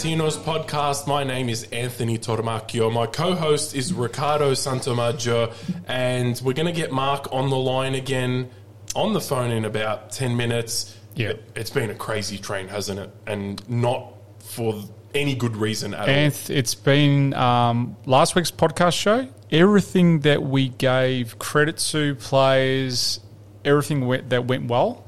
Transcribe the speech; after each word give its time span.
Juventinos 0.00 0.38
podcast. 0.38 1.06
My 1.06 1.24
name 1.24 1.50
is 1.50 1.64
Anthony 1.64 2.16
Tormacchio. 2.16 2.90
My 2.90 3.04
co 3.04 3.34
host 3.34 3.74
is 3.74 3.92
Ricardo 3.92 4.52
Santamaggio, 4.52 5.52
and 5.86 6.40
we're 6.42 6.54
going 6.54 6.72
to 6.72 6.72
get 6.72 6.90
Mark 6.90 7.30
on 7.32 7.50
the 7.50 7.58
line 7.58 7.94
again 7.94 8.48
on 8.96 9.12
the 9.12 9.20
phone 9.20 9.50
in 9.50 9.66
about 9.66 10.10
10 10.10 10.38
minutes. 10.38 10.96
Yeah. 11.14 11.30
It, 11.30 11.52
has 11.54 11.68
been 11.68 11.90
a 11.90 11.94
crazy 11.94 12.38
train, 12.38 12.68
hasn't 12.68 12.98
it? 12.98 13.10
And 13.26 13.68
not 13.68 14.14
for 14.38 14.82
any 15.12 15.34
good 15.34 15.54
reason 15.54 15.92
at 15.92 16.08
all. 16.08 16.14
Anth, 16.14 16.48
it's 16.48 16.74
been 16.74 17.34
um, 17.34 17.94
last 18.06 18.34
week's 18.34 18.50
podcast 18.50 18.98
show. 18.98 19.28
Everything 19.50 20.20
that 20.20 20.42
we 20.42 20.70
gave 20.70 21.38
credit 21.38 21.76
to 21.76 22.14
players, 22.14 23.20
everything 23.66 24.06
went, 24.06 24.30
that 24.30 24.46
went 24.46 24.70
well, 24.70 25.04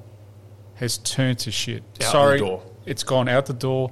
has 0.74 0.98
turned 0.98 1.38
to 1.38 1.50
shit. 1.50 1.82
Out 2.02 2.12
Sorry, 2.12 2.40
the 2.40 2.44
door. 2.44 2.62
it's 2.84 3.04
gone 3.04 3.30
out 3.30 3.46
the 3.46 3.54
door. 3.54 3.90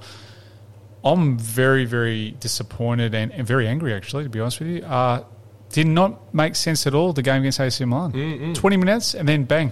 I'm 1.04 1.38
very, 1.38 1.84
very 1.86 2.32
disappointed 2.40 3.14
and, 3.14 3.32
and 3.32 3.46
very 3.46 3.66
angry, 3.66 3.94
actually, 3.94 4.24
to 4.24 4.30
be 4.30 4.40
honest 4.40 4.60
with 4.60 4.68
you. 4.68 4.82
Uh, 4.82 5.24
did 5.70 5.86
not 5.86 6.34
make 6.34 6.56
sense 6.56 6.86
at 6.86 6.94
all, 6.94 7.12
the 7.12 7.22
game 7.22 7.40
against 7.42 7.60
AC 7.60 7.84
Milan. 7.84 8.54
20 8.54 8.76
minutes 8.76 9.14
and 9.14 9.28
then 9.28 9.44
bang. 9.44 9.70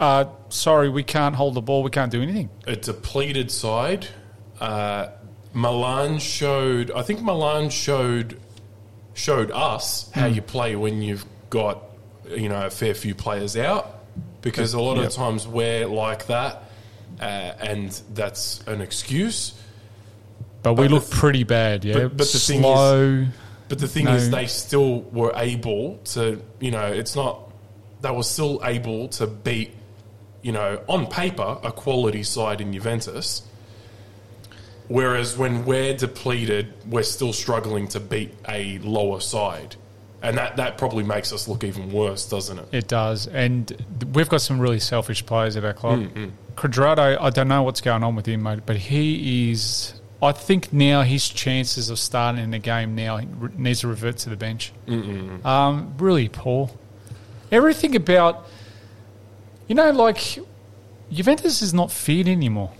Uh, 0.00 0.24
sorry, 0.48 0.88
we 0.88 1.02
can't 1.02 1.34
hold 1.34 1.54
the 1.54 1.60
ball. 1.60 1.82
We 1.82 1.90
can't 1.90 2.10
do 2.10 2.22
anything. 2.22 2.48
a 2.66 2.76
depleted 2.76 3.50
side. 3.50 4.06
Uh, 4.60 5.08
Milan 5.52 6.18
showed. 6.18 6.90
I 6.92 7.02
think 7.02 7.20
Milan 7.22 7.70
showed 7.70 8.40
showed 9.12 9.50
us 9.52 10.10
how 10.12 10.28
Hmm. 10.28 10.34
you 10.34 10.42
play 10.42 10.74
when 10.76 11.00
you've 11.02 11.24
got 11.50 11.80
you 12.28 12.48
know 12.48 12.66
a 12.66 12.70
fair 12.70 12.94
few 12.94 13.14
players 13.14 13.56
out, 13.56 14.00
because 14.42 14.74
a 14.74 14.80
lot 14.80 14.96
Yep. 14.96 15.06
of 15.06 15.12
times 15.12 15.46
we're 15.46 15.86
like 15.86 16.26
that, 16.26 16.64
uh, 17.20 17.24
and 17.24 17.92
that's 18.14 18.62
an 18.66 18.80
excuse. 18.80 19.52
But 20.64 20.74
we 20.74 20.86
But 20.88 20.94
look 20.94 21.04
the- 21.04 21.14
pretty 21.16 21.44
bad, 21.44 21.84
yeah. 21.84 21.94
but- 21.94 22.16
but 22.16 22.26
the 22.32 22.38
thing 22.40 22.64
is- 22.64 23.28
But 23.68 23.78
the 23.78 23.86
thing 23.88 24.04
No. 24.06 24.14
is, 24.14 24.28
they 24.30 24.46
still 24.46 25.02
were 25.12 25.32
able 25.36 25.98
to. 26.12 26.40
You 26.60 26.70
know, 26.72 26.86
it's 26.86 27.14
not. 27.16 27.38
They 28.02 28.10
were 28.10 28.22
still 28.24 28.60
able 28.64 29.08
to 29.08 29.26
beat. 29.28 29.70
You 30.42 30.52
know, 30.52 30.80
on 30.88 31.06
paper, 31.06 31.56
a 31.62 31.70
quality 31.72 32.22
side 32.24 32.60
in 32.60 32.72
Juventus. 32.72 33.42
Whereas 34.88 35.36
when 35.38 35.64
we're 35.64 35.96
depleted, 35.96 36.74
we're 36.90 37.02
still 37.04 37.32
struggling 37.32 37.88
to 37.88 38.00
beat 38.00 38.34
a 38.46 38.78
lower 38.80 39.20
side. 39.20 39.76
And 40.22 40.36
that, 40.38 40.56
that 40.56 40.76
probably 40.78 41.04
makes 41.04 41.32
us 41.32 41.48
look 41.48 41.64
even 41.64 41.90
worse, 41.90 42.26
doesn't 42.28 42.58
it? 42.58 42.66
It 42.72 42.88
does, 42.88 43.26
and 43.26 43.74
we've 44.14 44.28
got 44.28 44.40
some 44.42 44.58
really 44.58 44.80
selfish 44.80 45.24
players 45.26 45.56
at 45.56 45.64
our 45.64 45.72
club. 45.74 46.00
Mm, 46.00 46.30
Cuadrado, 46.56 47.18
I 47.20 47.30
don't 47.30 47.48
know 47.48 47.62
what's 47.62 47.80
going 47.82 48.02
on 48.02 48.14
with 48.16 48.26
him, 48.26 48.42
mate, 48.42 48.60
but 48.66 48.76
he 48.76 49.50
is. 49.52 49.94
I 50.24 50.32
think 50.32 50.72
now 50.72 51.02
his 51.02 51.28
chances 51.28 51.90
of 51.90 51.98
starting 51.98 52.42
in 52.42 52.50
the 52.50 52.58
game 52.58 52.94
now 52.94 53.16
he 53.18 53.26
needs 53.56 53.80
to 53.80 53.88
revert 53.88 54.18
to 54.18 54.30
the 54.30 54.36
bench. 54.36 54.72
Um, 55.44 55.94
really 55.98 56.28
poor. 56.28 56.70
Everything 57.52 57.94
about, 57.96 58.46
you 59.68 59.74
know, 59.74 59.90
like 59.92 60.38
Juventus 61.12 61.62
is 61.62 61.72
not 61.74 61.92
feared 61.92 62.28
anymore. 62.28 62.72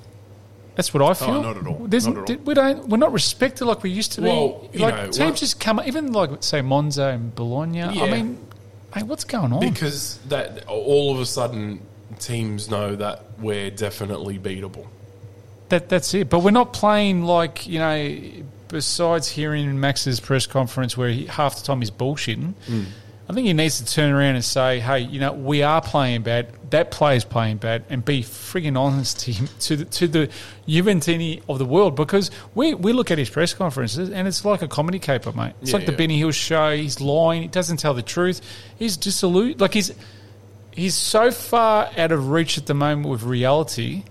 That's 0.74 0.92
what 0.92 1.02
I 1.04 1.14
feel. 1.14 1.36
Oh, 1.36 1.42
not 1.42 1.56
at 1.56 1.66
all. 1.68 1.86
There's- 1.86 2.04
Not 2.06 2.28
at 2.28 2.36
all. 2.38 2.44
We 2.44 2.54
don't. 2.54 2.88
We're 2.88 2.96
not 2.96 3.12
respected 3.12 3.64
like 3.66 3.84
we 3.84 3.90
used 3.90 4.12
to 4.12 4.22
Well, 4.22 4.68
be. 4.72 4.78
you 4.78 4.84
Like 4.84 4.94
know, 4.96 5.02
teams 5.04 5.18
what- 5.18 5.36
just 5.36 5.60
come. 5.60 5.80
Even 5.86 6.12
like 6.12 6.30
say 6.42 6.62
Monza 6.62 7.04
and 7.10 7.32
Bologna. 7.34 7.82
I 7.82 8.10
mean, 8.10 8.38
hey, 8.92 9.04
what's 9.04 9.22
going 9.24 9.52
on? 9.52 9.60
Because 9.60 10.18
that 10.28 10.66
all 10.66 11.14
of 11.14 11.20
a 11.20 11.26
sudden 11.26 11.80
teams 12.18 12.68
know 12.68 12.96
that 12.96 13.22
we're 13.38 13.70
definitely 13.70 14.36
beatable. 14.38 14.86
That 15.68 15.88
that's 15.88 16.12
it. 16.14 16.28
But 16.28 16.40
we're 16.40 16.50
not 16.50 16.72
playing 16.72 17.24
like 17.24 17.66
you 17.66 17.78
know. 17.78 18.18
Besides 18.68 19.28
hearing 19.28 19.78
Max's 19.78 20.18
press 20.18 20.46
conference 20.46 20.96
where 20.96 21.08
he, 21.08 21.26
half 21.26 21.58
the 21.58 21.64
time 21.64 21.80
he's 21.80 21.92
bullshitting, 21.92 22.54
mm. 22.66 22.84
I 23.28 23.32
think 23.32 23.46
he 23.46 23.52
needs 23.52 23.80
to 23.80 23.86
turn 23.86 24.12
around 24.12 24.34
and 24.34 24.44
say, 24.44 24.80
"Hey, 24.80 25.00
you 25.00 25.20
know, 25.20 25.32
we 25.32 25.62
are 25.62 25.80
playing 25.80 26.22
bad. 26.22 26.48
That 26.70 26.90
player's 26.90 27.24
playing 27.24 27.58
bad, 27.58 27.84
and 27.88 28.04
be 28.04 28.22
frigging 28.22 28.76
honest 28.76 29.20
to 29.20 29.32
him, 29.32 29.48
to 29.60 29.76
the, 29.76 29.84
to 29.84 30.08
the 30.08 30.30
Juventini 30.66 31.42
of 31.48 31.58
the 31.58 31.64
world." 31.64 31.96
Because 31.96 32.30
we, 32.54 32.74
we 32.74 32.92
look 32.92 33.10
at 33.10 33.18
his 33.18 33.30
press 33.30 33.54
conferences 33.54 34.10
and 34.10 34.28
it's 34.28 34.44
like 34.44 34.60
a 34.62 34.68
comedy 34.68 34.98
caper, 34.98 35.32
mate. 35.32 35.54
It's 35.62 35.70
Yeah, 35.70 35.78
like 35.78 35.86
the. 35.86 35.92
Benny 35.92 36.18
Hill 36.18 36.32
show. 36.32 36.76
He's 36.76 37.00
lying. 37.00 37.42
He 37.42 37.48
doesn't 37.48 37.78
tell 37.78 37.94
the 37.94 38.02
truth. 38.02 38.40
He's 38.78 38.96
dissolute. 38.96 39.58
Like 39.58 39.72
he's 39.72 39.92
he's 40.72 40.94
so 40.94 41.30
far 41.30 41.88
out 41.96 42.12
of 42.12 42.28
reach 42.30 42.58
at 42.58 42.66
the 42.66 42.74
moment 42.74 43.08
with 43.08 43.22
reality 43.22 44.02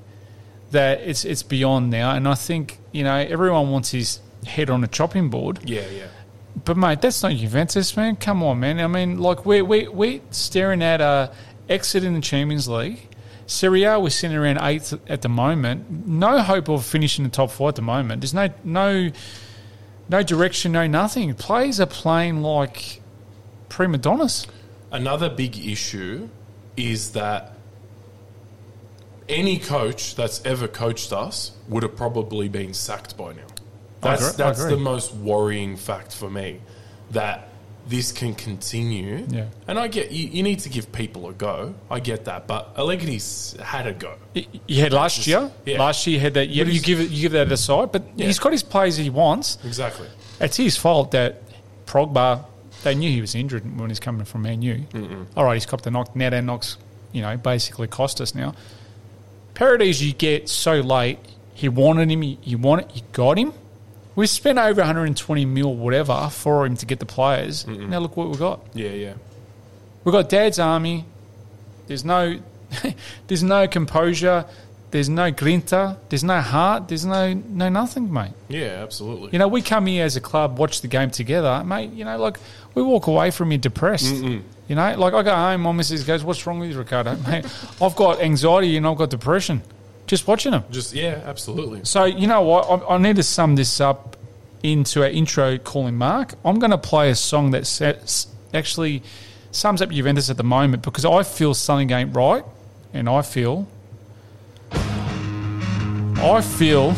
that 0.73 1.01
it's 1.01 1.25
it's 1.25 1.43
beyond 1.43 1.89
now. 1.89 2.11
And 2.11 2.27
I 2.27 2.35
think 2.35 2.77
you 2.91 3.03
know 3.03 3.15
everyone 3.15 3.71
wants 3.71 3.91
his 3.91 4.19
head 4.45 4.69
on 4.69 4.83
a 4.83 4.87
chopping 4.87 5.29
board. 5.29 5.59
Yeah, 5.63 5.87
yeah. 5.89 6.07
But 6.65 6.77
mate, 6.77 7.01
that's 7.01 7.23
not 7.23 7.33
Juventus, 7.33 7.95
man. 7.97 8.15
Come 8.17 8.43
on, 8.43 8.59
man. 8.59 8.79
I 8.79 8.87
mean, 8.87 9.19
like 9.19 9.45
we're 9.45 9.65
we 9.65 9.87
we 9.87 10.21
staring 10.31 10.83
at 10.83 11.01
a 11.01 11.33
exit 11.69 12.03
in 12.03 12.13
the 12.13 12.21
Champions 12.21 12.67
League. 12.67 13.09
Serie 13.45 13.83
A, 13.83 13.99
we're 13.99 14.09
sitting 14.09 14.37
around 14.37 14.59
eighth 14.61 14.93
at 15.09 15.21
the 15.21 15.29
moment. 15.29 16.07
No 16.07 16.39
hope 16.39 16.69
of 16.69 16.85
finishing 16.85 17.23
the 17.23 17.29
top 17.29 17.51
four 17.51 17.69
at 17.69 17.75
the 17.75 17.81
moment. 17.81 18.21
There's 18.21 18.33
no 18.33 18.49
no 18.63 19.09
no 20.09 20.23
direction, 20.23 20.71
no 20.73 20.87
nothing. 20.87 21.33
Players 21.35 21.79
are 21.79 21.85
playing 21.85 22.41
like 22.41 23.01
prima 23.69 23.97
donnas. 23.97 24.47
Another 24.91 25.29
big 25.29 25.57
issue 25.57 26.29
is 26.77 27.13
that 27.13 27.52
any 29.29 29.57
coach 29.59 30.15
that's 30.15 30.43
ever 30.45 30.67
coached 30.67 31.13
us 31.13 31.51
would 31.69 31.83
have 31.83 31.95
probably 31.95 32.49
been 32.49 32.73
sacked 32.73 33.17
by 33.17 33.33
now. 33.33 33.41
That's 34.01 34.33
that's 34.33 34.65
the 34.65 34.77
most 34.77 35.13
worrying 35.13 35.77
fact 35.77 36.13
for 36.13 36.29
me 36.29 36.59
that 37.11 37.47
this 37.87 38.11
can 38.11 38.33
continue. 38.33 39.25
Yeah. 39.29 39.47
And 39.67 39.77
I 39.79 39.87
get 39.87 40.11
you, 40.11 40.27
you 40.27 40.43
need 40.43 40.59
to 40.59 40.69
give 40.69 40.91
people 40.91 41.27
a 41.29 41.33
go. 41.33 41.73
I 41.91 41.99
get 41.99 42.25
that, 42.25 42.47
but 42.47 42.75
Allegri's 42.75 43.55
had 43.61 43.87
a 43.87 43.93
go. 43.93 44.15
You 44.33 44.81
had 44.81 44.93
last 44.93 45.25
year. 45.27 45.51
Yeah. 45.65 45.79
Last 45.79 46.05
year 46.07 46.15
you 46.15 46.19
had 46.21 46.33
that. 46.35 46.49
Yeah, 46.49 46.65
you 46.65 46.81
give 46.81 46.99
it, 46.99 47.09
you 47.09 47.21
give 47.21 47.31
that 47.33 47.51
aside, 47.51 47.91
but 47.91 48.03
Yeah. 48.15 48.25
he's 48.27 48.39
got 48.39 48.51
his 48.51 48.63
players 48.63 48.97
he 48.97 49.09
wants. 49.09 49.57
Exactly. 49.63 50.07
It's 50.39 50.57
his 50.57 50.75
fault 50.77 51.11
that 51.11 51.41
Progba. 51.85 52.45
They 52.83 52.95
knew 52.95 53.09
he 53.09 53.21
was 53.21 53.33
injured 53.33 53.79
when 53.79 53.89
he's 53.89 54.01
coming 54.01 54.25
from 54.25 54.41
Man 54.41 54.61
U. 54.61 54.83
All 55.37 55.45
right, 55.45 55.53
he's 55.53 55.65
copped 55.65 55.87
a 55.87 55.91
knock. 55.91 56.13
Now 56.17 56.29
that 56.31 56.43
knocks, 56.43 56.75
you 57.13 57.21
know, 57.21 57.37
basically 57.37 57.87
cost 57.87 58.19
us 58.19 58.35
now. 58.35 58.55
Paredes, 59.53 60.03
you 60.03 60.13
get 60.13 60.49
so 60.49 60.79
late. 60.79 61.19
He 61.53 61.69
wanted 61.69 62.09
him. 62.09 62.23
You, 62.23 62.57
want 62.57 62.81
it. 62.81 62.95
You 62.95 63.01
got 63.11 63.37
him. 63.37 63.53
We 64.15 64.27
spent 64.27 64.59
over 64.59 64.81
120 64.81 65.45
mil, 65.45 65.75
whatever, 65.75 66.29
for 66.31 66.65
him 66.65 66.75
to 66.77 66.85
get 66.85 66.99
the 66.99 67.05
players. 67.05 67.65
Now 67.67 67.99
look 67.99 68.17
what 68.17 68.29
we 68.29 68.37
got. 68.37 68.61
Yeah, 68.73 68.89
yeah. 68.89 69.13
We've 70.03 70.13
got 70.13 70.29
Dad's 70.29 70.59
army. 70.59 71.05
There's 71.87 72.05
no, 72.05 72.39
there's 73.27 73.43
no 73.43 73.67
composure. 73.67 74.45
There's 74.91 75.09
no 75.09 75.31
grinta. 75.31 75.97
There's 76.09 76.23
no 76.23 76.39
heart. 76.39 76.87
There's 76.87 77.03
no 77.03 77.33
no 77.33 77.67
nothing, 77.67 78.13
mate. 78.13 78.33
Yeah, 78.47 78.83
absolutely. 78.83 79.29
You 79.33 79.39
know, 79.39 79.47
we 79.47 79.63
come 79.63 79.87
here 79.87 80.05
as 80.05 80.15
a 80.15 80.21
club, 80.21 80.59
watch 80.59 80.81
the 80.81 80.87
game 80.87 81.09
together, 81.09 81.63
mate. 81.63 81.91
You 81.93 82.05
know, 82.05 82.19
like 82.19 82.37
we 82.75 82.81
walk 82.81 83.07
away 83.07 83.31
from 83.31 83.51
here 83.51 83.59
depressed. 83.59 84.15
You 84.15 84.75
know, 84.75 84.95
like 84.97 85.13
I 85.13 85.23
go 85.23 85.35
home, 85.35 85.61
my 85.61 85.71
missus 85.71 86.03
goes, 86.03 86.23
"What's 86.23 86.45
wrong 86.47 86.59
with 86.59 86.71
you, 86.71 86.77
Ricardo?" 86.77 87.15
Mate, 87.27 87.45
I've 87.81 87.95
got 87.95 88.21
anxiety 88.21 88.77
and 88.77 88.87
I've 88.87 88.97
got 88.97 89.09
depression 89.09 89.61
just 90.07 90.27
watching 90.27 90.51
them. 90.51 90.63
Just 90.69 90.93
yeah, 90.93 91.21
absolutely. 91.25 91.81
So 91.83 92.05
you 92.05 92.27
know 92.27 92.41
what? 92.41 92.69
I, 92.69 92.95
I 92.95 92.97
need 92.97 93.15
to 93.17 93.23
sum 93.23 93.55
this 93.55 93.79
up 93.81 94.17
into 94.61 95.01
our 95.01 95.09
intro 95.09 95.57
calling 95.57 95.95
Mark. 95.95 96.35
I'm 96.45 96.59
going 96.59 96.71
to 96.71 96.77
play 96.77 97.09
a 97.09 97.15
song 97.15 97.51
that 97.51 97.67
sets, 97.67 98.27
actually 98.53 99.03
sums 99.51 99.81
up 99.81 99.89
Juventus 99.89 100.29
at 100.29 100.37
the 100.37 100.43
moment 100.43 100.83
because 100.83 101.05
I 101.05 101.23
feel 101.23 101.53
something 101.53 101.91
ain't 101.91 102.15
right, 102.15 102.43
and 102.93 103.09
I 103.09 103.21
feel, 103.21 103.67
I 104.71 106.41
feel, 106.41 106.95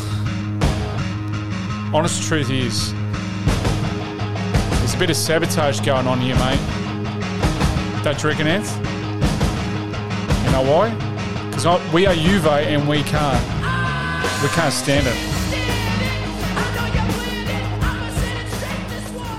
honest 1.93 2.23
truth 2.27 2.49
is, 2.49 2.93
there's 4.95 5.01
a 5.01 5.07
bit 5.07 5.09
of 5.09 5.17
sabotage 5.17 5.79
going 5.81 6.07
on 6.07 6.21
here, 6.21 6.35
mate. 6.35 6.59
Don't 8.03 8.21
you 8.23 8.29
reckon, 8.29 8.47
Anth? 8.47 8.75
You 10.45 10.51
know 10.51 10.61
why? 10.71 10.93
Because 11.49 11.93
we 11.93 12.05
are 12.05 12.13
Juve 12.13 12.47
and 12.47 12.87
we 12.87 13.03
can't, 13.03 13.43
we 14.41 14.47
can't 14.49 14.73
stand 14.73 15.05
it. 15.07 15.17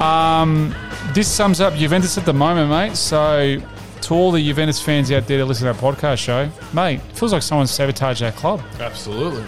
Um, 0.02 0.74
this 1.14 1.26
sums 1.26 1.62
up 1.62 1.72
Juventus 1.74 2.18
at 2.18 2.26
the 2.26 2.34
moment, 2.34 2.68
mate. 2.68 2.96
So, 2.96 3.56
to 4.02 4.14
all 4.14 4.32
the 4.32 4.42
Juventus 4.42 4.82
fans 4.82 5.10
out 5.10 5.26
there 5.26 5.38
that 5.38 5.46
listen 5.46 5.64
to 5.64 5.72
our 5.72 5.92
podcast 5.92 6.18
show, 6.18 6.50
mate, 6.74 7.00
it 7.08 7.16
feels 7.16 7.32
like 7.32 7.42
someone 7.42 7.66
sabotaged 7.66 8.22
our 8.22 8.32
club. 8.32 8.60
Absolutely. 8.78 9.44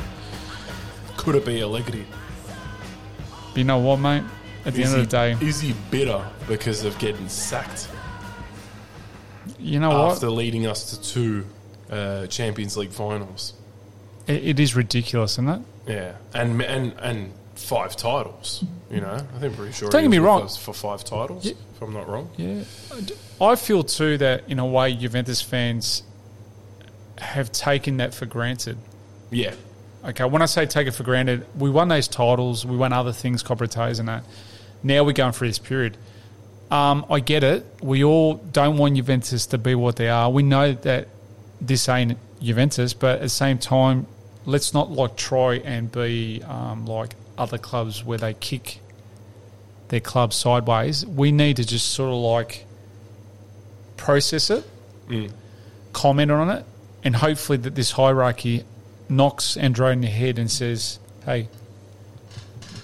Could 1.19 1.35
it 1.35 1.45
be 1.45 1.61
Allegri? 1.61 2.07
But 3.51 3.59
you 3.59 3.65
know 3.65 3.79
what, 3.79 3.99
mate? 3.99 4.23
At 4.69 4.75
the 4.75 4.83
Is 4.83 4.89
end 4.93 4.97
he, 4.97 5.03
of 5.05 5.09
the 5.11 5.17
day, 5.41 5.47
is 5.47 5.61
he 5.63 5.75
bitter 5.91 6.23
because 6.47 6.85
of 6.85 6.99
getting 6.99 7.27
sacked 7.29 7.89
you 9.59 9.81
know 9.81 9.89
what? 9.89 10.13
after 10.13 10.29
leading 10.29 10.67
us 10.67 10.91
to 10.91 11.01
two 11.11 11.47
uh, 11.91 12.27
Champions 12.27 12.77
League 12.77 12.91
finals? 12.91 13.55
It, 14.27 14.45
it 14.45 14.61
is 14.61 14.77
ridiculous, 14.77 15.33
isn't 15.33 15.49
it? 15.49 15.63
Yeah, 15.87 16.13
and 16.35 16.61
and 16.61 16.93
and 17.01 17.33
five 17.55 17.97
titles. 17.97 18.63
You 18.91 19.01
know, 19.01 19.15
I 19.35 19.39
think 19.39 19.57
pretty 19.57 19.73
sure. 19.73 19.89
Don't 19.89 20.03
get 20.03 20.11
me 20.11 20.19
wrong. 20.19 20.47
for 20.49 20.75
five 20.75 21.03
titles, 21.03 21.47
Yeah. 21.47 21.53
if 21.75 21.81
I'm 21.83 21.95
not 21.95 22.07
wrong. 22.07 22.31
Yeah, 22.37 22.63
I 23.41 23.57
feel 23.57 23.83
too 23.83 24.19
that 24.19 24.45
in 24.49 24.59
a 24.59 24.67
way 24.67 24.95
Juventus 24.95 25.41
fans 25.41 26.03
have 27.17 27.51
taken 27.53 27.97
that 27.97 28.13
for 28.13 28.27
granted. 28.27 28.77
Yeah, 29.31 29.55
Okay, 30.05 30.25
when 30.25 30.43
I 30.43 30.47
say 30.47 30.65
take 30.67 30.87
it 30.87 30.93
for 30.93 31.05
granted, 31.05 31.45
we 31.57 31.71
won 31.71 31.89
those 31.89 32.07
titles, 32.07 32.65
we 32.67 32.77
won 32.77 32.93
other 32.93 33.13
things, 33.13 33.43
Cobrates 33.43 33.99
and 33.99 34.09
that. 34.09 34.25
Now 34.83 35.05
we're 35.05 35.13
going 35.13 35.33
through 35.33 35.49
this 35.49 35.59
period. 35.59 35.97
Um, 36.71 37.07
I 37.11 37.21
get 37.21 37.45
it. 37.45 37.65
We 37.83 38.05
all 38.05 38.35
don't 38.35 38.77
want 38.77 38.97
Juventus 38.97 39.47
to 39.47 39.59
be 39.59 39.75
what 39.75 39.97
they 39.97 40.09
are. 40.09 40.31
We 40.31 40.43
know 40.43 40.73
that 40.73 41.09
this 41.61 41.89
ain't 41.89 42.19
Juventus, 42.43 42.93
but 42.95 43.17
at 43.17 43.23
the 43.23 43.29
same 43.29 43.59
time, 43.59 44.07
let's 44.45 44.75
not 44.75 44.91
like 44.91 45.17
try 45.17 45.55
and 45.57 45.91
be 45.91 46.43
um, 46.43 46.87
like 46.87 47.15
other 47.37 47.59
clubs 47.59 48.05
where 48.05 48.19
they 48.19 48.35
kick 48.35 48.81
their 49.89 50.01
club 50.01 50.33
sideways. 50.33 51.07
We 51.07 51.33
need 51.33 51.57
to 51.57 51.65
just 51.65 51.91
sort 51.91 52.11
of 52.11 52.19
like 52.19 52.67
process 53.97 54.51
it, 54.51 54.65
comment 55.93 56.31
on 56.31 56.51
it, 56.51 56.65
and 57.03 57.17
hopefully 57.17 57.59
that 57.59 57.75
this 57.75 57.93
hierarchy 57.93 58.65
knocks 59.09 59.57
Andro 59.57 59.93
in 59.93 60.03
the 60.03 60.09
head 60.09 60.39
and 60.39 60.51
says, 60.51 60.99
"Hey, 61.25 61.49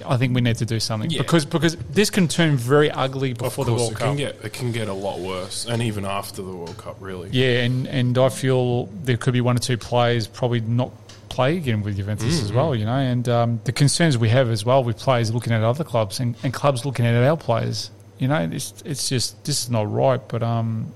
I 0.06 0.16
think 0.16 0.34
we 0.34 0.40
need 0.40 0.56
to 0.56 0.64
do 0.66 0.80
something 0.80 1.10
Yeah. 1.10 1.22
because 1.22 1.44
because 1.44 1.76
this 1.90 2.10
can 2.10 2.28
turn 2.28 2.56
very 2.56 2.90
ugly 2.90 3.32
before 3.32 3.64
the 3.64 3.72
World 3.72 3.92
it 3.92 3.98
Cup." 3.98 4.08
can 4.08 4.16
get 4.16 4.44
it 4.44 4.52
can 4.52 4.72
get 4.72 4.88
a 4.88 4.92
lot 4.92 5.18
worse, 5.20 5.66
and 5.66 5.82
even 5.82 6.04
after 6.04 6.42
the 6.42 6.52
World 6.54 6.76
Cup, 6.78 6.96
really. 7.00 7.28
yeah, 7.32 7.62
and 7.62 7.86
and 7.88 8.16
I 8.18 8.28
feel 8.28 8.86
there 9.04 9.16
could 9.16 9.32
be 9.32 9.40
one 9.40 9.56
or 9.56 9.60
two 9.60 9.76
players 9.78 10.26
probably 10.26 10.60
not 10.60 10.90
play 11.28 11.56
again 11.56 11.82
with 11.82 11.96
Juventus 11.96 12.40
as 12.42 12.52
well, 12.52 12.76
you 12.76 12.84
know, 12.84 12.94
and 12.94 13.28
um, 13.28 13.60
the 13.64 13.72
concerns 13.72 14.16
we 14.16 14.28
have 14.28 14.48
as 14.50 14.64
well 14.64 14.84
with 14.84 14.98
players 14.98 15.32
looking 15.34 15.52
at 15.52 15.62
other 15.64 15.82
clubs 15.82 16.20
and, 16.20 16.36
and 16.44 16.52
clubs 16.54 16.84
looking 16.84 17.04
at 17.06 17.14
our 17.14 17.36
players. 17.36 17.90
You 18.18 18.28
know, 18.28 18.48
it's 18.52 18.72
it's 18.84 19.08
just 19.08 19.44
this 19.44 19.64
is 19.64 19.70
not 19.70 19.90
right. 19.92 20.20
But 20.28 20.42
um, 20.44 20.92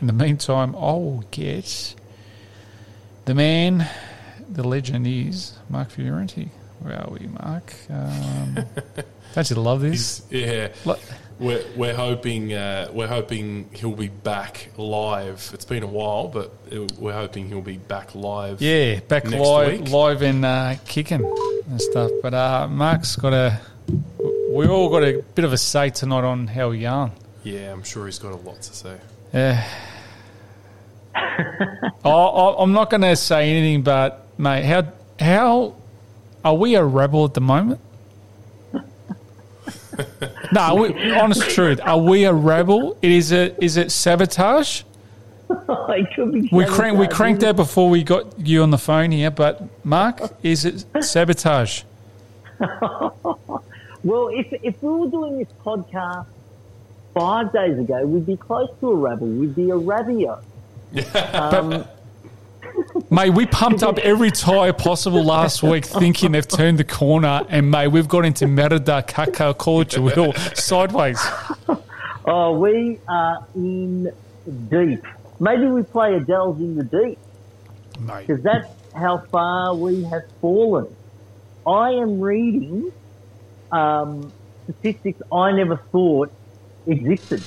in 0.00 0.08
the 0.08 0.12
meantime, 0.12 0.74
I'll 0.74 1.22
get 1.30 1.94
the 3.26 3.34
man, 3.34 3.86
the 4.48 4.66
legend 4.66 5.06
is 5.06 5.52
Mark 5.68 5.90
Fiorenti. 5.92 6.48
Where 6.80 6.98
are 7.00 7.10
we, 7.10 7.26
Mark? 7.26 7.72
Um, 7.90 8.58
don't 9.34 9.50
you 9.50 9.56
love 9.56 9.80
this? 9.82 10.22
He's- 10.30 10.46
yeah. 10.48 10.68
Like- 10.84 11.00
We're, 11.38 11.64
we're 11.74 11.94
hoping 11.94 12.52
uh, 12.52 12.90
we're 12.92 13.06
hoping 13.06 13.70
he'll 13.72 13.96
be 13.96 14.08
back 14.08 14.68
live. 14.76 15.50
It's 15.54 15.64
been 15.64 15.82
a 15.82 15.86
while, 15.86 16.28
but 16.28 16.52
we're 16.98 17.14
hoping 17.14 17.48
he'll 17.48 17.62
be 17.62 17.78
back 17.78 18.14
live. 18.14 18.60
Yeah, 18.60 19.00
back 19.00 19.24
Next 19.24 19.36
live, 19.42 19.80
week. 19.80 19.88
live 19.90 20.20
and 20.20 20.44
uh, 20.44 20.74
kicking 20.84 21.24
and 21.70 21.80
stuff. 21.80 22.10
But 22.22 22.34
uh, 22.34 22.68
Mark's 22.68 23.16
got 23.16 23.32
a. 23.32 23.58
We 24.52 24.66
all 24.68 24.90
got 24.90 25.02
a 25.02 25.22
bit 25.34 25.46
of 25.46 25.54
a 25.54 25.56
say 25.56 25.88
tonight 25.88 26.24
on 26.24 26.46
how 26.46 26.68
we 26.70 26.80
yarn. 26.80 27.12
yeah. 27.42 27.72
I'm 27.72 27.84
sure 27.84 28.04
he's 28.04 28.18
got 28.18 28.32
a 28.32 28.36
lot 28.36 28.60
to 28.60 28.74
say. 28.76 28.98
Yeah. 29.32 29.64
I, 31.14 31.88
I, 32.10 32.62
I'm 32.62 32.72
not 32.72 32.90
going 32.90 33.00
to 33.02 33.16
say 33.16 33.50
anything, 33.50 33.82
but 33.82 34.26
mate, 34.38 34.64
how 34.64 34.92
how 35.18 35.74
are 36.44 36.54
we 36.54 36.74
a 36.74 36.84
rebel 36.84 37.24
at 37.24 37.34
the 37.34 37.40
moment? 37.40 37.80
no, 40.52 40.74
we, 40.74 41.12
honest 41.12 41.50
truth, 41.50 41.80
are 41.82 41.98
we 41.98 42.24
a 42.24 42.32
rebel? 42.32 42.96
It 43.02 43.10
is 43.10 43.32
it 43.32 43.56
is 43.60 43.76
it 43.76 43.90
sabotage? 43.90 44.82
it 45.50 46.14
could 46.14 46.32
be 46.32 46.48
We 46.52 46.64
crank 46.64 46.98
we 46.98 47.08
cranked 47.08 47.40
that 47.42 47.56
before 47.56 47.90
we 47.90 48.02
got 48.02 48.38
you 48.38 48.62
on 48.62 48.70
the 48.70 48.78
phone 48.78 49.10
here, 49.10 49.30
but 49.30 49.62
Mark, 49.84 50.20
is 50.42 50.64
it 50.64 50.84
sabotage? 51.02 51.82
Well, 54.02 54.28
if 54.28 54.52
if 54.62 54.82
we 54.82 54.92
were 54.92 55.08
doing 55.08 55.38
this 55.38 55.48
podcast 55.64 56.26
five 57.14 57.52
days 57.52 57.78
ago, 57.78 58.06
we'd 58.06 58.26
be 58.26 58.36
close 58.36 58.70
to 58.80 58.90
a 58.90 58.96
rebel. 58.96 59.26
We'd 59.26 59.54
be 59.54 59.70
a 59.70 59.74
rabio. 59.74 60.42
Um, 61.34 61.84
Mate, 63.10 63.30
we 63.30 63.46
pumped 63.46 63.82
up 63.82 63.98
every 63.98 64.30
tyre 64.30 64.72
possible 64.72 65.24
last 65.24 65.62
week 65.62 65.84
thinking 65.84 66.32
they've 66.32 66.46
turned 66.46 66.78
the 66.78 66.84
corner, 66.84 67.44
and 67.48 67.70
mate, 67.70 67.88
we've 67.88 68.08
got 68.08 68.24
into 68.24 68.46
Merida, 68.46 69.02
Kaka, 69.02 69.54
culture, 69.54 70.32
sideways. 70.54 71.20
oh, 72.24 72.58
we 72.58 72.98
are 73.08 73.46
in 73.54 74.12
deep. 74.68 75.04
Maybe 75.40 75.66
we 75.66 75.82
play 75.82 76.14
Adele's 76.14 76.60
in 76.60 76.76
the 76.76 76.84
deep 76.84 77.18
Mate. 77.98 78.26
because 78.26 78.42
that's 78.42 78.68
how 78.94 79.18
far 79.18 79.74
we 79.74 80.04
have 80.04 80.22
fallen. 80.40 80.86
I 81.66 81.92
am 81.92 82.20
reading 82.20 82.92
um, 83.72 84.32
statistics 84.64 85.20
I 85.32 85.52
never 85.52 85.76
thought 85.76 86.32
existed. 86.86 87.42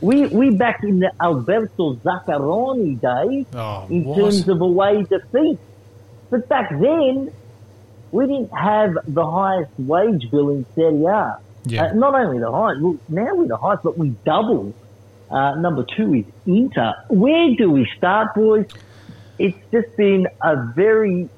We 0.00 0.26
we 0.26 0.50
back 0.50 0.82
in 0.82 1.00
the 1.00 1.12
Alberto 1.20 1.94
Zaccheroni 1.96 3.00
days 3.00 3.46
Oh, 3.54 3.86
in 3.90 4.04
what? 4.04 4.18
terms 4.18 4.48
of 4.48 4.60
away 4.60 5.02
defeat. 5.02 5.58
But 6.30 6.48
back 6.48 6.70
then, 6.70 7.32
we 8.12 8.26
didn't 8.26 8.52
have 8.56 8.96
the 9.06 9.28
highest 9.30 9.72
wage 9.78 10.30
bill 10.30 10.50
in 10.50 10.64
Serie 10.74 11.04
A. 11.04 11.38
Yeah. 11.64 11.84
Uh, 11.84 11.92
not 11.92 12.14
only 12.14 12.38
the 12.38 12.50
highest, 12.50 12.80
well, 12.80 12.96
now 13.08 13.34
we're 13.34 13.46
the 13.48 13.56
highest, 13.56 13.82
but 13.82 13.98
we 13.98 14.10
double. 14.24 14.72
Uh, 15.30 15.54
number 15.56 15.84
two 15.96 16.14
is 16.14 16.24
Inter. 16.46 16.94
Where 17.08 17.54
do 17.56 17.70
we 17.70 17.86
start, 17.98 18.34
boys? 18.34 18.66
It's 19.38 19.56
just 19.70 19.96
been 19.96 20.26
a 20.40 20.56
very 20.74 21.28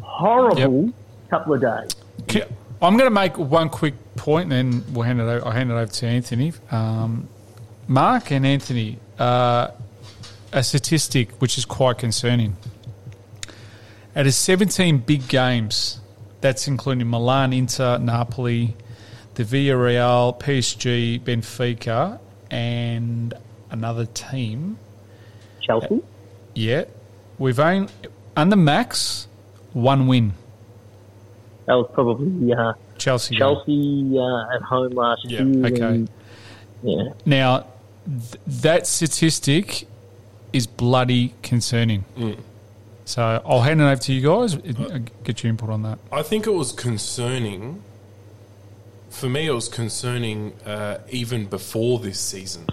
horrible 0.00 0.92
couple 1.30 1.54
of 1.54 1.60
days. 1.60 2.44
I'm 2.82 2.96
going 2.98 3.06
to 3.06 3.10
make 3.10 3.38
one 3.38 3.70
quick 3.70 3.94
point, 4.16 4.52
and 4.52 4.72
then 4.74 4.94
we'll 4.94 5.04
hand 5.04 5.20
it. 5.20 5.24
Over, 5.24 5.46
I'll 5.46 5.52
hand 5.52 5.70
it 5.70 5.74
over 5.74 5.86
to 5.90 6.06
Anthony. 6.06 6.52
Um, 6.70 7.28
Mark 7.88 8.30
and 8.32 8.46
Anthony, 8.46 8.98
uh, 9.18 9.68
a 10.52 10.62
statistic 10.62 11.30
which 11.40 11.58
is 11.58 11.64
quite 11.64 11.98
concerning. 11.98 12.56
Out 14.14 14.26
of 14.26 14.34
17 14.34 14.98
big 14.98 15.28
games, 15.28 16.00
that's 16.40 16.66
including 16.66 17.08
Milan, 17.10 17.52
Inter, 17.52 17.98
Napoli, 17.98 18.74
the 19.34 19.44
Villarreal, 19.44 20.38
PSG, 20.40 21.20
Benfica, 21.20 22.18
and 22.50 23.34
another 23.70 24.06
team. 24.06 24.78
Chelsea. 25.60 26.00
Yeah, 26.54 26.84
we've 27.38 27.60
only 27.60 27.88
under 28.36 28.56
max 28.56 29.28
one 29.72 30.06
win. 30.06 30.32
That 31.66 31.74
was 31.74 31.90
probably 31.92 32.52
uh, 32.54 32.72
Chelsea. 32.96 33.36
Chelsea 33.36 34.16
uh, 34.18 34.54
at 34.54 34.62
home 34.62 34.92
last 34.92 35.24
Yeah, 35.24 35.42
year. 35.42 35.66
okay. 35.66 35.80
and- 35.82 36.10
yeah. 36.82 37.02
Now, 37.24 37.66
th- 38.06 38.40
that 38.62 38.86
statistic 38.86 39.86
is 40.52 40.66
bloody 40.66 41.34
concerning. 41.42 42.04
So 43.04 43.42
I'll 43.46 43.60
hand 43.62 43.80
it 43.80 43.84
over 43.84 43.96
to 44.02 44.12
you 44.12 44.20
guys. 44.26 44.54
uh, 44.56 44.98
Get 45.24 45.42
your 45.42 45.50
input 45.50 45.70
on 45.70 45.82
that. 45.82 45.98
I 46.10 46.22
think 46.22 46.46
it 46.46 46.52
was 46.54 46.72
concerning. 46.72 47.82
For 49.10 49.28
me, 49.28 49.46
it 49.46 49.52
was 49.52 49.68
concerning 49.68 50.52
uh, 50.66 50.98
even 51.10 51.46
before 51.46 51.98
this 52.00 52.18
season. 52.20 52.66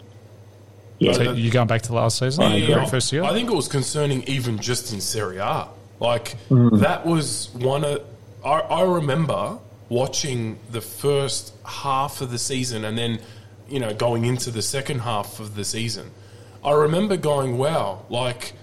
Yeah. 0.99 1.13
So 1.13 1.31
you're 1.33 1.51
going 1.51 1.67
back 1.67 1.81
to 1.83 1.93
last 1.93 2.19
season, 2.19 2.43
Yeah, 2.43 2.55
yeah, 2.55 2.85
first 2.85 3.11
year. 3.11 3.23
I 3.23 3.31
think 3.33 3.49
it 3.49 3.55
was 3.55 3.67
concerning 3.67 4.23
even 4.23 4.57
just 4.59 4.93
in 4.93 5.01
Serie 5.01 5.37
A. 5.37 5.67
Like 5.99 6.35
that 6.49 7.05
was 7.05 7.49
one 7.53 7.83
of 7.83 8.01
I, 8.43 8.59
I 8.59 8.81
remember 8.83 9.57
watching 9.89 10.57
the 10.71 10.81
first 10.81 11.53
half 11.65 12.19
of 12.21 12.31
the 12.31 12.37
season 12.39 12.83
and 12.85 12.97
then 12.97 13.19
you 13.73 13.79
know 13.79 13.91
going 13.91 14.23
into 14.23 14.51
the 14.51 14.61
second 14.61 14.99
half 14.99 15.39
of 15.39 15.55
the 15.55 15.65
season. 15.65 16.11
I 16.63 16.73
remember 16.73 17.17
going, 17.17 17.57
"Wow!" 17.57 18.05
Like 18.07 18.53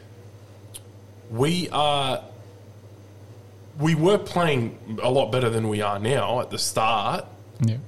we 1.30 1.68
are. 1.70 2.22
We 3.78 3.94
were 3.94 4.18
playing 4.18 4.98
a 5.02 5.10
lot 5.10 5.32
better 5.32 5.50
than 5.50 5.68
we 5.68 5.80
are 5.80 5.98
now 5.98 6.40
at 6.40 6.50
the 6.50 6.58
start, 6.58 7.24
yeah. 7.60 7.78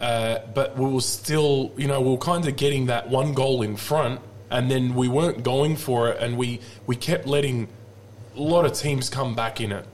uh, 0.00 0.38
but 0.54 0.76
we 0.78 0.86
were 0.90 1.02
still, 1.02 1.70
you 1.76 1.86
know, 1.86 2.00
we 2.00 2.10
were 2.10 2.16
kind 2.16 2.48
of 2.48 2.56
getting 2.56 2.86
that 2.86 3.08
one 3.10 3.34
goal 3.34 3.60
in 3.60 3.76
front, 3.76 4.20
and 4.50 4.70
then 4.70 4.94
we 4.94 5.06
weren't 5.06 5.42
going 5.44 5.76
for 5.76 6.08
it, 6.08 6.20
and 6.20 6.36
we 6.36 6.60
we 6.86 6.96
kept 6.96 7.26
letting 7.26 7.68
a 8.36 8.40
lot 8.40 8.64
of 8.64 8.72
teams 8.72 9.10
come 9.10 9.34
back 9.36 9.60
in 9.60 9.70
it. 9.70 9.86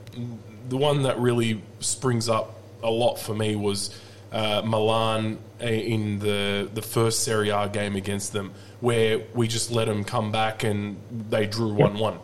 The 0.69 0.77
one 0.77 1.03
that 1.03 1.19
really 1.19 1.61
springs 1.79 2.27
up 2.27 2.55
a 2.81 2.89
lot 2.89 3.15
for 3.19 3.35
me 3.35 3.55
was 3.55 3.95
uh, 4.31 4.63
Milan 4.65 5.37
in 5.63 6.19
the 6.19 6.69
the 6.73 6.81
first 6.81 7.23
Serie 7.23 7.49
A 7.49 7.69
game 7.69 7.95
against 7.95 8.33
them, 8.33 8.51
where 8.81 9.21
we 9.33 9.47
just 9.47 9.71
let 9.71 9.87
them 9.87 10.03
come 10.03 10.31
back 10.31 10.63
and 10.63 10.97
they 11.29 11.45
drew 11.47 11.73
one 11.73 11.97
one. 11.97 12.19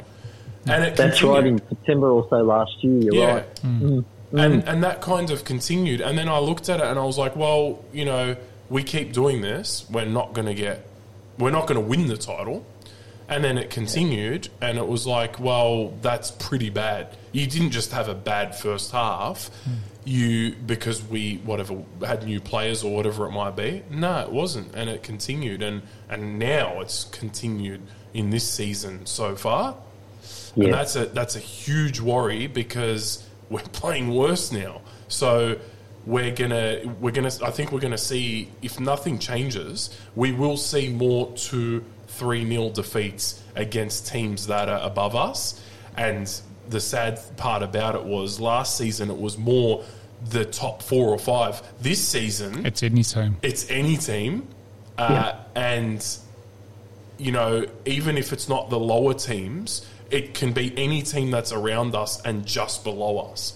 And 0.67 0.83
it 0.83 0.95
That's 0.95 1.19
continued. 1.19 1.33
right, 1.35 1.47
in 1.47 1.59
September 1.69 2.09
or 2.11 2.27
so 2.29 2.37
last 2.43 2.83
year, 2.83 3.01
you're 3.01 3.15
Yeah. 3.15 3.33
right. 3.33 3.59
Hmm. 3.59 3.81
Mm. 3.81 4.05
Mm. 4.31 4.43
And 4.45 4.69
and 4.69 4.83
that 4.83 5.01
kind 5.01 5.31
of 5.31 5.43
continued. 5.45 6.01
And 6.01 6.17
then 6.17 6.29
I 6.29 6.37
looked 6.39 6.69
at 6.69 6.79
it 6.79 6.85
and 6.85 6.99
I 6.99 7.03
was 7.03 7.17
like, 7.17 7.35
well, 7.35 7.83
you 7.93 8.05
know, 8.05 8.35
we 8.69 8.83
keep 8.83 9.13
doing 9.13 9.41
this, 9.41 9.85
we're 9.89 10.05
not 10.05 10.33
going 10.33 10.45
to 10.45 10.53
get, 10.53 10.85
we're 11.39 11.49
not 11.49 11.65
going 11.65 11.79
to 11.81 11.85
win 11.87 12.05
the 12.07 12.17
title. 12.17 12.65
And 13.27 13.43
then 13.43 13.57
it 13.59 13.69
continued, 13.69 14.49
and 14.59 14.77
it 14.79 14.87
was 14.87 15.05
like, 15.05 15.39
well, 15.39 15.93
that's 16.01 16.31
pretty 16.31 16.71
bad. 16.71 17.15
You 17.31 17.45
didn't 17.45 17.69
just 17.71 17.91
have 17.91 18.07
a 18.09 18.15
bad 18.15 18.55
first 18.55 18.91
half, 18.91 19.49
hmm. 19.65 19.71
You 20.09 20.55
because 20.65 21.03
we 21.03 21.35
whatever 21.45 21.83
had 22.05 22.25
new 22.25 22.41
players 22.41 22.83
or 22.83 22.95
whatever 22.95 23.25
it 23.27 23.31
might 23.31 23.55
be. 23.55 23.83
No, 23.91 24.19
it 24.19 24.31
wasn't, 24.31 24.73
and 24.75 24.89
it 24.89 25.03
continued, 25.03 25.61
and 25.61 25.83
and 26.09 26.39
now 26.39 26.81
it's 26.81 27.03
continued 27.05 27.81
in 28.13 28.31
this 28.31 28.49
season 28.49 29.05
so 29.05 29.35
far. 29.35 29.75
And 30.55 30.73
that's 30.73 30.95
a 30.95 31.05
that's 31.05 31.35
a 31.35 31.39
huge 31.39 31.99
worry 31.99 32.47
because 32.47 33.27
we're 33.49 33.59
playing 33.71 34.13
worse 34.13 34.51
now. 34.51 34.81
So 35.07 35.59
we're 36.05 36.31
gonna 36.31 36.81
we're 36.99 37.11
gonna 37.11 37.31
I 37.43 37.51
think 37.51 37.71
we're 37.71 37.79
gonna 37.79 37.97
see 37.97 38.49
if 38.63 38.79
nothing 38.79 39.19
changes, 39.19 39.95
we 40.15 40.31
will 40.31 40.57
see 40.57 40.89
more 40.89 41.31
two 41.33 41.85
three 42.07 42.43
nil 42.43 42.71
defeats 42.71 43.43
against 43.55 44.07
teams 44.07 44.47
that 44.47 44.69
are 44.69 44.81
above 44.81 45.15
us. 45.15 45.61
And 45.95 46.29
the 46.67 46.79
sad 46.79 47.19
part 47.37 47.63
about 47.63 47.95
it 47.95 48.03
was 48.03 48.39
last 48.39 48.77
season 48.77 49.09
it 49.09 49.19
was 49.19 49.37
more 49.37 49.83
the 50.29 50.45
top 50.45 50.81
four 50.81 51.09
or 51.09 51.19
five. 51.19 51.61
This 51.81 52.05
season 52.05 52.65
It's 52.65 52.83
any 52.83 53.03
team. 53.03 53.37
it's 53.41 53.69
any 53.69 53.97
team, 53.97 54.47
uh, 54.97 55.33
and 55.55 56.05
you 57.17 57.31
know, 57.31 57.65
even 57.85 58.17
if 58.17 58.31
it's 58.33 58.47
not 58.47 58.69
the 58.69 58.79
lower 58.79 59.13
teams, 59.13 59.85
it 60.09 60.33
can 60.33 60.53
be 60.53 60.73
any 60.77 61.01
team 61.01 61.31
that's 61.31 61.51
around 61.51 61.95
us 61.95 62.21
and 62.21 62.45
just 62.45 62.83
below 62.83 63.19
us. 63.19 63.55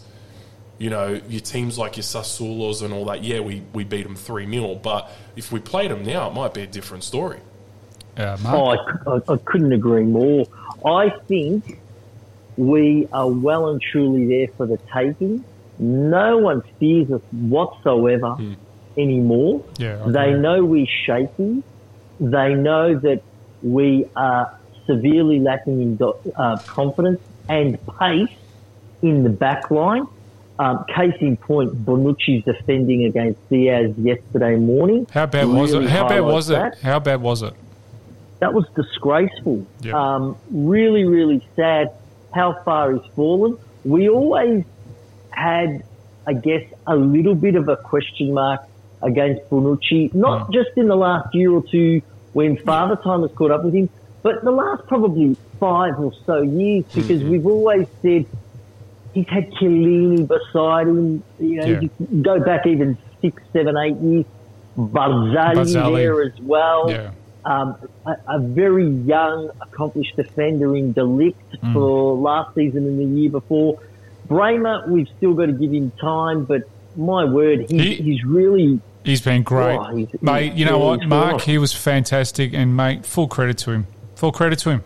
You 0.77 0.89
know, 0.89 1.21
your 1.29 1.39
teams 1.41 1.77
like 1.77 1.95
your 1.95 2.03
Sassuolos 2.03 2.81
and 2.81 2.93
all 2.93 3.05
that. 3.05 3.23
Yeah, 3.23 3.39
we, 3.39 3.63
we 3.73 3.83
beat 3.83 4.03
them 4.03 4.15
three 4.15 4.49
0 4.49 4.75
but 4.75 5.09
if 5.35 5.51
we 5.51 5.59
played 5.59 5.91
them 5.91 6.03
now, 6.03 6.29
it 6.29 6.33
might 6.33 6.53
be 6.53 6.61
a 6.61 6.67
different 6.67 7.03
story. 7.03 7.39
Uh, 8.17 8.37
Oh, 8.45 8.69
I, 9.07 9.33
I 9.33 9.37
couldn't 9.37 9.71
agree 9.71 10.03
more. 10.03 10.45
I 10.85 11.09
think 11.09 11.79
we 12.57 13.07
are 13.13 13.29
well 13.29 13.69
and 13.69 13.81
truly 13.81 14.27
there 14.27 14.47
for 14.55 14.65
the 14.65 14.77
taking. 14.93 15.43
No 15.79 16.37
one 16.37 16.61
fears 16.79 17.11
us 17.11 17.21
whatsoever 17.31 18.35
anymore. 18.97 19.63
Yeah, 19.77 20.03
I 20.05 20.09
they 20.09 20.33
know 20.33 20.63
we're 20.63 20.87
shaky. 21.05 21.63
They 22.19 22.53
know 22.53 22.97
that 22.99 23.21
we 23.61 24.05
are 24.15 24.57
severely 24.85 25.39
lacking 25.39 25.81
in 25.81 25.95
do- 25.95 26.15
uh, 26.35 26.57
confidence 26.67 27.21
and 27.49 27.79
pace 27.99 28.29
in 29.01 29.23
the 29.23 29.29
back 29.29 29.71
line. 29.71 30.07
Um, 30.59 30.85
case 30.85 31.15
in 31.19 31.35
point, 31.35 31.83
Bonucci's 31.83 32.45
defending 32.45 33.05
against 33.05 33.49
Diaz 33.49 33.97
yesterday 33.97 34.55
morning. 34.55 35.07
How 35.11 35.25
bad 35.25 35.47
was 35.47 35.73
it? 35.73 35.89
How 35.89 36.07
bad 36.07 36.19
highlights 36.19 36.33
was 36.33 36.49
it? 36.51 36.53
that. 36.53 36.79
How 36.79 36.99
bad 36.99 37.21
was 37.21 37.41
it? 37.41 37.53
That 38.39 38.53
was 38.53 38.67
disgraceful. 38.75 39.65
Yeah. 39.81 39.93
Um, 39.93 40.37
really, 40.51 41.05
really 41.05 41.45
sad 41.55 41.91
how 42.33 42.61
far 42.63 42.91
he's 42.93 43.11
fallen. 43.15 43.57
We 43.83 44.09
always 44.09 44.63
had, 45.33 45.83
I 46.27 46.33
guess, 46.33 46.63
a 46.87 46.95
little 46.95 47.35
bit 47.35 47.55
of 47.55 47.67
a 47.69 47.75
question 47.77 48.33
mark 48.33 48.61
against 49.01 49.49
Bonucci, 49.49 50.13
not 50.13 50.47
Mm. 50.47 50.53
just 50.53 50.69
in 50.77 50.87
the 50.87 50.95
last 50.95 51.33
year 51.35 51.51
or 51.51 51.63
two 51.63 52.01
when 52.33 52.57
Father 52.57 52.95
Time 52.95 53.21
has 53.21 53.31
caught 53.33 53.51
up 53.51 53.63
with 53.65 53.73
him, 53.73 53.89
but 54.21 54.43
the 54.43 54.51
last 54.51 54.87
probably 54.87 55.35
five 55.59 55.99
or 55.99 56.11
so 56.25 56.41
years 56.41 56.85
because 56.93 57.19
Mm-hmm. 57.21 57.29
we've 57.31 57.45
always 57.45 57.87
said 58.01 58.25
he's 59.13 59.27
had 59.27 59.51
Chiellini 59.53 60.27
beside 60.27 60.87
him. 60.87 61.21
You 61.39 61.55
know, 61.57 61.65
Yeah. 61.65 61.79
you 61.81 61.89
go 62.21 62.39
back 62.39 62.65
even 62.65 62.97
six, 63.21 63.41
seven, 63.53 63.75
eight 63.77 63.97
years. 63.97 64.25
Barzagli, 64.77 65.55
Barzagli. 65.55 65.95
there 65.95 66.21
as 66.23 66.39
well 66.41 66.89
Yeah. 66.89 67.11
um, 67.45 67.75
a, 68.05 68.15
a 68.27 68.39
very 68.39 68.87
young, 68.87 69.49
accomplished 69.61 70.15
defender 70.15 70.75
in 70.75 70.93
De 70.93 71.01
Ligt 71.01 71.35
Hmm. 71.61 71.73
for 71.73 72.15
last 72.15 72.55
season 72.55 72.85
and 72.87 72.97
the 72.99 73.19
year 73.19 73.29
before. 73.29 73.77
Bremer, 74.27 74.85
we've 74.87 75.07
still 75.17 75.33
got 75.33 75.47
to 75.47 75.51
give 75.53 75.71
him 75.71 75.91
time, 75.99 76.45
but 76.45 76.63
my 76.95 77.25
word, 77.25 77.69
he's, 77.69 77.81
He- 77.81 77.95
he's 77.95 78.23
really 78.23 78.79
He's 79.03 79.19
been 79.19 79.43
great, 79.43 79.75
Oh, 79.77 79.93
he's- 79.95 80.09
mate. 80.21 80.51
he's 80.51 80.59
You 80.59 80.65
know 80.65 80.79
what, 80.79 81.05
Mark? 81.05 81.41
He 81.41 81.57
was 81.57 81.73
fantastic, 81.73 82.53
and 82.53 82.75
mate, 82.77 83.05
full 83.05 83.27
credit 83.27 83.57
to 83.59 83.71
him. 83.71 83.87
Full 84.15 84.31
credit 84.31 84.59
to 84.59 84.69
him. 84.69 84.83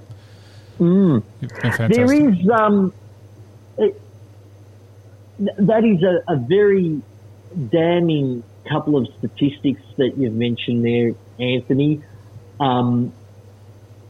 Mm. 0.80 1.24
Been 1.40 1.50
fantastic. 1.50 1.96
There 1.96 2.14
is. 2.14 2.50
Um, 2.50 2.94
it, 3.78 4.02
that 5.40 5.86
is 5.86 6.02
a, 6.02 6.24
a 6.28 6.36
very 6.38 7.00
damning 7.70 8.44
couple 8.68 8.98
of 8.98 9.08
statistics 9.20 9.82
that 9.98 10.18
you've 10.18 10.34
mentioned 10.34 10.84
there, 10.84 11.14
Anthony. 11.40 12.02
Um, 12.60 13.14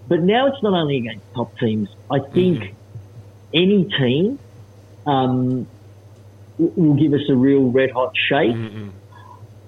but 0.07 0.21
now 0.21 0.47
it's 0.47 0.63
not 0.63 0.73
only 0.73 0.97
against 0.97 1.25
top 1.35 1.57
teams. 1.59 1.89
I 2.09 2.19
think 2.19 2.73
any 3.53 3.83
team 3.85 4.39
um, 5.07 5.65
will 6.59 6.93
give 6.95 7.13
us 7.13 7.21
a 7.29 7.35
real 7.35 7.71
red 7.71 7.91
hot 7.91 8.13
shake. 8.29 8.55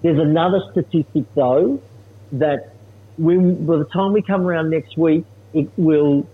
There's 0.02 0.20
another 0.20 0.62
statistic 0.72 1.24
though 1.36 1.82
that 2.34 2.74
when 3.18 3.66
by 3.66 3.78
the 3.78 3.86
time 3.86 4.14
we 4.14 4.22
come 4.22 4.46
around 4.46 4.70
next 4.70 4.98
week, 4.98 5.26
it 5.54 5.70
will, 5.78 6.28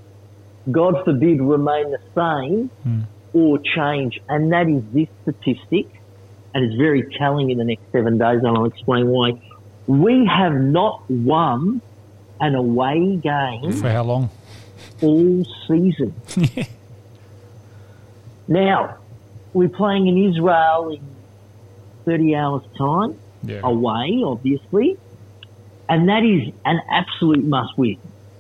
God 0.70 1.04
forbid, 1.06 1.42
remain 1.42 1.92
the 1.92 2.00
same 2.16 3.08
or 3.34 3.60
change, 3.60 4.20
and 4.30 4.52
that 4.54 4.68
is 4.70 4.84
this 4.94 5.08
statistic, 5.24 5.88
and 6.54 6.64
it's 6.66 6.76
very 6.76 7.04
telling 7.18 7.50
in 7.50 7.58
the 7.58 7.64
next 7.66 7.84
seven 7.92 8.18
days, 8.18 8.40
and 8.44 8.48
I'll 8.48 8.66
explain 8.66 9.08
why. 9.08 9.34
We 9.88 10.26
have 10.26 10.54
not 10.54 11.10
won 11.10 11.82
an 12.40 12.56
away 12.56 13.18
game 13.18 13.72
For 13.74 13.90
how 13.90 14.04
long? 14.04 14.30
all 15.02 15.46
season. 15.68 16.14
Now, 18.48 18.98
we're 19.54 19.70
playing 19.70 20.08
in 20.08 20.18
Israel 20.32 20.90
in 20.90 21.02
30 22.06 22.36
hours' 22.36 22.64
time, 22.78 23.16
Yeah. 23.44 23.62
away, 23.64 24.22
obviously, 24.24 24.98
and 25.90 26.10
that 26.10 26.24
is 26.24 26.54
an 26.66 26.80
absolute 26.90 27.44
must 27.46 27.78
win. 27.78 27.98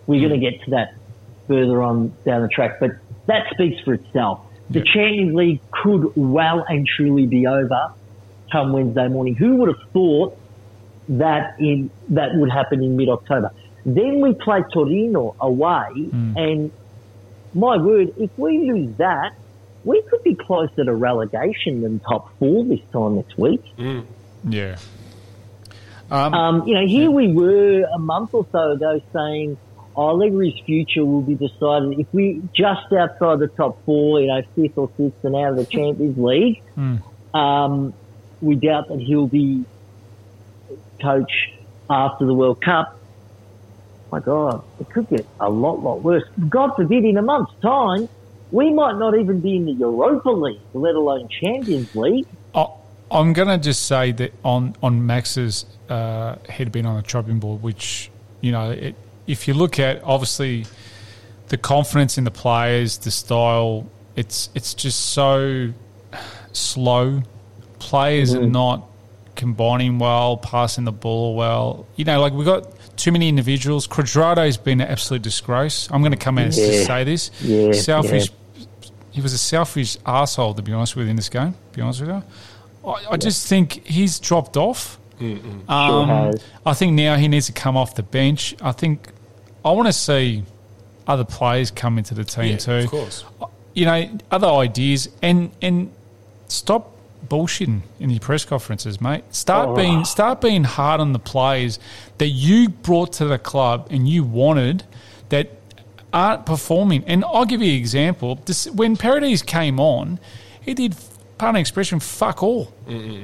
We're 0.08 0.28
going 0.28 0.40
to 0.40 0.52
get 0.52 0.64
to 0.66 0.72
that 0.72 0.94
further 1.48 1.82
on 1.82 2.12
down 2.26 2.42
the 2.42 2.48
track, 2.48 2.80
but 2.80 2.92
that 3.28 3.48
speaks 3.54 3.82
for 3.82 3.94
itself. 3.94 4.42
The 4.70 4.80
Yeah. 4.80 4.94
Champions 4.94 5.36
League 5.36 5.60
could 5.72 6.12
well 6.16 6.66
and 6.68 6.88
truly 6.88 7.26
be 7.28 7.46
over 7.48 7.92
come 8.52 8.74
Wednesday 8.74 9.08
morning. 9.08 9.36
Who 9.36 9.58
would 9.58 9.70
have 9.70 9.82
thought 9.94 10.38
that 11.10 11.56
in 11.60 11.90
that 12.10 12.36
would 12.36 12.52
happen 12.52 12.84
in 12.84 12.96
mid 12.96 13.10
October? 13.10 13.52
Then 13.86 14.22
we 14.22 14.34
play 14.34 14.64
Torino 14.74 15.36
away, 15.40 15.90
hmm. 16.10 16.34
and 16.36 16.72
my 17.54 17.78
word, 17.78 18.14
if 18.18 18.32
we 18.38 18.72
lose 18.72 18.96
that, 18.98 19.34
we 19.86 20.01
could 20.04 20.24
be 20.24 20.36
closer 20.36 20.84
to 20.84 20.94
relegation 20.94 21.82
than 21.82 22.00
top 22.00 22.38
four 22.39 22.65
this 22.65 22.82
time 22.92 23.15
next 23.15 23.38
week. 23.38 23.63
Yeah. 24.48 24.77
Um, 26.12 26.68
you 26.68 26.75
know, 26.75 26.88
here 26.88 27.10
we 27.10 27.32
were 27.32 27.84
a 27.84 27.98
month 27.98 28.34
or 28.34 28.46
so 28.51 28.72
ago 28.72 29.01
saying 29.13 29.58
Allegri's 29.96 30.60
future 30.65 31.06
will 31.06 31.22
be 31.22 31.36
decided 31.36 32.00
if 32.00 32.08
we 32.13 32.42
just 32.54 32.92
outside 32.92 33.39
the 33.39 33.48
top 33.56 33.84
four, 33.86 34.20
you 34.22 34.27
know, 34.27 34.42
fifth 34.56 34.77
or 34.77 34.92
sixth 34.98 35.24
and 35.24 35.36
out 35.36 35.51
of 35.51 35.58
the 35.58 35.65
Champions 35.65 36.18
League. 36.18 36.62
Um, 37.36 37.94
we 38.39 38.56
doubt 38.56 38.88
that 38.88 39.01
he'll 39.01 39.27
be 39.27 39.65
coach 41.01 41.51
after 41.89 42.25
the 42.25 42.34
World 42.34 42.62
Cup. 42.62 42.98
My 44.10 44.22
God, 44.22 44.63
it 44.80 44.89
could 44.89 45.10
get 45.10 45.27
a 45.42 45.50
lot, 45.50 45.84
lot 45.84 46.01
worse. 46.01 46.24
God 46.48 46.77
forbid, 46.77 47.04
in 47.04 47.18
a 47.18 47.22
month's 47.22 47.54
time, 47.62 48.08
we 48.52 48.72
might 48.74 48.98
not 48.98 49.18
even 49.18 49.40
be 49.42 49.56
in 49.58 49.66
the 49.66 49.72
Europa 49.74 50.30
League, 50.30 50.60
let 50.74 50.96
alone 50.96 51.28
Champions 51.30 51.96
League. 51.96 52.25
I- 52.54 52.68
I'm 53.12 53.34
going 53.34 53.48
to 53.50 53.58
just 53.60 53.86
say 53.86 54.12
that 54.14 54.34
on 54.44 54.75
on 54.82 55.06
Max's 55.06 55.66
uh, 55.90 56.36
head 56.50 56.72
being 56.72 56.86
on 56.88 56.96
the 56.98 57.04
chopping 57.04 57.40
board, 57.40 57.62
which 57.62 58.10
you 58.42 58.52
know, 58.52 58.72
it, 58.72 58.96
if 59.28 59.48
you 59.48 59.54
look 59.54 59.80
at 59.80 60.04
obviously 60.04 60.66
the 61.50 61.58
confidence 61.58 62.18
in 62.18 62.24
the 62.24 62.32
players, 62.32 62.98
the 62.98 63.12
style, 63.12 63.88
it's 64.16 64.50
it's 64.56 64.74
just 64.74 65.12
so 65.12 65.72
slow. 66.52 67.22
Players 67.80 68.34
are 68.34 68.46
not 68.48 68.88
combining 69.36 70.00
well, 70.00 70.38
passing 70.38 70.86
the 70.86 70.92
ball 70.92 71.36
well. 71.36 71.86
You 71.96 72.06
know, 72.06 72.20
like 72.20 72.34
we've 72.34 72.46
got 72.46 72.68
too 72.98 73.12
many 73.12 73.30
individuals. 73.30 73.88
Cuadrado's 73.88 74.58
been 74.58 74.82
an 74.82 74.88
absolute 74.88 75.22
disgrace. 75.22 75.88
I'm 75.92 76.02
going 76.02 76.12
to 76.12 76.18
come 76.18 76.38
out 76.38 76.46
and 76.46 76.56
Yeah. 76.56 76.66
just 76.68 76.86
say 76.88 77.04
this. 77.04 77.32
Yeah, 77.42 77.72
Selfish. 77.74 78.30
He 79.12 79.22
was 79.22 79.32
a 79.34 79.38
selfish 79.38 79.98
asshole, 80.06 80.54
to 80.56 80.62
be 80.62 80.74
honest 80.74 80.96
with 80.96 81.06
you, 81.06 81.10
in 81.12 81.16
this 81.16 81.30
game. 81.30 81.54
To 81.54 81.75
be 81.78 81.82
honest 81.82 82.02
with 82.02 82.10
you. 82.10 82.24
I, 82.86 83.06
I 83.12 83.18
just 83.18 83.48
think 83.48 83.86
he's 83.86 84.20
dropped 84.20 84.58
off. 84.58 85.00
Sure 85.20 85.38
Um, 85.70 86.10
has. 86.10 86.44
I 86.66 86.74
think 86.74 86.94
now 86.94 87.16
he 87.16 87.28
needs 87.30 87.46
to 87.48 87.54
come 87.54 87.78
off 87.78 87.96
the 87.96 88.04
bench. 88.04 88.54
I 88.62 88.74
think 88.74 89.08
I 89.64 89.72
want 89.72 89.88
to 89.88 89.94
see 89.94 90.44
other 91.08 91.24
players 91.24 91.72
come 91.72 91.98
into 91.98 92.14
the 92.14 92.25
team 92.25 92.52
Yeah, 92.52 92.58
too. 92.58 92.72
of 92.74 92.88
course. 92.90 93.24
You 93.74 93.86
know, 93.86 94.10
other 94.32 94.48
ideas 94.48 95.08
and 95.22 95.52
and 95.62 95.92
stop 96.48 96.92
bullshitting 97.29 97.82
in 98.00 98.10
your 98.10 98.20
press 98.20 98.46
conferences, 98.46 99.00
mate. 99.01 99.24
Start 99.34 99.70
Oh. 99.70 99.75
being 99.75 100.05
start 100.05 100.41
being 100.41 100.63
hard 100.63 101.00
on 101.01 101.13
the 101.13 101.20
players 101.20 101.79
that 102.17 102.27
you 102.29 102.70
brought 102.70 103.13
to 103.13 103.25
the 103.25 103.38
club 103.38 103.88
and 103.89 104.08
you 104.08 104.24
wanted 104.24 104.84
that 105.29 105.50
aren't 106.13 106.46
performing. 106.46 107.03
And 107.08 107.24
I'll 107.25 107.46
give 107.46 107.62
you 107.62 107.72
an 107.72 107.77
example. 107.77 108.39
This, 108.46 108.67
when 108.70 108.96
Paredes 108.96 109.41
came 109.41 109.79
on, 109.79 110.20
he 110.62 110.74
did 110.74 110.96
pardon 111.38 111.55
the 111.55 111.60
expression, 111.60 112.00
fuck 112.00 112.41
all, 112.41 112.72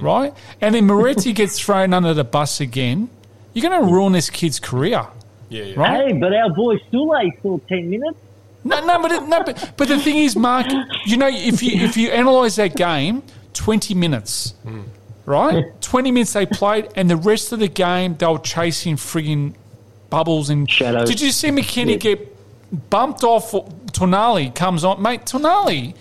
right? 0.01 0.33
And 0.59 0.75
then 0.75 0.85
Miretti 0.87 1.33
gets 1.41 1.57
thrown 1.59 1.93
under 1.93 2.13
the 2.13 2.25
bus 2.25 2.59
again. 2.59 3.09
You're 3.53 3.69
going 3.69 3.81
to 3.85 3.93
ruin 3.93 4.11
this 4.13 4.29
kid's 4.29 4.59
career, 4.59 5.05
Yeah, 5.49 5.63
yeah. 5.63 5.79
right? 5.79 6.07
Hey, 6.07 6.13
but 6.13 6.33
our 6.33 6.49
boy 6.49 6.77
Soulé 6.91 7.41
saw 7.41 7.57
10 7.69 7.89
minutes. 7.89 8.17
No, 8.63 8.85
no, 8.85 9.01
but 9.01 9.11
it, 9.11 9.23
no, 9.27 9.43
but, 9.43 9.73
but 9.77 9.87
the 9.87 9.97
thing 9.97 10.17
is, 10.19 10.35
Mark, 10.35 10.67
you 11.05 11.17
know, 11.17 11.27
if 11.31 11.63
you 11.63 11.81
if 11.83 11.97
you 11.97 12.11
analyse 12.11 12.57
that 12.57 12.75
game, 12.75 13.23
twenty 13.53 13.93
minutes, 13.93 14.53
hmm. 14.63 14.81
right? 15.25 15.63
Hmm. 15.65 15.79
Twenty 15.81 16.11
minutes 16.11 16.33
they 16.33 16.45
played, 16.45 16.87
and 16.95 17.09
the 17.09 17.17
rest 17.17 17.51
of 17.51 17.59
the 17.59 17.67
game 17.67 18.15
they 18.15 18.27
were 18.27 18.39
chasing 18.39 18.95
frigging 18.95 19.55
bubbles 20.09 20.49
and 20.49 20.69
Shadows. 20.69 21.09
Did 21.09 21.21
you 21.21 21.31
see 21.31 21.49
McKennie 21.49 21.91
Yeah. 21.91 22.15
get 22.15 22.89
bumped 22.89 23.23
off? 23.23 23.51
Tonali 23.91 24.53
comes 24.55 24.83
on, 24.83 25.01
mate. 25.01 25.21
Tonali 25.25 25.93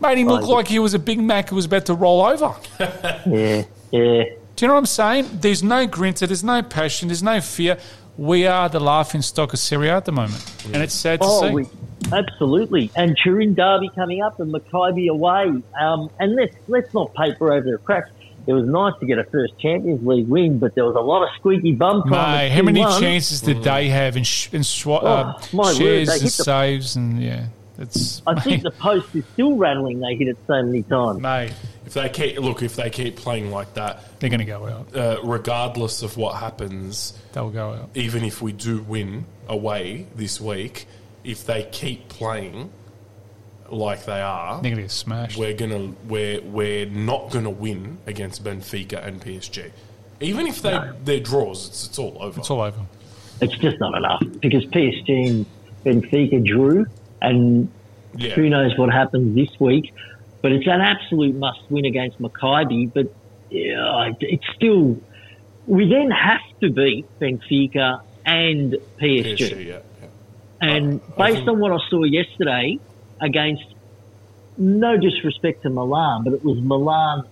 made 0.00 0.18
him 0.18 0.28
look 0.28 0.42
Oh, 0.42 0.50
like 0.50 0.68
he 0.68 0.78
was 0.78 0.94
a 0.94 0.98
Big 0.98 1.18
Mac 1.20 1.48
who 1.50 1.56
was 1.56 1.64
about 1.64 1.86
to 1.86 1.94
roll 1.94 2.22
over. 2.22 2.54
Yeah, 3.26 3.64
yeah. 3.90 4.24
Do 4.56 4.64
you 4.64 4.68
know 4.68 4.74
what 4.74 4.80
I'm 4.80 4.86
saying? 4.86 5.28
There's 5.40 5.62
no 5.62 5.86
grinter, 5.86 6.26
there's 6.26 6.42
no 6.44 6.62
passion, 6.62 7.08
there's 7.08 7.22
no 7.22 7.40
fear. 7.40 7.78
We 8.16 8.46
are 8.46 8.68
the 8.68 8.80
laughing 8.80 9.22
stock 9.22 9.52
of 9.52 9.58
Serie 9.60 9.88
A 9.88 9.96
at 9.96 10.04
the 10.04 10.10
moment, 10.12 10.44
and 10.64 10.76
it's 10.82 10.94
sad 10.94 11.20
to 11.20 11.26
Oh, 11.28 11.42
see. 11.48 11.54
we, 11.54 11.66
absolutely. 12.12 12.90
And 12.96 13.16
Turin 13.22 13.54
Derby 13.54 13.90
coming 13.94 14.22
up 14.22 14.40
and 14.40 14.52
Maccabi 14.52 15.08
away. 15.08 15.62
Um, 15.78 16.10
and 16.18 16.34
let's 16.34 16.54
let's 16.68 16.92
not 16.94 17.14
paper 17.14 17.52
over 17.52 17.70
the 17.70 17.78
cracks. 17.78 18.10
It 18.46 18.54
was 18.54 18.66
nice 18.66 18.94
to 19.00 19.06
get 19.06 19.18
a 19.18 19.24
first 19.24 19.58
Champions 19.58 20.06
League 20.06 20.26
win, 20.26 20.58
but 20.58 20.74
there 20.74 20.84
was 20.86 20.94
a 20.96 21.00
lot 21.00 21.22
of 21.22 21.28
squeaky 21.34 21.72
bum 21.72 22.02
time. 22.04 22.10
Mate, 22.38 22.50
how 22.50 22.62
many 22.62 22.80
2-1. 22.80 23.00
chances 23.00 23.40
did 23.42 23.62
they 23.62 23.88
have 23.90 24.16
in, 24.16 24.24
sh- 24.24 24.48
in 24.52 24.64
sw- 24.64 24.86
uh, 24.86 25.34
Oh, 25.36 25.48
my 25.52 25.70
shares 25.74 26.08
they 26.08 26.14
and 26.14 26.22
the- 26.22 26.28
saves 26.30 26.96
and 26.96 27.22
yeah, 27.22 27.48
it's 27.78 28.22
I 28.26 28.40
think 28.40 28.62
the 28.62 28.70
post 28.70 29.14
is 29.14 29.24
still 29.34 29.56
rattling. 29.56 30.00
They 30.00 30.14
hit 30.14 30.28
it 30.28 30.38
so 30.46 30.62
many 30.62 30.82
times. 30.82 31.20
mate, 31.20 31.52
If 31.84 31.92
they 31.92 32.08
keep 32.08 32.38
look, 32.38 32.62
if 32.62 32.74
they 32.74 32.88
keep 32.88 33.16
playing 33.16 33.50
like 33.50 33.74
that, 33.74 34.18
they're 34.18 34.30
going 34.30 34.40
to 34.40 34.46
go 34.46 34.66
out. 34.66 34.96
uh, 34.96 35.20
regardless 35.24 36.02
of 36.02 36.16
what 36.16 36.36
happens, 36.36 37.12
They'll 37.34 37.50
go 37.50 37.72
out. 37.74 37.90
even 37.96 38.24
if 38.24 38.40
we 38.40 38.52
do 38.52 38.78
win 38.80 39.26
away 39.46 40.06
this 40.16 40.40
week, 40.40 40.86
if 41.28 41.44
they 41.44 41.68
keep 41.70 42.08
playing 42.08 42.72
like 43.70 44.06
they 44.06 44.20
are, 44.20 44.54
They're 44.62 44.70
going 44.70 44.76
to 44.76 44.82
get 44.82 44.90
smashed. 44.90 45.36
we're 45.36 45.52
gonna 45.52 45.92
we're 46.06 46.40
we're 46.40 46.86
not 46.86 47.30
gonna 47.30 47.50
win 47.50 47.98
against 48.06 48.42
Benfica 48.42 49.06
and 49.06 49.20
PSG. 49.20 49.70
Even 50.20 50.46
if 50.46 50.62
they 50.62 50.80
they're 51.04 51.20
draws, 51.20 51.68
it's, 51.68 51.86
it's 51.86 51.98
all 51.98 52.16
over. 52.18 52.40
It's 52.40 52.50
all 52.50 52.62
over. 52.62 52.80
It's 53.42 53.56
just 53.58 53.78
not 53.78 53.94
enough 53.96 54.22
because 54.40 54.64
PSG 54.66 55.28
and 55.28 55.46
Benfica 55.84 56.44
drew, 56.44 56.86
and 57.20 57.70
yeah, 58.16 58.30
who 58.30 58.48
knows 58.48 58.76
what 58.78 58.90
happens 58.90 59.34
this 59.34 59.60
week. 59.60 59.92
But 60.40 60.52
it's 60.52 60.66
an 60.66 60.80
absolute 60.80 61.34
must 61.36 61.60
win 61.68 61.84
against 61.84 62.18
Maccabi. 62.20 62.90
But 62.92 63.14
yeah, 63.50 64.12
it's 64.20 64.46
still 64.54 64.98
we 65.66 65.88
then 65.90 66.10
have 66.10 66.40
to 66.62 66.70
beat 66.70 67.06
Benfica 67.20 68.00
and 68.24 68.72
PSG. 68.98 69.36
PSG, 69.36 69.50
yeah, 69.50 69.56
yeah. 69.56 69.78
And 70.60 71.00
based 71.16 71.46
on 71.48 71.58
what 71.60 71.72
I 71.72 71.78
saw 71.88 72.02
yesterday 72.04 72.78
against, 73.20 73.64
no 74.56 74.96
disrespect 74.96 75.62
to 75.62 75.70
Milan, 75.70 76.24
but 76.24 76.32
it 76.32 76.44
was 76.44 76.58
Milan 76.60 77.24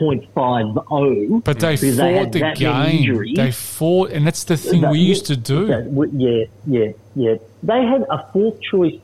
0.50. 0.00 1.42
But 1.44 1.58
they 1.58 1.76
fought 1.76 2.32
they 2.32 2.40
the 2.40 2.54
game. 2.56 3.34
They 3.34 3.50
fought, 3.50 4.10
and 4.10 4.26
that's 4.26 4.44
the 4.44 4.56
thing 4.56 4.82
That- 4.82 4.92
we 4.92 5.00
used 5.00 5.26
to 5.26 5.36
do. 5.36 5.66
that- 5.66 6.10
yeah, 6.12 6.44
yeah, 6.66 6.92
yeah. 7.16 7.34
They 7.62 7.84
had 7.84 8.06
a 8.08 8.24
fourth 8.32 8.60
choice 8.60 8.94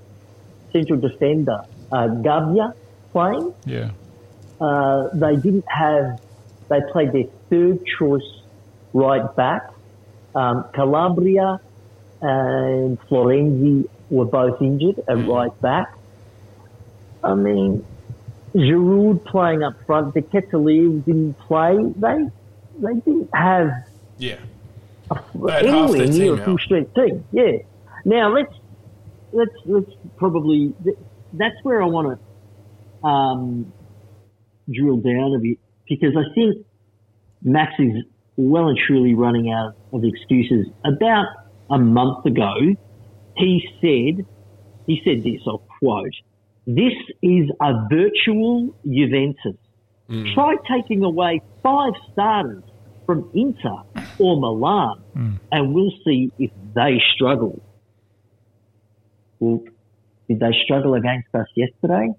central 0.72 1.00
defender, 1.00 1.62
uh, 1.90 2.08
Gabbia, 2.08 2.72
playing. 3.12 3.52
yeah, 3.64 3.90
Uh, 4.60 5.08
they 5.12 5.36
didn't 5.36 5.64
have, 5.68 6.18
they 6.68 6.80
played 6.92 7.12
their 7.12 7.24
third 7.50 7.78
choice 7.98 8.40
right 8.94 9.34
back. 9.36 9.70
Um, 10.34 10.64
Calabria 10.72 11.60
and 12.20 13.00
Florenzi 13.02 13.88
were 14.10 14.24
both 14.24 14.60
injured 14.62 15.00
at 15.08 15.26
right 15.28 15.60
back. 15.60 15.92
I 17.22 17.34
mean, 17.34 17.84
Giroud 18.54 19.24
playing 19.24 19.62
up 19.62 19.74
front, 19.84 20.14
De 20.14 20.22
Ketelaere 20.22 21.04
didn't 21.04 21.34
play. 21.40 21.76
They, 21.96 22.26
they 22.78 22.94
didn't 23.00 23.30
have 23.34 23.70
yeah. 24.18 24.38
Anywhere 25.10 26.06
near 26.06 26.34
a 26.34 26.44
full 26.44 26.58
strength 26.58 26.94
team. 26.94 27.24
Yeah. 27.32 27.58
Now 28.04 28.34
let's 28.34 28.52
let's 29.32 29.54
let's 29.64 29.90
probably 30.16 30.74
that's 31.32 31.56
where 31.62 31.82
I 31.82 31.86
want 31.86 32.18
to 32.18 33.06
um, 33.06 33.72
drill 34.72 34.98
down 34.98 35.34
a 35.34 35.38
bit 35.38 35.58
because 35.88 36.16
I 36.16 36.34
think 36.34 36.66
Max 37.42 37.72
is 37.78 38.04
well 38.36 38.68
and 38.68 38.78
truly 38.86 39.14
running 39.14 39.50
out 39.50 39.74
of 39.92 40.02
excuses. 40.04 40.66
About 40.84 41.26
a 41.70 41.78
month 41.78 42.24
ago, 42.26 42.54
he 43.36 43.68
said 43.80 44.26
he 44.86 45.00
said 45.04 45.22
this. 45.24 45.40
I'll 45.46 45.58
quote: 45.80 46.12
"This 46.66 46.94
is 47.22 47.50
a 47.60 47.72
virtual 47.90 48.74
Juventus." 48.84 49.56
Hmm. 50.08 50.24
Try 50.34 50.54
taking 50.70 51.02
away 51.02 51.42
five 51.62 51.92
starters 52.12 52.62
from 53.04 53.28
Inter 53.34 53.82
or 54.18 54.40
Milan, 54.40 54.98
hmm. 55.12 55.32
and 55.50 55.74
we'll 55.74 55.92
see 56.04 56.30
if 56.38 56.50
they 56.74 57.00
struggle. 57.14 57.60
Well, 59.40 59.62
did 60.28 60.40
they 60.40 60.52
struggle 60.64 60.94
against 60.94 61.28
us 61.34 61.46
yesterday? 61.54 62.10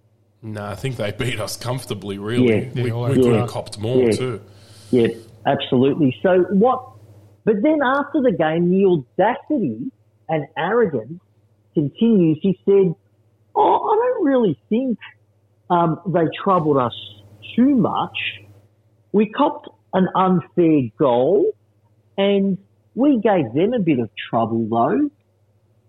No, 0.42 0.64
I 0.66 0.76
think 0.76 0.98
they 0.98 1.12
beat 1.12 1.40
us 1.40 1.58
comfortably. 1.58 2.18
Really, 2.18 2.48
Yeah. 2.66 2.70
we, 2.76 2.84
Yeah, 2.88 2.92
all 2.94 3.04
we 3.06 3.12
over. 3.12 3.22
could 3.22 3.36
have 3.36 3.50
copped 3.50 3.80
more 3.80 4.04
Yeah. 4.04 4.12
too. 4.12 4.42
Yeah, 4.92 5.08
absolutely. 5.46 6.16
So 6.22 6.44
what? 6.50 6.84
But 7.48 7.62
then 7.64 7.80
after 7.82 8.22
the 8.22 8.34
game, 8.34 8.70
the 8.70 8.84
audacity 8.86 9.90
and 10.28 10.48
arrogance 10.58 11.22
continues. 11.74 12.40
He 12.42 12.60
said, 12.66 12.94
"Oh, 13.56 13.90
I 13.90 13.96
don't 13.96 14.26
really 14.26 14.60
think 14.68 14.98
um, 15.70 16.02
they 16.08 16.26
troubled 16.44 16.76
us 16.76 16.94
too 17.56 17.74
much. 17.74 18.18
We 19.14 19.30
copped 19.30 19.70
an 19.94 20.10
unfair 20.14 20.90
goal, 21.00 21.46
and 22.18 22.58
we 22.96 23.22
gave 23.22 23.54
them 23.54 23.74
a 23.74 23.80
bit 23.80 24.00
of 24.00 24.10
trouble, 24.30 24.68
though. 24.70 25.10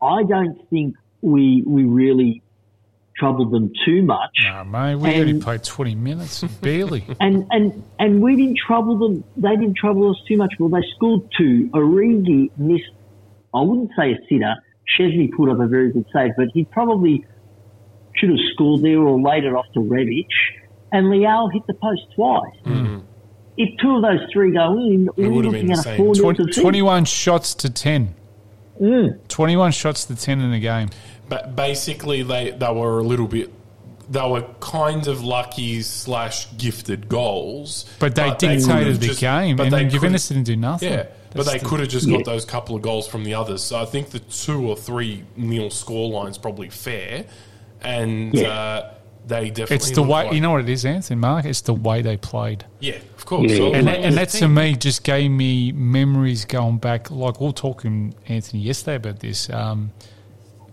I 0.01 0.23
don't 0.23 0.61
think 0.71 0.95
we 1.23 1.65
we 1.67 1.83
really 1.87 2.41
troubled 3.19 3.51
them 3.53 3.71
too 3.85 4.03
much." 4.03 4.31
no, 4.45 4.65
mate, 4.65 4.95
we 4.97 5.09
already 5.15 5.31
And- 5.33 5.43
played 5.43 5.65
twenty 5.65 5.95
minutes, 5.95 6.43
barely. 6.61 7.05
and 7.21 7.47
and 7.51 7.83
and 7.99 8.23
we 8.23 8.37
didn't 8.37 8.59
trouble 8.59 8.97
them. 8.99 9.25
They 9.37 9.57
didn't 9.57 9.77
trouble 9.77 10.11
us 10.11 10.17
too 10.29 10.37
much. 10.37 10.55
Well, 10.59 10.69
they 10.71 10.87
scored 10.97 11.23
two. 11.37 11.71
Origi 11.73 12.51
missed. 12.59 12.91
I 13.55 13.61
wouldn't 13.63 13.91
say 13.99 14.13
a 14.13 14.17
sitter. 14.29 14.55
Szczesny 14.99 15.31
put 15.37 15.51
up 15.51 15.61
a 15.61 15.67
very 15.67 15.93
good 15.93 16.07
save, 16.13 16.31
but 16.37 16.49
he 16.55 16.65
probably 16.65 17.25
should 18.15 18.31
have 18.31 18.39
scored 18.55 18.83
there 18.83 18.99
or 19.01 19.21
laid 19.21 19.45
it 19.45 19.53
off 19.55 19.67
to 19.75 19.81
Rebic. 19.81 20.27
And 20.93 21.07
Leão 21.07 21.53
hit 21.53 21.63
the 21.67 21.75
post 21.75 22.03
twice. 22.15 23.03
If 23.59 23.77
two 23.83 23.97
of 23.97 24.03
those 24.03 24.21
three 24.33 24.53
go 24.53 24.73
in, 24.79 25.09
we're 25.17 25.31
would 25.31 25.45
have 25.45 25.53
looking 25.55 25.69
been 25.69 25.79
at 25.79 25.85
the 25.85 25.91
a 25.91 25.97
same. 25.97 25.97
four 25.99 26.15
20, 26.15 26.45
defeat. 26.47 26.63
21 26.63 27.05
shots 27.07 27.55
to 27.57 27.69
10. 27.69 28.15
Mm. 28.81 29.29
21 29.29 29.73
shots 29.73 30.05
to 30.07 30.15
10 30.17 30.41
in 30.41 30.53
the 30.53 30.61
game. 30.61 30.89
But 31.29 31.55
basically, 31.57 32.23
they 32.23 32.51
they 32.53 32.73
were 32.73 32.99
a 32.99 33.03
little 33.03 33.27
bit. 33.29 33.53
They 34.11 34.27
were 34.27 34.43
kind 34.61 35.07
of 35.07 35.23
lucky 35.23 35.83
slash 35.83 36.47
gifted 36.57 37.11
goals, 37.11 37.85
But 37.99 38.15
they 38.15 38.23
could 38.23 38.31
have 38.31 38.39
dictated 38.39 39.01
the 39.01 39.07
just- 39.09 39.21
game, 39.21 39.57
but 39.57 39.65
and 39.65 39.73
they 39.75 39.85
Juventus 39.85 40.29
could- 40.29 40.35
didn't 40.35 40.47
do 40.47 40.57
nothing. 40.57 40.91
Yeah, 40.93 41.07
but 41.35 41.45
they 41.45 41.59
the- 41.59 41.67
could 41.67 41.81
have 41.81 41.91
just 41.91 42.07
Yeah. 42.09 42.17
got 42.17 42.25
those 42.25 42.47
couple 42.47 42.75
of 42.75 42.81
goals 42.81 43.07
from 43.07 43.25
the 43.25 43.35
others. 43.35 43.63
So 43.63 43.79
I 43.79 43.85
think 43.85 44.09
the 44.11 44.21
two 44.21 44.67
or 44.67 44.77
three 44.77 45.25
nil 45.37 45.69
scoreline's 45.69 46.39
probably 46.39 46.71
fair, 46.71 47.27
and 47.83 48.33
Yeah. 48.33 48.49
uh, 48.49 48.91
they 49.27 49.51
definitely. 49.51 49.77
It's 49.77 49.91
the 49.91 50.01
way, 50.03 50.25
like- 50.25 50.33
you 50.33 50.41
know 50.41 50.53
what 50.53 50.63
it 50.63 50.71
is, 50.71 50.87
Anthony, 50.87 51.21
Mark? 51.21 51.45
It's 51.45 51.61
the 51.61 51.75
way 51.75 52.01
they 52.01 52.17
played. 52.17 52.65
Yeah, 52.81 52.95
of 53.19 53.27
course. 53.27 53.51
Yeah. 53.51 53.57
So 53.59 53.75
And, 53.75 53.85
like 53.87 53.99
and 54.01 54.17
that 54.17 54.31
to 54.31 54.49
me 54.49 54.75
just 54.75 55.05
gave 55.05 55.31
me 55.31 55.71
memories 55.73 56.47
going 56.47 56.79
back. 56.79 57.11
Like 57.11 57.41
we 57.43 57.47
were 57.49 57.53
talking, 57.53 58.15
Anthony, 58.27 58.63
yesterday 58.63 58.97
about 58.97 59.21
this. 59.21 59.51
Um, 59.51 59.91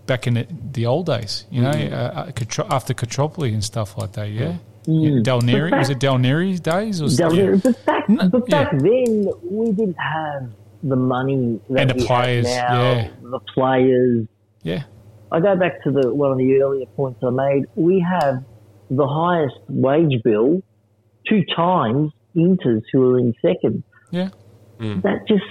back 0.06 0.26
in 0.26 0.34
the, 0.34 0.46
the 0.72 0.86
old 0.86 1.06
days, 1.06 1.44
you 1.50 1.62
know, 1.62 1.70
Mm-hmm. 1.72 1.94
uh, 1.94 2.64
uh, 2.64 2.74
after 2.74 2.94
Calciopoli 2.94 3.52
and 3.52 3.62
stuff 3.64 3.96
like 3.98 4.12
that. 4.12 4.28
Yeah, 4.30 4.56
Mm. 4.86 5.16
yeah. 5.16 5.22
Del 5.22 5.40
Neri 5.40 5.70
But 5.70 5.78
was 5.80 5.90
it 5.90 5.98
Del 5.98 6.18
Neri's 6.18 6.60
days 6.60 7.02
or 7.02 7.08
Down 7.08 7.30
something? 7.30 7.36
there. 7.38 7.56
But 7.56 7.84
back, 7.86 8.08
No, 8.08 8.28
but 8.28 8.46
back 8.48 8.72
yeah. 8.72 8.78
then, 8.78 9.30
we 9.50 9.72
didn't 9.72 9.96
have 9.98 10.50
the 10.82 10.94
money 10.96 11.60
that 11.70 11.80
And 11.80 11.90
the 11.90 11.94
we 11.94 12.00
have 12.02 12.06
players, 12.06 12.44
now. 12.44 12.82
yeah. 12.92 13.08
The 13.22 13.40
players, 13.52 14.26
Yeah, 14.62 14.82
I 15.32 15.40
go 15.40 15.56
back 15.56 15.82
to 15.84 15.90
the 15.90 16.14
one 16.14 16.30
of 16.30 16.38
the 16.38 16.60
earlier 16.62 16.86
points 16.94 17.18
I 17.24 17.30
made. 17.30 17.64
We 17.74 17.98
have 18.00 18.44
the 18.90 19.06
highest 19.08 19.56
wage 19.68 20.22
bill 20.22 20.62
two 21.28 21.42
times 21.56 22.12
Inters 22.36 22.82
who 22.92 23.14
are 23.14 23.18
in 23.18 23.34
second. 23.42 23.82
yeah. 24.12 24.28
That 24.78 25.24
just 25.26 25.42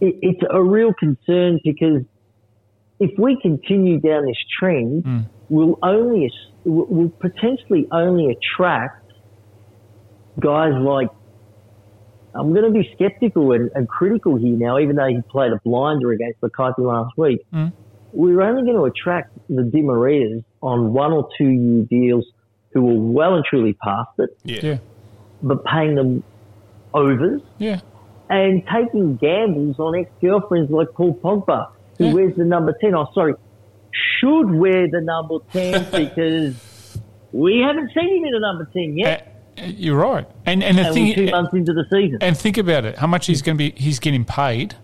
it, 0.00 0.14
it's 0.22 0.42
a 0.48 0.62
real 0.62 0.92
concern 0.94 1.58
because 1.64 2.02
if 2.98 3.10
we 3.18 3.38
continue 3.40 3.98
down 4.00 4.26
this 4.26 4.36
trend, 4.58 5.26
we'll 5.48 5.78
only 5.82 6.30
we'll 6.64 6.86
we'll 6.88 7.08
potentially 7.08 7.86
only 7.92 8.30
attract 8.34 9.02
guys 10.40 10.72
like, 10.74 11.08
I'm 12.34 12.52
going 12.52 12.64
to 12.64 12.70
be 12.70 12.90
skeptical 12.94 13.52
and, 13.52 13.70
and 13.74 13.88
critical 13.88 14.36
here 14.36 14.56
now, 14.56 14.78
even 14.78 14.96
though 14.96 15.06
he 15.06 15.20
played 15.30 15.52
a 15.52 15.60
blinder 15.64 16.12
against 16.12 16.40
Maccabi 16.40 16.78
last 16.80 17.16
week. 17.16 17.40
Mm. 17.52 17.72
We're 18.12 18.42
only 18.42 18.62
going 18.62 18.76
to 18.76 18.84
attract 18.84 19.36
the 19.48 19.62
Di 19.62 19.80
Marias 19.82 20.42
on 20.62 20.92
one 20.92 21.12
or 21.12 21.28
two 21.38 21.48
year 21.48 21.82
deals 21.84 22.26
who 22.72 22.90
are 22.90 23.12
well 23.12 23.34
and 23.34 23.44
truly 23.44 23.72
past 23.74 24.10
it, 24.18 24.30
Yeah. 24.44 24.60
Yeah. 24.62 24.78
but 25.42 25.64
paying 25.64 25.94
them 25.94 26.22
overs 26.92 27.40
Yeah. 27.58 27.80
and 28.28 28.62
taking 28.66 29.16
gambles 29.16 29.78
on 29.78 29.98
ex-girlfriends 29.98 30.70
like 30.70 30.92
Paul 30.92 31.14
Pogba, 31.14 31.68
who 31.98 32.06
Yeah. 32.06 32.14
wears 32.14 32.36
the 32.36 32.44
number 32.44 32.76
10. 32.80 32.94
Oh, 32.94 33.08
sorry, 33.14 33.34
should 34.18 34.50
wear 34.50 34.88
the 34.90 35.00
number 35.00 35.38
10 35.52 35.86
because 35.92 36.98
we 37.32 37.60
haven't 37.60 37.90
seen 37.92 38.18
him 38.18 38.24
in 38.24 38.32
the 38.32 38.40
number 38.40 38.68
10 38.72 38.96
yet. 38.96 39.42
Uh, 39.58 39.62
uh 39.62 39.64
you're 39.66 39.98
right. 39.98 40.28
And 40.44 40.62
and 40.62 40.78
the 40.78 40.86
and 40.86 40.94
thing 40.94 41.08
we're 41.08 41.14
two 41.14 41.30
months 41.30 41.54
into 41.54 41.72
the 41.72 41.84
season. 41.90 42.18
and 42.20 42.36
think 42.36 42.58
about 42.58 42.84
it. 42.84 42.98
How 42.98 43.06
much 43.06 43.26
he's 43.26 43.42
going 43.42 43.56
to 43.56 43.70
be? 43.70 43.78
He's 43.78 43.98
getting 43.98 44.24
paid, 44.24 44.74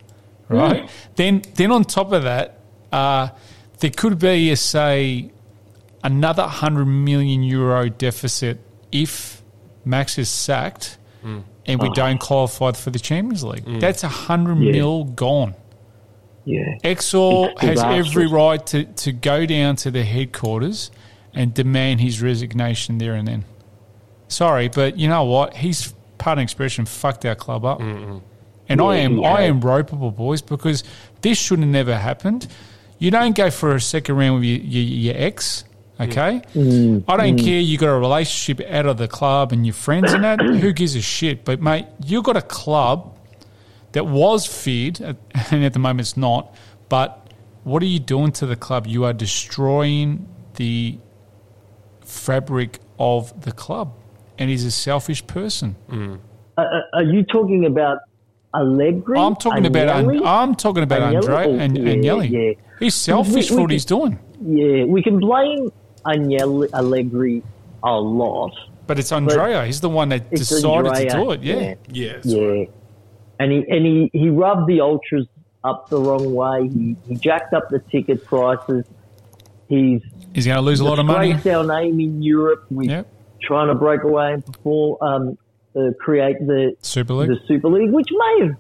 hmm. 0.49 0.57
right? 0.57 0.91
Then, 1.17 1.43
then 1.55 1.71
on 1.71 1.85
top 1.85 2.13
of 2.13 2.23
that, 2.25 2.61
uh, 2.91 3.29
there 3.81 3.91
could 3.91 4.19
be 4.19 4.51
a 4.51 4.57
say 4.57 5.31
another 6.05 6.45
hundred 6.45 6.87
million 6.87 7.43
euro 7.43 7.89
deficit 7.89 8.59
if 8.91 9.43
Max 9.85 10.19
is 10.19 10.29
sacked 10.29 10.99
hmm. 11.23 11.41
and 11.67 11.81
we 11.81 11.89
oh. 11.89 11.95
don't 11.95 12.19
qualify 12.19 12.73
for 12.73 12.91
the 12.91 12.99
Champions 12.99 13.45
League. 13.45 13.65
Hmm. 13.65 13.79
That's 13.79 14.05
a 14.05 14.09
hundred 14.09 14.59
Yeah. 14.59 14.73
mil 14.73 15.05
gone. 15.05 15.55
Yeah. 16.45 16.79
Exor 16.85 17.57
has 17.59 17.83
every 17.83 18.27
right 18.27 18.65
to, 18.69 18.85
to 18.85 19.13
go 19.13 19.47
down 19.47 19.77
to 19.77 19.91
the 19.91 20.05
headquarters 20.05 20.91
and 21.35 21.55
demand 21.55 22.01
his 22.01 22.21
resignation 22.21 22.99
there 22.99 23.15
and 23.15 23.27
then. 23.27 23.45
Sorry, 24.29 24.69
but 24.69 24.99
you 24.99 25.09
know 25.09 25.25
what? 25.25 25.57
He's 25.57 25.95
pardon 26.19 26.43
expression 26.43 26.87
fucked 26.87 27.25
our 27.27 27.35
club 27.35 27.65
up. 27.65 27.81
And 28.69 28.81
I 28.81 28.97
am 28.99 29.19
he 29.19 29.25
I 29.25 29.43
am 29.43 29.61
ropeable, 29.61 30.15
boys, 30.15 30.41
because 30.41 30.85
this 31.21 31.39
should 31.39 31.59
have 31.59 31.69
never 31.69 31.97
happened. 31.97 32.49
You 32.99 33.11
don't 33.11 33.37
go 33.37 33.51
for 33.51 33.75
a 33.75 33.81
second 33.81 34.17
round 34.17 34.37
with 34.37 34.45
your, 34.45 34.59
your, 34.59 34.83
your 34.83 35.15
ex, 35.17 35.65
okay? 36.01 36.41
Mm. 36.55 37.05
I 37.09 37.17
don't 37.17 37.37
care. 37.37 37.59
You 37.59 37.77
got 37.77 37.89
a 37.89 37.99
relationship 37.99 38.65
out 38.71 38.87
of 38.87 38.97
the 38.97 39.09
club 39.09 39.53
and 39.53 39.67
your 39.67 39.75
friends 39.75 40.13
and 40.13 40.23
that. 40.23 40.41
Who 40.61 40.73
gives 40.73 40.95
a 40.95 41.03
shit? 41.03 41.45
But 41.45 41.61
mate, 41.61 41.87
you 42.05 42.23
got 42.23 42.37
a 42.37 42.43
club 42.43 43.19
that 43.93 44.07
was 44.07 44.47
feared, 44.47 45.01
uh, 45.03 45.15
and 45.51 45.65
at 45.65 45.73
the 45.73 45.79
moment 45.79 46.01
it's 46.01 46.17
not. 46.17 46.55
But 46.89 47.33
what 47.65 47.83
are 47.83 47.87
you 47.87 47.99
doing 47.99 48.33
to 48.33 48.47
the 48.47 48.57
club? 48.57 48.87
You 48.87 49.05
are 49.05 49.13
destroying 49.13 50.27
the 50.57 50.99
fabric 52.01 52.79
of 52.99 53.43
the 53.43 53.53
club, 53.53 53.95
and 54.39 54.51
he's 54.51 54.65
a 54.65 54.71
selfish 54.71 55.27
person. 55.27 55.77
Uh, 56.59 56.61
uh, 56.61 56.81
are 56.95 57.03
you 57.05 57.23
talking 57.25 57.65
about 57.67 57.99
Allegri? 58.55 59.19
I'm 59.19 59.37
talking 59.37 59.67
about 59.67 59.89
Agnelli? 60.05 60.27
I'm 60.27 60.55
talking 60.55 60.83
about 60.83 61.01
Agnelli? 61.03 61.17
Andre 61.17 61.47
Oh, 61.47 61.59
and, 61.59 61.79
yeah, 61.79 61.91
and 61.93 62.05
Yelly. 62.05 62.29
yeah. 62.29 62.53
He's 62.79 62.95
selfish 62.95 63.35
We- 63.35 63.43
for 63.49 63.57
we 63.57 63.63
what 63.63 63.71
he's 63.71 63.85
doing, 63.85 64.19
Yeah, 64.45 64.85
we 64.85 65.03
can 65.03 65.19
blame 65.19 65.73
Agnelli, 66.05 66.69
Allegri 66.75 67.43
a 67.83 67.93
lot. 67.99 68.53
but 68.87 68.99
it's 68.99 69.13
Andrea. 69.13 69.65
he's 69.65 69.81
the 69.81 69.89
one 69.89 70.09
that 70.11 70.31
decided 70.31 70.87
Andrea, 70.87 71.11
to 71.11 71.17
do 71.17 71.31
it. 71.33 71.43
Yeah, 71.43 71.55
yeah. 71.55 71.75
Yeah. 71.93 72.19
Yeah, 72.25 72.45
right. 72.45 72.71
And 73.43 73.53
he 73.53 73.59
and 73.69 73.87
he, 73.87 74.11
he 74.13 74.29
rubbed 74.29 74.67
the 74.69 74.81
ultras 74.81 75.27
up 75.65 75.89
the 75.91 75.99
wrong 75.99 76.35
way. 76.35 76.69
He, 76.69 76.97
he 77.07 77.17
jacked 77.17 77.53
up 77.55 77.65
the 77.71 77.81
ticket 77.91 78.25
prices. 78.25 78.85
He's 79.69 80.01
he's 80.35 80.47
going 80.47 80.57
to 80.57 80.63
lose 80.63 80.81
a 80.81 80.85
lot 80.85 80.99
of 80.99 81.07
money. 81.07 81.33
our 81.33 81.65
name 81.65 82.01
in 82.01 82.23
Europe. 82.23 82.65
We're 82.71 82.91
Yep, 82.91 83.07
trying 83.43 83.69
to 83.69 83.75
break 83.75 84.03
away 84.03 84.33
and 84.35 84.45
perform, 84.45 84.97
um, 85.01 85.39
uh, 85.77 85.93
create 86.01 86.39
the 86.41 86.75
Super 86.83 87.15
League. 87.15 87.29
the 87.31 87.39
Super 87.47 87.69
League, 87.69 87.91
which 87.93 88.09
may 88.11 88.47
have 88.47 88.57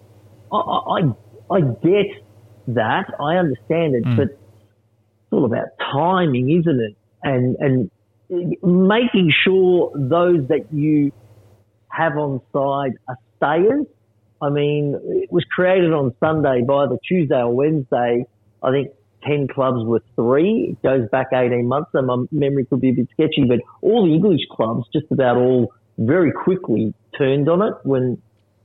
I 0.52 0.56
I, 0.56 1.56
I 1.56 1.60
get 1.60 2.06
that 2.68 3.06
I 3.20 3.36
understand 3.36 3.94
it, 3.96 4.04
Mm. 4.04 4.16
but 4.16 4.28
it's 4.28 5.32
all 5.32 5.44
about 5.44 5.68
timing, 5.92 6.50
isn't 6.50 6.80
it? 6.80 6.96
And 7.22 7.56
and 7.58 7.90
making 8.62 9.30
sure 9.44 9.92
those 9.94 10.48
that 10.48 10.72
you 10.72 11.12
have 11.88 12.16
on 12.16 12.40
side 12.52 12.92
are 13.08 13.18
stayers. 13.36 13.86
I 14.42 14.50
mean, 14.50 14.98
it 15.22 15.30
was 15.30 15.44
created 15.54 15.92
on 15.92 16.14
Sunday. 16.18 16.62
By 16.66 16.86
the 16.86 16.98
Tuesday 17.06 17.36
or 17.36 17.54
Wednesday, 17.54 18.26
I 18.62 18.70
think 18.72 18.88
10 19.24 19.48
clubs 19.48 19.84
were 19.84 20.02
three. 20.16 20.76
It 20.76 20.82
goes 20.82 21.08
back 21.10 21.28
18 21.32 21.66
months, 21.66 21.90
and 21.94 22.06
my 22.08 22.24
memory 22.32 22.66
could 22.66 22.80
be 22.80 22.90
a 22.90 22.92
bit 22.92 23.08
sketchy, 23.12 23.44
but 23.46 23.60
all 23.80 24.04
the 24.06 24.12
English 24.12 24.40
clubs 24.50 24.84
just 24.92 25.06
about 25.12 25.36
all 25.36 25.72
very 25.96 26.32
quickly 26.32 26.92
turned 27.16 27.48
on 27.48 27.62
it 27.62 27.74
when 27.84 28.20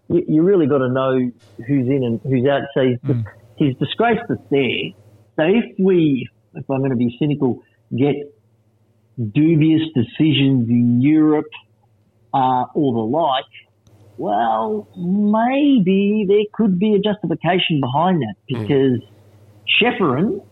you, 0.09 0.25
you 0.27 0.41
really 0.41 0.65
got 0.65 0.79
to 0.79 0.89
know 0.89 1.31
who's 1.57 1.87
in 1.87 2.03
and 2.03 2.19
who's 2.23 2.47
out. 2.47 2.63
So 2.73 2.81
he's, 2.81 3.15
he's 3.57 3.75
disgraced 3.77 4.29
us 4.31 4.39
there. 4.49 4.91
So 5.35 5.43
if 5.43 5.75
we, 5.77 6.27
if 6.55 6.69
I'm 6.69 6.79
going 6.79 6.89
to 6.89 6.97
be 6.97 7.15
cynical, 7.19 7.61
get 7.95 8.15
dubious 9.31 9.81
decisions 9.93 10.69
in 10.69 11.01
Europe 11.01 11.49
uh, 12.33 12.65
or 12.73 12.93
the 12.93 12.99
like, 12.99 13.45
well, 14.17 14.87
maybe 14.95 16.25
there 16.27 16.45
could 16.53 16.79
be 16.79 16.95
a 16.95 16.99
justification 16.99 17.79
behind 17.81 18.21
that 18.21 18.35
because 18.47 19.01
Ceferin 19.79 20.43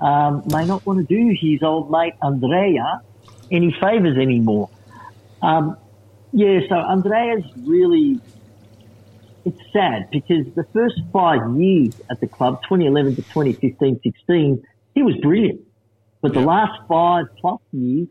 um, 0.00 0.42
may 0.46 0.64
not 0.64 0.84
want 0.86 1.06
to 1.06 1.14
do 1.14 1.36
his 1.38 1.62
old 1.62 1.90
mate 1.90 2.14
Andrea 2.22 3.02
any 3.50 3.74
favours 3.80 4.16
anymore. 4.16 4.70
Um, 5.42 5.76
yeah, 6.32 6.60
so 6.68 6.74
Andrea's 6.74 7.44
really, 7.66 8.18
it's 9.44 9.60
sad 9.72 10.08
because 10.10 10.46
the 10.54 10.64
first 10.72 10.94
five 11.12 11.40
years 11.58 12.00
at 12.10 12.20
the 12.20 12.26
club, 12.26 12.62
2011 12.62 13.16
to 13.16 13.22
2015 13.22 14.00
16, 14.02 14.62
he 14.94 15.02
was 15.02 15.14
brilliant. 15.22 15.60
But 16.22 16.32
the 16.32 16.40
last 16.40 16.80
five 16.88 17.26
plus 17.40 17.60
years 17.72 18.08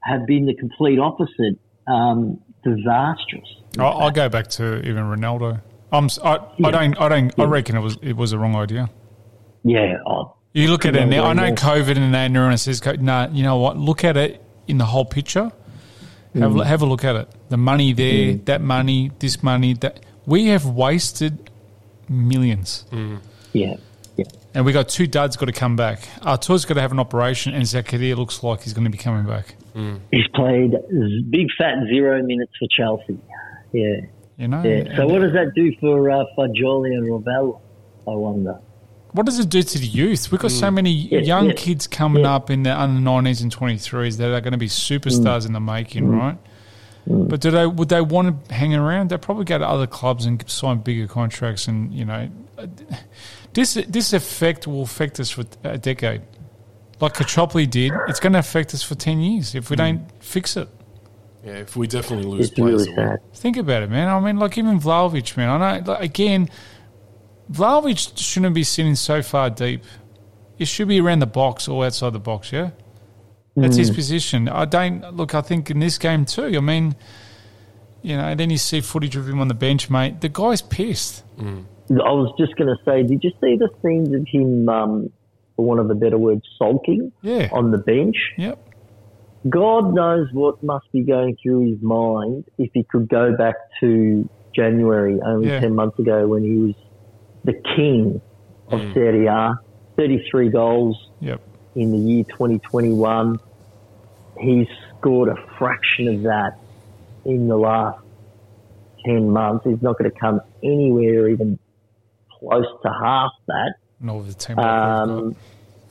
have 0.00 0.26
been 0.26 0.46
the 0.46 0.54
complete 0.54 0.98
opposite, 0.98 1.58
um, 1.86 2.40
disastrous. 2.64 3.61
I, 3.78 3.84
I'll 3.84 4.10
go 4.10 4.28
back 4.28 4.48
to 4.48 4.78
even 4.86 5.04
Ronaldo. 5.04 5.60
I'm, 5.92 6.06
s- 6.06 6.18
I, 6.22 6.36
I 6.36 6.40
Yeah. 6.58 6.70
don't. 6.70 7.00
I 7.00 7.08
don't. 7.08 7.38
I 7.38 7.44
reckon 7.44 7.76
it 7.76 7.80
was. 7.80 7.96
It 8.02 8.16
was 8.16 8.30
the 8.30 8.38
wrong 8.38 8.54
idea. 8.56 8.88
Yeah, 9.64 9.96
oh, 10.06 10.34
You 10.52 10.68
look 10.70 10.84
at 10.86 10.96
it 10.96 11.06
now. 11.06 11.24
I 11.24 11.32
know 11.34 11.46
more. 11.46 11.54
COVID 11.54 11.96
and 11.96 12.14
that, 12.14 12.26
and 12.26 12.36
everyone 12.36 12.56
says, 12.58 12.80
co- 12.80 12.92
"Nah, 12.94 13.28
you 13.30 13.42
know 13.42 13.58
what? 13.58 13.76
Look 13.76 14.02
at 14.04 14.16
it 14.16 14.42
in 14.66 14.78
the 14.78 14.84
whole 14.86 15.04
picture. 15.04 15.52
Have 16.34 16.52
Mm. 16.52 16.62
a 16.62 16.64
have 16.64 16.80
a 16.82 16.86
look 16.86 17.04
at 17.04 17.14
it. 17.16 17.28
The 17.50 17.56
money 17.58 17.92
there, 17.92 18.32
mm. 18.34 18.44
that 18.46 18.60
money, 18.62 19.10
this 19.18 19.42
money, 19.42 19.74
that 19.74 20.00
we 20.26 20.46
have 20.46 20.64
wasted 20.66 21.50
millions, 22.08 22.84
mm. 22.90 23.18
yeah, 23.52 23.76
yeah. 24.16 24.24
and 24.54 24.64
we 24.64 24.72
got 24.72 24.88
two 24.88 25.06
duds 25.06 25.36
got 25.36 25.46
to 25.46 25.52
come 25.52 25.76
back. 25.76 26.08
Arthur's 26.22 26.64
got 26.64 26.74
to 26.74 26.80
have 26.80 26.92
an 26.92 26.98
operation, 26.98 27.54
and 27.54 27.64
Zakaria 27.64 28.16
looks 28.16 28.42
like 28.42 28.62
he's 28.62 28.72
going 28.72 28.84
to 28.84 28.90
be 28.90 28.98
coming 28.98 29.26
back. 29.26 29.54
Mm. 29.74 30.00
He's 30.10 30.26
played 30.34 30.72
big 31.30 31.48
fat 31.58 31.74
zero 31.92 32.22
minutes 32.22 32.52
for 32.58 32.66
Chelsea. 32.76 33.18
Yeah, 33.72 34.00
You 34.36 34.48
know. 34.48 34.62
yeah. 34.62 34.96
So 34.96 35.06
what 35.06 35.20
does 35.20 35.32
that 35.32 35.52
do 35.54 35.74
for 35.80 36.10
uh, 36.10 36.24
Fagioli 36.36 36.92
and 36.92 37.08
Rovella? 37.08 37.60
I 38.06 38.10
wonder. 38.10 38.58
what 39.12 39.26
does 39.26 39.38
it 39.38 39.48
do 39.48 39.62
to 39.62 39.78
the 39.78 39.86
youth? 39.86 40.32
We've 40.32 40.40
got 40.40 40.50
so 40.50 40.68
mm. 40.68 40.74
many 40.74 40.90
young 40.90 41.52
kids 41.52 41.86
coming 41.86 42.26
up 42.26 42.50
in 42.50 42.64
the 42.64 42.78
under 42.78 43.00
nineties 43.00 43.42
and 43.42 43.52
twenty 43.52 43.78
threes 43.78 44.16
that 44.18 44.32
are 44.32 44.40
going 44.40 44.52
to 44.52 44.58
be 44.58 44.68
superstars 44.68 45.42
mm. 45.42 45.46
in 45.46 45.52
the 45.52 45.60
making, 45.60 46.04
mm. 46.04 46.18
right? 46.18 46.38
But 47.06 47.40
do 47.40 47.50
they 47.50 47.66
would 47.66 47.88
they 47.88 48.00
want 48.00 48.48
to 48.48 48.54
hang 48.54 48.74
around? 48.74 49.10
They 49.10 49.18
probably 49.18 49.44
go 49.44 49.58
to 49.58 49.66
other 49.66 49.86
clubs 49.88 50.24
and 50.24 50.42
sign 50.48 50.78
bigger 50.78 51.08
contracts, 51.08 51.66
and 51.66 51.92
you 51.92 52.04
know, 52.04 52.30
this 53.52 53.74
this 53.74 54.12
effect 54.12 54.66
will 54.66 54.82
affect 54.82 55.18
us 55.18 55.30
for 55.30 55.44
a 55.64 55.78
decade. 55.78 56.22
Like 57.00 57.14
Calciopoli 57.14 57.68
did, 57.68 57.92
it's 58.06 58.20
going 58.20 58.34
to 58.34 58.38
affect 58.38 58.72
us 58.74 58.82
for 58.84 58.94
ten 58.94 59.18
years 59.20 59.56
if 59.56 59.70
we 59.70 59.76
don't 59.76 60.06
fix 60.22 60.56
it. 60.56 60.68
Yeah, 61.44 61.54
if 61.54 61.76
we 61.76 61.86
definitely 61.88 62.30
lose 62.30 62.46
It's 62.48 62.54
players. 62.54 62.86
really 62.88 62.94
sad. 62.94 63.18
Think 63.34 63.56
about 63.56 63.82
it, 63.82 63.90
man. 63.90 64.08
I 64.08 64.20
mean, 64.20 64.38
like 64.38 64.56
even 64.58 64.78
Vlahovic, 64.78 65.36
man. 65.36 65.48
I 65.60 65.78
know, 65.80 65.84
like, 65.92 66.02
again, 66.02 66.48
Vlahovic 67.50 68.16
shouldn't 68.18 68.54
be 68.54 68.64
sitting 68.64 68.94
so 68.94 69.22
far 69.22 69.50
deep. 69.50 69.82
He 70.56 70.64
should 70.64 70.88
be 70.88 71.00
around 71.00 71.18
the 71.18 71.26
box 71.26 71.66
or 71.68 71.84
outside 71.84 72.12
the 72.12 72.20
box. 72.20 72.52
Yeah, 72.52 72.70
that's 73.56 73.76
his 73.76 73.90
position. 73.90 74.48
I 74.48 74.64
don't 74.64 75.14
look. 75.16 75.34
I 75.34 75.40
think 75.40 75.70
in 75.70 75.80
this 75.80 75.98
game 75.98 76.24
too. 76.24 76.44
I 76.56 76.60
mean, 76.60 76.94
you 78.02 78.16
know, 78.16 78.34
then 78.34 78.50
you 78.50 78.58
see 78.58 78.80
footage 78.80 79.16
of 79.16 79.28
him 79.28 79.40
on 79.40 79.48
the 79.48 79.54
bench, 79.54 79.90
mate. 79.90 80.20
The 80.20 80.28
guy's 80.28 80.62
pissed. 80.62 81.24
I 81.40 81.44
was 81.90 82.32
just 82.38 82.54
going 82.56 82.68
to 82.74 82.82
say, 82.84 83.02
did 83.02 83.22
you 83.24 83.30
see 83.40 83.56
the 83.56 83.68
scenes 83.82 84.14
of 84.14 84.26
him, 84.28 84.68
um, 84.68 85.10
for 85.56 85.66
one 85.66 85.78
of 85.78 85.88
the 85.88 85.94
better 85.94 86.16
words, 86.16 86.42
sulking 86.56 87.12
Yeah. 87.22 87.48
on 87.52 87.70
the 87.72 87.78
bench? 87.78 88.16
Yep. 88.38 88.58
God 89.48 89.92
knows 89.94 90.28
what 90.32 90.62
must 90.62 90.90
be 90.92 91.02
going 91.02 91.36
through 91.42 91.70
his 91.72 91.82
mind 91.82 92.44
if 92.58 92.70
he 92.74 92.84
could 92.84 93.08
go 93.08 93.36
back 93.36 93.56
to 93.80 94.28
January, 94.54 95.20
only 95.24 95.48
Yeah. 95.48 95.60
10 95.60 95.74
months 95.74 95.98
ago, 95.98 96.28
when 96.28 96.42
he 96.44 96.56
was 96.58 96.74
the 97.44 97.54
king 97.76 98.20
of 98.68 98.80
Serie 98.94 99.26
A, 99.26 99.54
33 99.96 100.48
goals 100.50 100.96
Yep. 101.20 101.40
in 101.74 101.90
the 101.90 101.98
year 101.98 102.24
2021. 102.24 103.38
He's 104.38 104.68
scored 104.98 105.28
a 105.28 105.36
fraction 105.58 106.08
of 106.08 106.22
that 106.22 106.58
in 107.24 107.48
the 107.48 107.56
last 107.56 107.98
10 109.04 109.30
months. 109.30 109.64
He's 109.66 109.82
not 109.82 109.98
going 109.98 110.10
to 110.10 110.18
come 110.18 110.40
anywhere 110.62 111.28
even 111.28 111.58
close 112.38 112.66
to 112.82 112.88
half 113.02 113.30
that. 113.48 113.74
Nor 114.00 114.22
the 114.22 114.34
team. 114.34 114.58
Um, 114.58 115.36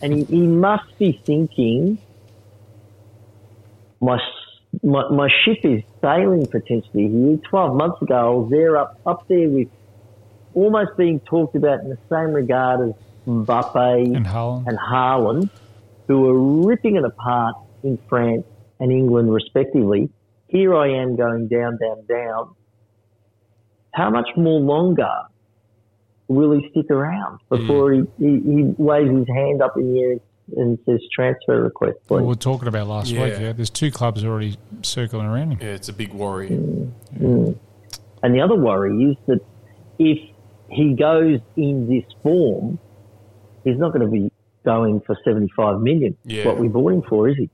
and 0.01 0.13
he, 0.13 0.23
he 0.23 0.41
must 0.41 0.97
be 0.97 1.21
thinking, 1.25 1.97
my, 4.01 4.19
my 4.83 5.09
my 5.09 5.29
ship 5.45 5.59
is 5.63 5.83
sailing 6.01 6.47
potentially 6.47 7.07
here. 7.07 7.37
Twelve 7.49 7.75
months 7.75 8.01
ago, 8.01 8.15
I 8.15 8.29
was 8.29 8.49
there 8.49 8.77
up 8.77 8.99
up 9.05 9.27
there 9.27 9.47
with 9.47 9.67
almost 10.53 10.97
being 10.97 11.19
talked 11.21 11.55
about 11.55 11.81
in 11.81 11.89
the 11.89 11.97
same 12.09 12.33
regard 12.33 12.89
as 12.89 12.95
Mbappe 13.27 14.15
and 14.15 14.25
Haaland. 14.25 14.67
and 14.67 14.77
Haaland, 14.77 15.49
who 16.07 16.21
were 16.21 16.65
ripping 16.65 16.95
it 16.95 17.05
apart 17.05 17.55
in 17.83 17.97
France 18.09 18.45
and 18.79 18.91
England 18.91 19.31
respectively. 19.31 20.09
Here 20.47 20.75
I 20.75 21.01
am 21.01 21.15
going 21.15 21.47
down, 21.47 21.77
down, 21.77 22.05
down. 22.07 22.55
How 23.93 24.09
much 24.09 24.29
more 24.35 24.59
longer 24.59 25.13
will 26.27 26.51
he 26.51 26.69
stick 26.71 26.89
around 26.89 27.39
before 27.49 27.93
hmm. 27.93 28.03
he, 28.17 28.25
he, 28.25 28.55
he 28.55 28.63
waves 28.77 29.11
his 29.11 29.27
hand 29.27 29.61
up 29.61 29.77
in 29.77 29.93
the 29.93 29.99
air 29.99 30.11
and 30.13 30.21
says 30.85 30.99
transfer 31.13 31.61
request, 31.63 31.97
we 32.09 32.17
please? 32.19 32.25
were 32.25 32.35
talking 32.35 32.67
about 32.67 32.87
last 32.87 33.11
Yeah. 33.11 33.23
week. 33.23 33.33
Yeah, 33.39 33.53
there's 33.53 33.69
two 33.69 33.91
clubs 33.91 34.23
already 34.23 34.57
circling 34.81 35.25
around 35.25 35.51
him. 35.51 35.59
Yeah, 35.61 35.69
it's 35.75 35.89
a 35.89 35.93
big 35.93 36.13
worry. 36.13 36.49
Mm. 36.49 36.91
Mm. 37.19 37.55
And 38.23 38.35
the 38.35 38.41
other 38.41 38.55
worry 38.55 39.03
is 39.11 39.17
that 39.27 39.39
if 39.99 40.19
he 40.69 40.93
goes 40.93 41.39
in 41.55 41.87
this 41.89 42.03
form, 42.23 42.79
he's 43.63 43.77
not 43.77 43.93
going 43.93 44.05
to 44.05 44.11
be 44.11 44.31
going 44.63 45.01
for 45.01 45.17
75 45.23 45.81
million, 45.81 46.15
Yeah. 46.23 46.45
what 46.45 46.57
we 46.59 46.67
bought 46.67 46.93
him 46.93 47.01
for, 47.01 47.27
is 47.29 47.37
he? 47.37 47.49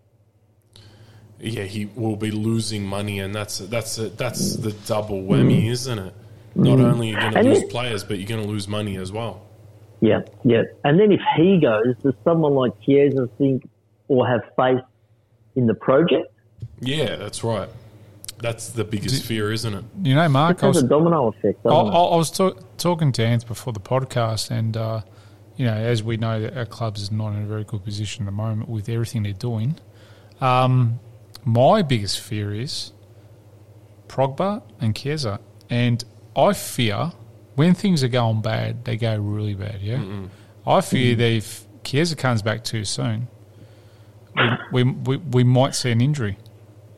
Yeah, 1.40 1.64
he 1.64 1.86
will 1.96 2.16
be 2.16 2.32
losing 2.32 2.84
money, 2.84 3.20
and 3.20 3.34
that's 3.34 3.60
that's 3.60 3.98
that's 4.18 4.56
the 4.56 4.72
double 4.88 5.22
whammy, 5.22 5.64
mm. 5.66 5.70
isn't 5.70 6.00
it? 6.00 6.14
Not 6.56 6.80
only 6.80 7.14
are 7.14 7.20
you 7.20 7.20
going 7.20 7.32
to 7.34 7.40
And 7.40 7.48
lose 7.50 7.62
it- 7.62 7.70
players, 7.70 8.04
but 8.04 8.18
you're 8.18 8.28
going 8.28 8.42
to 8.42 8.48
lose 8.50 8.68
money 8.68 8.98
as 8.98 9.12
well. 9.12 9.42
Yeah, 10.00 10.22
yeah. 10.44 10.64
And 10.84 11.00
then 11.00 11.12
if 11.12 11.22
he 11.36 11.60
goes, 11.60 11.96
does 12.04 12.14
someone 12.24 12.54
like 12.54 12.80
Chiesa 12.82 13.28
think 13.38 13.68
or 14.08 14.28
have 14.28 14.42
faith 14.56 14.84
in 15.56 15.68
the 15.68 15.74
project? 15.74 16.32
Yeah, 16.80 17.16
that's 17.16 17.44
right. 17.44 17.70
That's 18.40 18.70
the 18.70 18.84
biggest 18.84 19.26
fear, 19.26 19.52
isn't 19.52 19.74
it? 19.74 19.84
You 20.04 20.14
know, 20.14 20.30
Mark, 20.30 20.60
It 20.60 20.64
I 20.64 20.68
was, 20.68 20.84
a 20.84 20.88
domino 20.88 21.28
effect. 21.30 21.66
I, 21.66 21.70
I. 21.70 21.82
I 21.82 22.16
was 22.16 22.30
talk, 22.30 22.60
talking 22.78 23.12
to 23.14 23.26
Ants 23.26 23.44
before 23.44 23.74
the 23.74 23.80
podcast, 23.80 24.52
and 24.52 24.78
uh, 24.78 25.02
you 25.56 25.66
know, 25.66 25.74
as 25.74 26.04
we 26.04 26.18
know, 26.18 26.48
our 26.56 26.68
clubs 26.68 27.02
is 27.02 27.12
not 27.12 27.30
in 27.30 27.42
a 27.42 27.48
very 27.48 27.64
good 27.64 27.84
position 27.84 28.24
at 28.24 28.26
the 28.28 28.32
moment 28.32 28.70
with 28.70 28.90
everything 28.90 29.24
they're 29.24 29.34
doing. 29.34 29.80
Um, 30.40 31.00
my 31.44 31.82
biggest 31.82 32.20
fear 32.20 32.54
is 32.54 32.92
Progba 34.08 34.62
and 34.80 34.96
Chiesa, 34.96 35.40
and 35.68 36.04
I 36.36 36.54
fear 36.54 37.14
when 37.58 37.74
things 37.74 38.04
are 38.04 38.08
going 38.08 38.42
bad, 38.42 38.86
they 38.86 38.96
go 38.96 39.18
really 39.18 39.54
bad. 39.56 39.82
Yeah, 39.82 40.02
I 40.66 40.80
fear 40.82 41.16
that 41.16 41.32
if 41.32 41.66
Chiesa 41.84 42.16
comes 42.16 42.42
back 42.42 42.64
too 42.64 42.86
soon, 42.86 43.28
we, 44.72 44.84
we, 44.84 44.84
we, 44.84 45.18
we 45.18 45.44
might 45.44 45.74
see 45.76 45.92
an 45.92 46.00
injury 46.02 46.38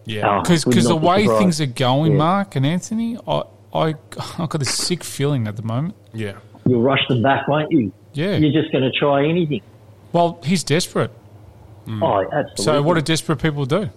Yeah, 0.06 0.28
Oh. 0.28 0.42
because 0.42 0.66
would 0.66 0.76
the 0.76 0.96
be 0.98 1.06
way 1.08 1.22
surprised. 1.24 1.40
things 1.40 1.62
are 1.62 1.66
going, 1.68 2.12
Yeah. 2.12 2.18
Mark 2.18 2.56
and 2.56 2.66
Anthony, 2.66 3.18
I 3.28 3.44
I 3.74 3.94
I've 4.38 4.50
got 4.50 4.62
a 4.62 4.66
sick 4.66 5.04
feeling 5.04 5.48
at 5.48 5.56
the 5.56 5.64
moment. 5.64 5.96
yeah, 6.14 6.34
You'll 6.66 6.82
rush 6.82 7.08
them 7.08 7.22
back, 7.24 7.48
won't 7.48 7.72
you? 7.72 7.92
Yeah. 8.14 8.36
You're 8.38 8.52
just 8.62 8.72
going 8.72 8.84
to 8.84 8.92
try 8.92 9.26
anything. 9.28 9.62
Well, 10.12 10.40
he's 10.44 10.64
desperate. 10.64 11.12
Mm. 11.88 12.02
Oh, 12.04 12.22
absolutely. 12.32 12.64
So 12.66 12.82
what 12.82 12.96
do 12.96 13.02
desperate 13.02 13.38
people 13.42 13.66
do? 13.66 13.90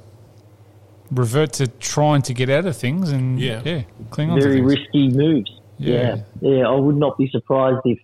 Revert 1.10 1.54
to 1.54 1.66
trying 1.66 2.22
to 2.22 2.34
get 2.34 2.48
out 2.50 2.66
of 2.66 2.76
things 2.76 3.10
and 3.10 3.40
Yeah. 3.40 3.62
yeah, 3.64 3.82
cling 4.10 4.30
on 4.30 4.40
Very 4.40 4.60
to 4.60 4.68
things. 4.68 4.78
risky 4.80 5.08
moves. 5.08 5.50
Yeah. 5.82 6.16
Yeah. 6.40 6.50
yeah. 6.50 6.68
I 6.68 6.74
would 6.74 6.96
not 6.96 7.18
be 7.18 7.28
surprised 7.30 7.80
if 7.84 7.98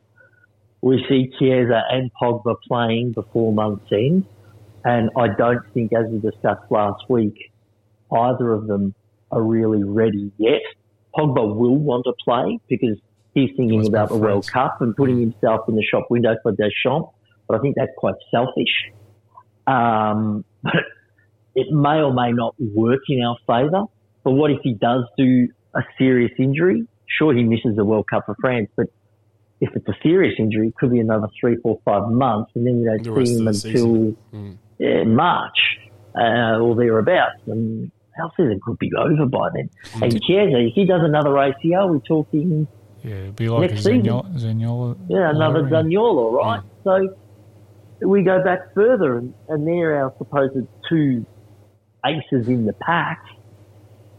we 0.81 1.05
see 1.09 1.33
Chiesa 1.38 1.83
and 1.91 2.11
Pogba 2.21 2.57
playing 2.67 3.12
before 3.12 3.53
month's 3.53 3.91
end. 3.93 4.27
And 4.85 5.11
I 5.17 5.29
don't 5.29 5.62
think, 5.75 5.93
as 5.93 6.07
we 6.09 6.19
discussed 6.19 6.71
last 6.71 7.03
week, 7.09 7.51
either 8.12 8.53
of 8.53 8.67
them 8.67 8.95
are 9.31 9.43
really 9.43 9.83
ready 9.83 10.33
yet. 10.38 10.62
Pogba 11.17 11.55
will 11.55 11.77
want 11.77 12.05
to 12.05 12.12
play 12.25 12.59
because 12.69 12.97
he's 13.35 13.51
thinking 13.57 13.87
about 13.87 14.09
the 14.09 14.17
World. 14.17 14.49
Cup 14.51 14.81
and 14.81 14.97
putting 14.97 15.21
himself 15.21 15.69
in 15.69 15.75
the 15.75 15.83
shop 15.83 16.07
window 16.11 16.37
for 16.43 16.53
Deschamps. 16.53 17.12
But 17.47 17.59
I 17.59 17.61
think 17.61 17.77
that's 17.77 17.93
quite 17.97 18.14
selfish. 18.31 18.93
Um, 19.67 20.45
but 20.62 20.75
it 21.55 21.67
may 21.73 22.01
or 22.01 22.12
may 22.12 22.33
not 22.33 22.55
work 22.59 23.01
in 23.09 23.23
our 23.23 23.37
favour. 23.47 23.85
But 24.23 24.33
what 24.33 24.51
if 24.51 24.59
he 24.62 24.75
does 24.75 25.05
do 25.17 25.49
a 25.75 25.83
serious 25.99 26.33
injury? 26.38 26.87
Sure, 27.16 27.35
he 27.35 27.42
misses 27.42 27.77
the 27.77 27.85
World 27.85 28.07
Cup 28.09 28.27
for 28.27 28.37
France, 28.40 28.68
but 28.77 28.87
if 29.61 29.71
it's 29.75 29.88
a 29.88 29.94
serious 30.03 30.35
injury, 30.38 30.68
it 30.68 30.77
could 30.77 30.90
be 30.90 31.01
another 31.01 31.29
three, 31.40 31.57
four, 31.57 31.81
five 31.85 32.11
months, 32.11 32.53
and 32.55 32.66
then 32.66 32.81
you 32.81 32.85
don't 32.87 33.16
The 33.16 33.27
see 33.27 33.38
him 33.38 33.49
until. 33.49 34.16
Mm. 34.33 34.59
yeah, 34.79 35.05
March 35.05 35.59
uh, 36.14 36.59
or 36.59 36.75
thereabouts. 36.77 37.40
And 37.47 37.90
our 38.21 38.31
season 38.37 38.61
could 38.64 38.79
be 38.79 38.90
over 38.99 39.27
by 39.27 39.49
then. 39.55 39.71
And 40.03 40.12
Chiesa, 40.23 40.59
if 40.59 40.75
he 40.75 40.85
does 40.85 41.03
another 41.03 41.31
ACL, 41.31 41.90
we're 41.90 41.99
talking 42.01 42.66
Yeah, 43.03 43.14
it'd 43.14 43.37
be 43.37 43.49
like 43.49 43.71
Next 43.71 43.85
season. 43.85 44.03
Zaniolo. 44.03 44.40
Zaniolo 44.40 44.99
yeah, 45.09 45.31
another 45.31 45.61
yeah. 45.61 45.83
Zaniolo, 45.83 46.33
right? 46.33 46.62
So 46.85 47.16
we 48.01 48.23
go 48.23 48.42
back 48.42 48.75
further, 48.75 49.18
and, 49.18 49.35
and 49.49 49.66
they're 49.66 50.03
our 50.03 50.14
supposed 50.18 50.66
two 50.88 51.27
aces 52.05 52.49
in 52.49 52.64
the 52.64 52.73
pack. 52.75 53.23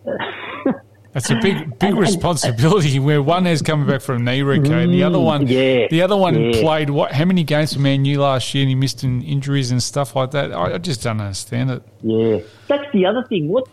That's 1.11 1.29
a 1.31 1.35
big, 1.41 1.79
big 1.79 1.95
responsibility. 1.95 2.99
Where 2.99 3.21
one 3.21 3.47
is 3.47 3.61
coming 3.61 3.87
back 3.87 4.01
from 4.01 4.23
knee 4.23 4.43
okay, 4.43 4.83
and 4.83 4.93
the 4.93 5.03
other 5.03 5.19
one, 5.19 5.47
yeah, 5.47 5.87
the 5.89 6.03
other 6.03 6.15
one 6.15 6.39
yeah. 6.39 6.61
played 6.61 6.91
what? 6.91 7.11
How 7.11 7.25
many 7.25 7.43
games 7.43 7.73
for 7.73 7.79
Man 7.79 8.05
U 8.05 8.21
last 8.21 8.53
year, 8.53 8.61
and 8.63 8.69
he 8.69 8.75
missed 8.75 9.03
in 9.03 9.23
injuries 9.23 9.71
and 9.71 9.81
stuff 9.81 10.15
like 10.15 10.31
that. 10.31 10.51
I, 10.51 10.75
I 10.75 10.77
just 10.77 11.01
don't 11.01 11.19
understand 11.19 11.71
it. 11.71 11.83
Yeah, 12.03 12.39
that's 12.67 12.85
the 12.93 13.05
other 13.07 13.25
thing. 13.27 13.47
What's 13.47 13.71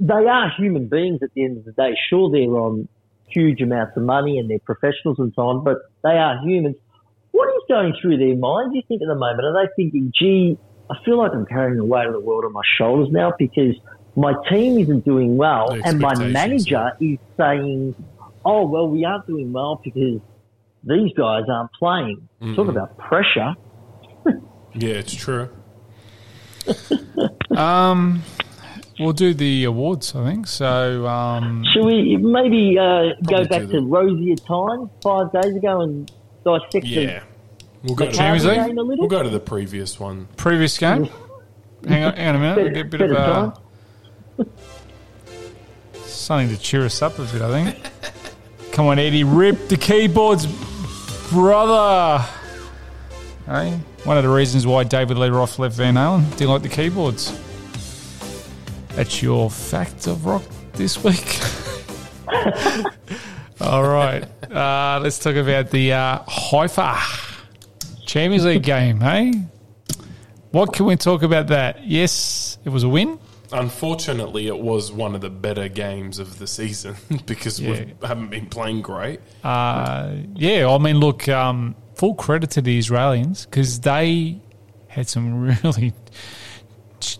they 0.00 0.26
are 0.26 0.50
human 0.58 0.88
beings 0.88 1.20
at 1.22 1.32
the 1.34 1.44
end 1.44 1.58
of 1.58 1.64
the 1.64 1.72
day. 1.72 1.96
Sure, 2.10 2.28
they're 2.28 2.42
on 2.42 2.88
huge 3.28 3.60
amounts 3.60 3.96
of 3.96 4.02
money 4.02 4.38
and 4.38 4.50
they're 4.50 4.58
professionals 4.58 5.18
and 5.18 5.32
so 5.34 5.42
on, 5.42 5.64
but 5.64 5.78
they 6.02 6.10
are 6.10 6.38
humans. 6.44 6.76
What 7.30 7.48
is 7.48 7.62
going 7.68 7.94
through 8.02 8.18
their 8.18 8.36
minds? 8.36 8.74
You 8.74 8.82
think 8.88 9.00
at 9.00 9.08
the 9.08 9.14
moment 9.14 9.44
are 9.44 9.54
they 9.54 9.70
thinking, 9.76 10.12
"Gee, 10.18 10.58
I 10.90 10.96
feel 11.04 11.18
like 11.18 11.32
I'm 11.32 11.46
carrying 11.46 11.78
the 11.78 11.84
weight 11.84 12.06
of 12.06 12.12
the 12.12 12.20
world 12.20 12.44
on 12.44 12.52
my 12.52 12.62
shoulders 12.76 13.08
now 13.12 13.32
because 13.38 13.76
my 14.16 14.34
team 14.50 14.78
isn't 14.78 15.04
doing 15.04 15.36
well, 15.36 15.72
and 15.84 15.98
my 15.98 16.14
manager 16.16 16.92
is 17.00 17.18
saying, 17.36 17.94
oh 18.44 18.66
well, 18.66 18.88
we 18.88 19.04
aren't 19.04 19.26
doing 19.26 19.52
well 19.52 19.80
because." 19.82 20.20
These 20.84 21.12
guys 21.16 21.44
aren't 21.48 21.72
playing. 21.74 22.28
Talk 22.56 22.66
about 22.66 22.98
pressure. 22.98 23.54
yeah, 24.74 24.94
it's 24.94 25.14
true. 25.14 25.48
Um, 27.56 28.22
we'll 28.98 29.12
do 29.12 29.34
the 29.34 29.64
awards, 29.64 30.14
I 30.14 30.24
think. 30.24 30.46
So, 30.46 31.06
um, 31.06 31.64
Should 31.72 31.84
we 31.84 32.16
maybe 32.16 32.78
uh, 32.78 33.10
go 33.26 33.44
back 33.44 33.68
to 33.68 33.80
rosier 33.80 34.36
times 34.36 34.88
five 35.02 35.30
days 35.32 35.54
ago 35.54 35.82
and 35.82 36.10
dissect 36.44 36.86
Yeah, 36.86 37.24
we'll 37.82 37.94
go 37.94 38.06
to 38.06 38.12
Champions 38.12 38.46
League? 38.46 38.56
game 38.56 38.78
a 38.78 38.82
little? 38.82 39.02
we'll 39.02 39.10
go 39.10 39.22
to 39.22 39.28
the 39.28 39.40
previous 39.40 40.00
one. 40.00 40.28
previous 40.36 40.78
game. 40.78 41.04
hang 41.86 42.04
on, 42.04 42.16
hang 42.16 42.28
on 42.28 42.36
a 42.36 42.38
minute. 42.38 42.56
We'll 42.56 42.70
get 42.70 42.86
a 42.86 42.88
bit 42.88 43.00
of 43.02 43.10
Better 43.10 43.20
uh, 43.20 43.50
time. 43.50 43.61
Something 46.04 46.54
to 46.54 46.62
cheer 46.62 46.84
us 46.84 47.02
up 47.02 47.18
a 47.18 47.24
bit. 47.24 47.42
I 47.42 47.72
think. 47.72 47.92
Come 48.72 48.86
on, 48.86 48.98
Eddie, 48.98 49.22
rip 49.22 49.68
the 49.68 49.76
keyboards, 49.76 50.46
brother. 51.30 52.24
Hey, 53.44 53.78
one 54.04 54.16
of 54.16 54.22
the 54.22 54.30
reasons 54.30 54.66
why 54.66 54.84
David 54.84 55.18
Lee 55.18 55.28
Roth 55.28 55.58
left 55.58 55.76
Van 55.76 55.94
Halen 55.94 56.30
didn't 56.38 56.48
like 56.48 56.62
the 56.62 56.70
keyboards. 56.70 57.38
That's 58.96 59.22
your 59.22 59.50
fact 59.50 60.06
of 60.06 60.24
rock 60.24 60.42
this 60.72 61.04
week. 61.04 61.38
All 63.60 63.82
right, 63.82 64.24
uh, 64.50 65.00
let's 65.02 65.18
talk 65.18 65.36
about 65.36 65.70
the 65.70 65.92
uh, 65.92 66.20
Haifa 66.26 66.98
Champions 68.06 68.46
League 68.46 68.62
game. 68.62 69.00
Hey, 69.00 69.34
what 70.50 70.72
can 70.72 70.86
we 70.86 70.96
talk 70.96 71.22
about 71.22 71.48
that? 71.48 71.84
Yes, 71.86 72.56
it 72.64 72.70
was 72.70 72.84
a 72.84 72.88
win. 72.88 73.18
Unfortunately, 73.52 74.46
it 74.46 74.58
was 74.58 74.90
one 74.92 75.14
of 75.14 75.20
the 75.20 75.30
better 75.30 75.68
games 75.68 76.18
of 76.18 76.38
the 76.38 76.46
season 76.46 76.96
because 77.26 77.60
we 77.60 77.94
haven't 78.02 78.30
been 78.30 78.46
playing 78.46 78.82
great. 78.82 79.20
Uh, 79.44 80.14
yeah, 80.34 80.68
I 80.68 80.78
mean, 80.78 80.98
look, 80.98 81.28
um, 81.28 81.74
full 81.94 82.14
credit 82.14 82.50
to 82.52 82.62
the 82.62 82.78
Israelis 82.78 83.44
because 83.44 83.80
they 83.80 84.40
had 84.88 85.08
some 85.08 85.42
really, 85.64 85.92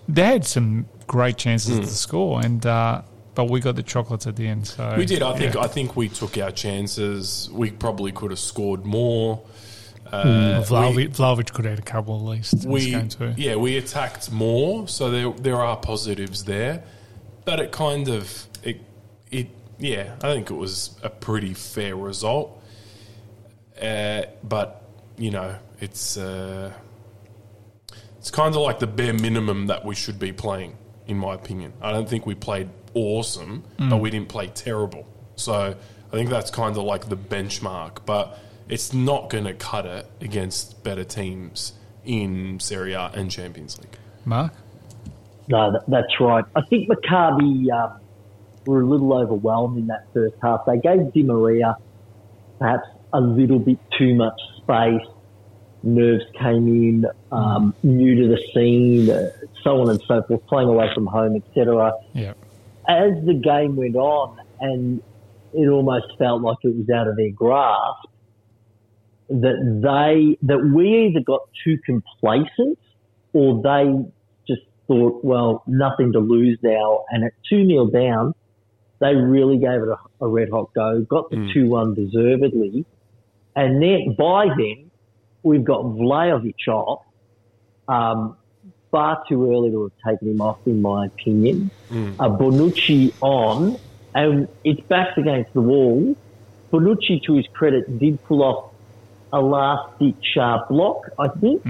they 0.08 0.24
had 0.24 0.44
some 0.44 0.86
great 1.06 1.36
chances 1.36 1.78
to 1.78 1.86
score, 1.86 2.40
and 2.40 2.64
uh, 2.66 3.02
but 3.34 3.50
we 3.50 3.60
got 3.60 3.76
the 3.76 3.82
chocolates 3.82 4.26
at 4.26 4.36
the 4.36 4.46
end. 4.46 4.66
So 4.66 4.94
We 4.96 5.06
did. 5.06 5.22
I 5.22 5.36
think. 5.36 5.54
yeah. 5.54 5.60
I 5.62 5.66
think 5.66 5.96
we 5.96 6.08
took 6.08 6.36
our 6.38 6.50
chances. 6.50 7.48
We 7.52 7.70
probably 7.70 8.12
could 8.12 8.30
have 8.30 8.40
scored 8.40 8.84
more. 8.84 9.42
Uh, 10.12 10.62
Vlahovic, 10.62 11.16
Vlahovic 11.16 11.52
could 11.54 11.64
had 11.64 11.78
a 11.78 11.82
couple 11.82 12.16
at 12.16 12.22
least 12.36 12.66
we, 12.66 12.90
yeah, 13.36 13.56
we 13.56 13.78
attacked 13.78 14.30
more, 14.30 14.86
so 14.86 15.10
there 15.10 15.30
there 15.32 15.56
are 15.56 15.76
positives 15.78 16.44
there, 16.44 16.84
but 17.46 17.58
it 17.60 17.72
kind 17.72 18.08
of 18.08 18.46
it 18.62 18.80
it 19.30 19.48
yeah, 19.78 20.14
I 20.22 20.32
think 20.34 20.50
it 20.50 20.54
was 20.54 20.98
a 21.02 21.08
pretty 21.08 21.54
fair 21.54 21.96
result. 21.96 22.62
Uh, 23.80 24.22
but 24.44 24.86
you 25.16 25.30
know, 25.30 25.56
it's 25.80 26.16
uh, 26.18 26.72
it's 28.18 28.30
kind 28.30 28.54
of 28.54 28.60
like 28.60 28.78
the 28.80 28.86
bare 28.86 29.14
minimum 29.14 29.66
that 29.68 29.84
we 29.84 29.94
should 29.94 30.18
be 30.18 30.32
playing, 30.32 30.76
in 31.06 31.16
my 31.16 31.34
opinion. 31.34 31.72
I 31.80 31.90
don't 31.90 32.08
think 32.08 32.26
we 32.26 32.34
played 32.34 32.68
awesome, 32.94 33.64
but 33.78 33.96
we 33.96 34.10
didn't 34.10 34.28
play 34.28 34.48
terrible. 34.48 35.06
So 35.36 35.54
I 35.54 36.10
think 36.14 36.28
that's 36.28 36.50
kind 36.50 36.76
of 36.76 36.84
like 36.84 37.08
the 37.08 37.16
benchmark. 37.16 38.04
But 38.04 38.38
it's 38.72 38.94
not 38.94 39.28
going 39.28 39.44
to 39.44 39.52
cut 39.52 39.84
it 39.84 40.06
against 40.22 40.82
better 40.82 41.04
teams 41.04 41.74
in 42.06 42.58
Serie 42.58 42.94
A 42.94 43.10
and 43.12 43.30
Champions 43.30 43.78
League. 43.78 43.98
Mark? 44.24 44.54
No, 45.46 45.72
that, 45.72 45.82
that's 45.88 46.18
right. 46.18 46.42
I 46.56 46.62
think 46.62 46.88
Maccabi 46.88 47.70
um, 47.70 48.00
were 48.64 48.80
a 48.80 48.86
little 48.86 49.12
overwhelmed 49.12 49.76
in 49.76 49.88
that 49.88 50.06
first 50.14 50.36
half. 50.40 50.62
They 50.66 50.78
gave 50.78 51.12
Di 51.12 51.22
Maria 51.22 51.76
perhaps 52.58 52.88
a 53.12 53.20
little 53.20 53.58
bit 53.58 53.78
too 53.98 54.14
much 54.14 54.40
space. 54.56 55.06
Nerves 55.82 56.24
came 56.40 56.66
in, 56.66 57.06
um, 57.30 57.74
new 57.82 58.22
to 58.22 58.28
the 58.28 58.40
scene, 58.54 59.10
uh, 59.10 59.32
so 59.62 59.82
on 59.82 59.90
and 59.90 60.00
so 60.08 60.22
forth, 60.22 60.46
playing 60.46 60.70
away 60.70 60.88
from 60.94 61.06
home, 61.06 61.36
etc. 61.36 61.92
Yeah. 62.14 62.32
As 62.88 63.22
the 63.26 63.34
game 63.34 63.76
went 63.76 63.96
on, 63.96 64.40
and 64.60 65.02
it 65.52 65.68
almost 65.68 66.06
felt 66.16 66.40
like 66.40 66.56
it 66.62 66.74
was 66.74 66.88
out 66.88 67.06
of 67.06 67.16
their 67.16 67.32
grasp, 67.32 68.08
that 69.28 69.80
they 69.82 70.36
that 70.46 70.58
we 70.74 71.06
either 71.06 71.20
got 71.20 71.48
too 71.64 71.78
complacent 71.84 72.78
or 73.32 73.62
they 73.62 73.92
just 74.46 74.66
thought, 74.86 75.24
well, 75.24 75.62
nothing 75.66 76.12
to 76.12 76.18
lose 76.18 76.58
now. 76.62 77.04
And 77.10 77.24
at 77.24 77.32
2 77.48 77.66
0 77.66 77.86
down, 77.86 78.34
they 79.00 79.14
really 79.14 79.58
gave 79.58 79.82
it 79.82 79.88
a, 79.88 80.24
a 80.24 80.28
red 80.28 80.50
hot 80.50 80.72
go, 80.74 81.00
got 81.00 81.30
the 81.30 81.36
2 81.54 81.66
1 81.66 81.94
deservedly. 81.94 82.84
And 83.56 83.82
then 83.82 84.14
by 84.18 84.46
then, 84.46 84.90
we've 85.42 85.64
got 85.64 85.84
Vlahovic 85.84 86.68
off. 86.68 87.04
Um, 87.88 88.36
far 88.90 89.24
too 89.28 89.50
early 89.50 89.70
to 89.70 89.82
have 89.84 90.12
taken 90.12 90.28
him 90.30 90.40
off, 90.40 90.58
in 90.66 90.80
my 90.82 91.06
opinion. 91.06 91.70
Uh, 92.20 92.28
Bonucci 92.28 93.12
on, 93.20 93.78
and 94.14 94.48
it's 94.64 94.80
backs 94.82 95.16
against 95.18 95.52
the 95.54 95.60
wall. 95.60 96.14
Bonucci, 96.72 97.22
to 97.24 97.34
his 97.34 97.46
credit, 97.52 97.98
did 97.98 98.22
pull 98.24 98.42
off 98.42 98.71
a 99.32 99.40
last 99.40 99.98
ditch 99.98 100.36
uh, 100.40 100.58
block, 100.68 100.98
I 101.18 101.28
think, 101.40 101.62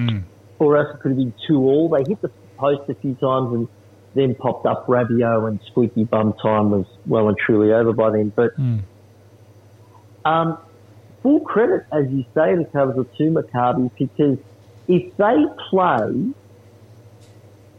or 0.58 0.76
else 0.76 0.88
it 0.94 1.00
could 1.00 1.10
have 1.12 1.18
been 1.18 1.34
two 1.46 1.58
all. 1.58 1.88
They 1.88 2.02
hit 2.08 2.20
the 2.20 2.30
post 2.58 2.88
a 2.88 2.94
few 2.94 3.14
times 3.16 3.54
and 3.54 3.68
then 4.14 4.34
popped 4.34 4.66
up 4.66 4.86
Rabiot 4.86 5.48
and 5.48 5.60
squeaky 5.70 6.04
bum 6.04 6.34
time 6.42 6.70
was 6.70 6.86
well 7.06 7.28
and 7.28 7.36
truly 7.38 7.72
over 7.72 7.92
by 7.92 8.10
then. 8.10 8.32
But 8.34 8.50
um, 10.24 10.58
full 11.22 11.40
credit, 11.40 11.82
as 11.92 12.04
you 12.10 12.24
say, 12.34 12.54
to 12.56 12.64
Cavs 12.74 12.94
to 13.16 13.22
Maccabi 13.30 13.90
because 13.98 14.38
if 14.88 15.16
they 15.16 15.44
play 15.70 16.32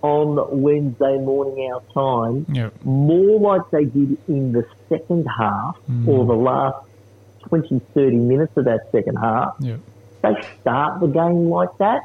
on 0.02 0.62
Wednesday 0.62 1.17
morning 1.17 1.72
our 1.72 1.82
time, 1.93 2.46
Yeah. 2.50 2.69
more 2.84 3.39
like 3.39 3.62
they 3.72 3.86
did 3.86 4.17
in 4.28 4.52
the 4.52 4.65
second 4.89 5.26
half 5.38 5.78
or 6.08 6.26
the 6.26 6.34
last 6.34 6.76
20, 7.50 7.80
30 7.94 8.16
minutes 8.18 8.56
of 8.58 8.66
that 8.66 8.82
second 8.92 9.16
half, 9.18 9.56
Yeah. 9.60 9.78
they 10.22 10.36
start 10.62 11.00
the 11.02 11.08
game 11.08 11.50
like 11.50 11.76
that. 11.80 12.02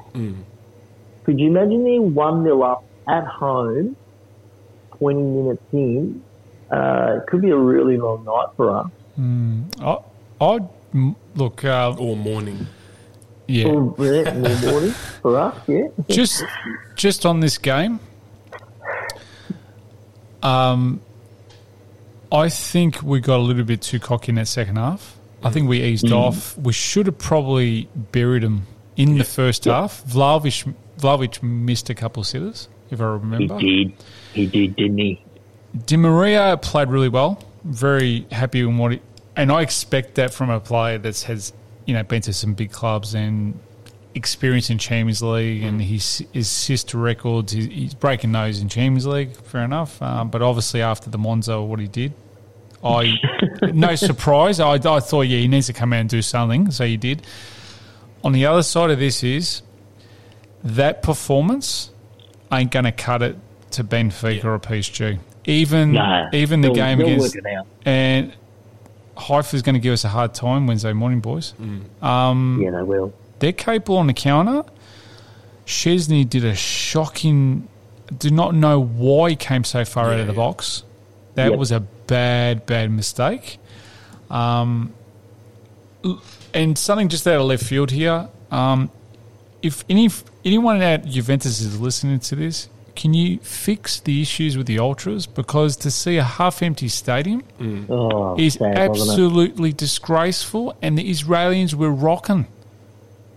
Could 1.25 1.39
you 1.41 1.49
imagine 1.49 1.85
being 1.85 2.15
1 2.15 2.43
0 2.43 2.63
up 2.63 2.85
at 3.09 3.25
home, 3.27 3.97
20 4.99 5.23
minutes 5.23 5.63
in? 5.73 6.23
Uh, 6.71 7.19
it 7.21 7.27
could 7.29 7.41
be 7.43 7.51
a 7.51 7.57
really 7.57 7.97
long 7.97 8.25
night 8.25 8.49
for 8.57 8.77
us. 8.77 8.87
I, 9.81 9.99
I'd 10.45 10.69
m- 10.95 11.17
look. 11.35 11.65
Uh, 11.65 11.95
Or 11.99 12.17
morning. 12.17 12.67
yeah. 13.47 13.67
Or 13.67 13.95
yeah, 13.99 14.31
in 14.35 14.43
morning 14.71 14.91
for 15.23 15.39
us, 15.39 15.57
yeah. 15.67 15.89
just 16.09 16.45
just 16.95 17.25
on 17.27 17.41
this 17.41 17.59
game, 17.59 18.01
um, 20.43 21.01
I 22.31 22.49
think 22.49 23.03
we 23.03 23.21
got 23.21 23.39
a 23.39 23.43
little 23.43 23.65
bit 23.65 23.81
too 23.83 23.99
cocky 23.99 24.31
in 24.31 24.37
that 24.37 24.49
second 24.49 24.77
half. 24.77 25.18
I 25.43 25.51
think 25.51 25.69
we 25.69 25.83
eased 25.83 26.11
off. 26.11 26.57
We 26.59 26.73
should 26.73 27.07
have 27.07 27.19
probably 27.19 27.89
buried 27.95 28.43
him 28.43 28.67
in 28.97 29.19
the 29.19 29.25
first 29.25 29.65
half. 29.65 30.05
Vlahovic, 30.05 30.75
Vlahovic 30.99 31.43
missed 31.43 31.89
a 31.91 31.95
couple 31.95 32.21
of 32.23 32.27
sitters, 32.27 32.69
if 32.91 33.01
I 33.01 33.05
remember. 33.05 33.59
He 33.59 33.85
did. 33.85 33.93
He 34.33 34.47
did, 34.47 34.77
didn't 34.77 34.99
he? 34.99 35.23
Di 35.87 35.97
Maria 35.97 36.57
played 36.57 36.89
really 36.89 37.09
well. 37.09 37.43
Very 37.65 38.27
happy 38.33 38.65
with 38.65 38.77
what 38.77 38.93
he, 38.93 39.01
and 39.37 39.53
I 39.53 39.63
expect 39.63 40.17
that 40.17 40.33
from 40.33 40.51
a 40.51 40.61
player 40.61 40.99
that 40.99 41.21
has 41.23 41.53
you 41.87 41.95
know 41.95 42.03
been 42.03 42.23
to 42.23 42.33
some 42.33 42.55
big 42.55 42.73
clubs 42.73 43.15
and 43.15 43.59
experience 44.15 44.71
in 44.71 44.79
Champions 44.79 45.23
League 45.23 45.63
and 45.63 45.81
his 45.81 46.25
his 46.33 46.47
assist 46.47 46.95
records. 46.95 47.53
He's, 47.53 47.95
breaking 47.95 48.33
those 48.33 48.61
in 48.61 48.69
Champions 48.69 49.07
League, 49.07 49.37
fair 49.37 49.63
enough. 49.63 50.01
Um, 50.03 50.31
but 50.31 50.43
obviously 50.43 50.83
after 50.83 51.11
the 51.11 51.19
Monza, 51.19 51.61
what 51.61 51.81
he 51.81 51.89
did, 51.89 52.13
I 52.85 53.15
no 53.73 53.95
surprise. 53.97 54.61
I, 54.61 54.73
I 54.75 55.01
thought 55.01 55.23
yeah 55.23 55.39
he 55.39 55.49
needs 55.49 55.67
to 55.67 55.73
come 55.73 55.93
out 55.93 56.01
and 56.01 56.09
do 56.09 56.23
something, 56.23 56.71
so 56.71 56.85
he 56.85 56.97
did. 56.97 57.23
On 58.25 58.33
the 58.33 58.47
other 58.47 58.63
side 58.63 58.91
of 58.91 58.99
this 58.99 59.23
is 59.25 59.63
that 60.65 61.03
performance 61.03 61.91
ain't 62.53 62.71
going 62.71 62.85
to 62.85 62.93
cut 62.93 63.23
it 63.23 63.37
to 63.73 63.85
Benfica 63.85 64.45
or 64.45 64.59
PSG. 64.59 65.19
Even 65.45 65.93
No. 65.93 66.29
even 66.33 66.61
the 66.61 66.71
game 66.71 67.01
against 67.01 67.35
work 67.37 67.45
it 67.45 67.57
out. 67.57 67.67
and 67.85 68.33
Haifa's 69.17 69.63
going 69.63 69.75
to 69.75 69.81
give 69.81 69.93
us 69.93 70.05
a 70.05 70.09
hard 70.09 70.35
time 70.35 70.67
Wednesday 70.67 70.93
morning, 70.93 71.21
boys. 71.21 71.55
Mm. 71.61 72.03
Um, 72.03 72.61
yeah, 72.63 72.71
they 72.71 72.83
will. 72.83 73.13
They're 73.41 73.53
capable 73.53 73.97
on 73.99 74.07
the 74.07 74.13
counter. 74.13 74.63
Szczesny 75.67 76.29
did 76.29 76.45
a 76.45 76.55
shocking. 76.55 77.69
Do 78.19 78.31
not 78.31 78.55
know 78.55 78.81
why 78.81 79.31
he 79.31 79.37
came 79.37 79.65
so 79.65 79.85
far 79.85 80.07
out 80.13 80.21
of 80.21 80.27
the 80.27 80.33
Yeah, 80.33 80.39
yeah. 80.39 80.47
box. 80.47 80.83
That 81.35 81.51
Yep. 81.51 81.59
was 81.59 81.73
a 81.73 81.85
bad, 82.09 82.67
bad 82.67 82.91
mistake. 82.91 83.59
Um, 84.31 84.93
and 86.53 86.77
something 86.77 87.09
just 87.09 87.27
out 87.29 87.41
of 87.41 87.47
left 87.47 87.65
field 87.65 87.93
here. 87.93 88.29
Um, 88.51 88.91
if 89.63 89.85
any 89.89 90.11
anyone 90.45 90.83
at 90.83 91.05
Juventus 91.07 91.61
is 91.61 91.81
listening 91.81 92.19
to 92.21 92.35
this, 92.35 92.69
can 92.97 93.15
you 93.15 93.39
fix 93.39 94.01
the 94.01 94.21
issues 94.21 94.57
with 94.57 94.67
the 94.67 94.79
ultras? 94.79 95.27
Because 95.27 95.77
to 95.77 95.91
see 95.91 96.17
a 96.17 96.25
half-empty 96.25 96.89
stadium 96.89 97.45
Oh, 97.89 98.37
is 98.39 98.55
sad, 98.55 98.77
absolutely 98.77 99.73
disgraceful, 99.73 100.77
and 100.83 100.99
the 100.99 101.09
Israelis 101.09 101.75
were 101.75 101.93
rocking. 101.93 102.47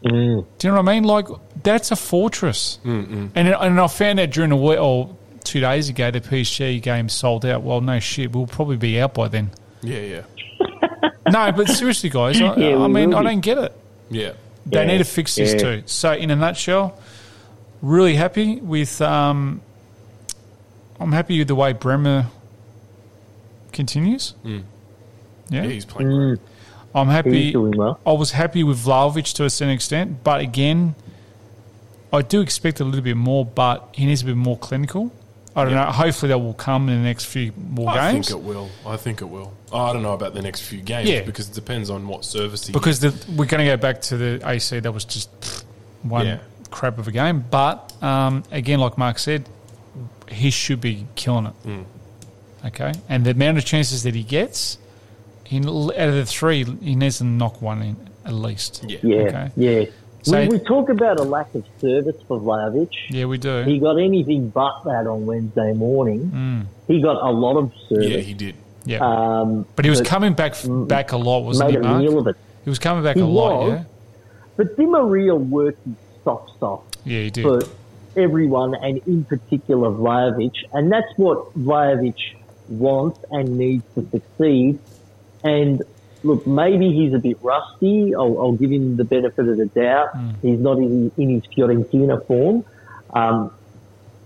Mm. 0.03 0.45
Do 0.57 0.67
you 0.67 0.73
know 0.73 0.81
what 0.81 0.89
I 0.89 0.93
mean? 0.93 1.03
Like 1.03 1.27
that's 1.63 1.91
a 1.91 1.95
fortress. 1.95 2.79
Mm-mm. 2.83 3.29
And 3.35 3.47
and 3.47 3.79
I 3.79 3.87
found 3.87 4.19
out 4.19 4.31
during 4.31 4.49
the 4.49 4.55
week 4.55 4.79
or 4.79 5.15
two 5.43 5.59
days 5.59 5.89
ago 5.89 6.11
the 6.11 6.21
PSG 6.21 6.81
game 6.81 7.09
sold 7.09 7.45
out. 7.45 7.63
Well, 7.63 7.81
no 7.81 7.99
shit, 7.99 8.31
we'll 8.33 8.47
probably 8.47 8.77
be 8.77 8.99
out 8.99 9.13
by 9.13 9.27
then. 9.27 9.51
Yeah, 9.81 9.99
yeah. 9.99 10.21
No, 11.31 11.51
but 11.51 11.69
seriously, 11.69 12.09
guys, 12.09 12.41
I, 12.41 12.55
Yeah, 12.57 12.77
I 12.83 12.87
mean, 12.87 13.11
will 13.11 13.17
I 13.17 13.23
don't 13.23 13.39
get 13.39 13.57
it. 13.57 13.73
Yeah. 14.09 14.33
They 14.65 14.79
Yeah, 14.81 14.85
need 14.85 14.97
to 14.97 15.03
fix 15.05 15.35
this 15.35 15.53
yeah. 15.53 15.59
too. 15.59 15.83
So, 15.85 16.11
in 16.11 16.29
a 16.29 16.35
nutshell, 16.35 16.99
really 17.81 18.15
happy 18.15 18.59
with. 18.59 19.01
Um, 19.01 19.61
I'm 20.99 21.11
happy 21.13 21.37
with 21.39 21.47
the 21.47 21.55
way 21.55 21.73
Bremer 21.73 22.25
continues. 23.71 24.33
Yeah, 24.43 24.59
Yeah, 25.49 25.63
he's 25.63 25.85
playing 25.85 26.11
great. 26.11 26.39
I'm 26.93 27.07
happy. 27.07 27.55
Well. 27.55 27.99
I 28.05 28.11
was 28.11 28.31
happy 28.31 28.63
with 28.63 28.83
Vlahovic 28.83 29.33
to 29.35 29.45
a 29.45 29.49
certain 29.49 29.73
extent, 29.73 30.23
but 30.23 30.41
again, 30.41 30.95
I 32.11 32.21
do 32.23 32.41
expect 32.41 32.81
a 32.81 32.83
little 32.83 33.01
bit 33.01 33.15
more, 33.15 33.45
but 33.45 33.89
he 33.93 34.05
needs 34.05 34.21
to 34.21 34.27
be 34.27 34.33
more 34.33 34.57
clinical. 34.57 35.11
I 35.55 35.65
don't 35.65 35.73
know. 35.73 35.83
Hopefully, 35.85 36.29
that 36.29 36.37
will 36.39 36.53
come 36.53 36.87
in 36.87 37.01
the 37.01 37.03
next 37.07 37.25
few 37.25 37.51
more 37.57 37.89
I 37.89 38.13
games 38.13 38.27
I 38.27 38.31
think 38.31 38.41
it 38.41 38.47
will. 38.47 38.69
I 38.85 38.95
think 38.97 39.21
it 39.21 39.25
will. 39.25 39.53
I 39.73 39.91
don't 39.93 40.01
know 40.03 40.13
about 40.13 40.33
the 40.33 40.41
next 40.41 40.61
few 40.61 40.79
games 40.81 41.09
Yeah. 41.09 41.21
because 41.23 41.49
it 41.49 41.55
depends 41.55 41.89
on 41.89 42.07
what 42.07 42.23
service 42.25 42.67
he 42.67 42.73
because 42.73 42.99
the, 43.01 43.09
we're 43.35 43.45
going 43.45 43.59
to 43.65 43.65
go 43.65 43.77
back 43.77 44.01
to 44.03 44.17
the 44.17 44.41
AC. 44.49 44.79
That 44.79 44.91
was 44.93 45.03
just 45.05 45.29
one 46.03 46.25
Yeah. 46.25 46.39
crap 46.69 46.97
of 46.97 47.07
a 47.07 47.11
game. 47.11 47.43
But 47.51 47.91
um, 48.01 48.43
again, 48.51 48.79
like 48.79 48.97
Mark 48.97 49.19
said, 49.19 49.47
he 50.29 50.51
should 50.51 50.79
be 50.79 51.05
killing 51.15 51.47
it. 51.47 51.53
Mm. 51.65 51.83
Okay, 52.67 52.93
and 53.09 53.25
the 53.25 53.31
amount 53.31 53.57
of 53.57 53.65
chances 53.65 54.03
that 54.03 54.13
he 54.13 54.21
gets, 54.23 54.77
he, 55.45 55.57
out 55.59 55.65
of 55.97 56.13
the 56.15 56.25
three, 56.25 56.63
he 56.63 56.95
needs 56.95 57.17
to 57.17 57.23
knock 57.23 57.61
one 57.61 57.81
in 57.81 57.97
at 58.23 58.33
least. 58.33 58.85
Yeah. 58.87 58.99
Yeah, 59.01 59.15
Okay. 59.23 59.51
yeah. 59.55 59.85
So- 60.23 60.39
we, 60.39 60.47
we 60.49 60.59
talk 60.59 60.89
about 60.89 61.19
a 61.19 61.23
lack 61.23 61.53
of 61.55 61.65
service 61.79 62.15
for 62.27 62.39
Vlahovic. 62.39 62.91
Yeah, 63.09 63.25
we 63.25 63.37
do. 63.37 63.63
He 63.63 63.79
got 63.79 63.97
anything 63.97 64.49
but 64.49 64.83
that 64.85 65.07
on 65.07 65.25
Wednesday 65.25 65.73
morning. 65.73 66.29
Mm. 66.33 66.65
He 66.87 67.01
got 67.01 67.15
a 67.23 67.31
lot 67.31 67.57
of 67.57 67.71
service. 67.89 68.07
Yeah, 68.07 68.17
he 68.19 68.33
did. 68.33 68.55
yeah, 68.85 68.99
um, 69.01 69.65
but 69.75 69.85
he 69.85 69.89
was 69.89 69.99
but 70.01 70.07
coming 70.07 70.33
back 70.33 70.55
back 70.87 71.11
a 71.11 71.17
lot, 71.17 71.39
wasn't 71.43 71.71
he, 71.71 71.77
a 71.77 71.81
Mark? 71.81 72.01
meal 72.01 72.19
of 72.19 72.27
it. 72.27 72.35
He 72.63 72.69
was 72.69 72.79
coming 72.79 73.03
back 73.03 73.15
He 73.15 73.21
a 73.21 73.25
lot. 73.25 73.63
was. 73.63 73.71
Yeah, 73.73 73.83
But 74.57 74.77
Di 74.77 74.85
Maria 74.85 75.33
worked 75.35 75.83
his 75.85 75.95
soft 76.23 76.59
soft 76.59 76.97
yeah, 77.05 77.21
he 77.21 77.29
did. 77.31 77.43
for 77.43 77.61
everyone, 78.15 78.75
and 78.75 78.99
in 79.07 79.23
particular 79.23 79.89
Vlahovic, 79.89 80.53
and 80.73 80.91
that's 80.91 81.11
what 81.17 81.57
Vlahovic 81.57 82.19
wants 82.69 83.19
and 83.31 83.57
needs 83.57 83.83
to 83.95 84.07
succeed. 84.11 84.77
And 85.43 85.81
look, 86.23 86.45
maybe 86.47 86.91
he's 86.93 87.13
a 87.13 87.19
bit 87.19 87.37
rusty. 87.41 88.13
I'll, 88.15 88.39
I'll 88.39 88.51
give 88.53 88.71
him 88.71 88.97
the 88.97 89.03
benefit 89.03 89.47
of 89.47 89.57
the 89.57 89.65
doubt. 89.67 90.09
Hmm. 90.15 90.29
He's 90.41 90.59
not 90.59 90.77
in, 90.77 91.11
in 91.17 91.29
his 91.29 91.43
Fiorentina 91.47 92.25
form. 92.27 92.63
Um, 93.13 93.51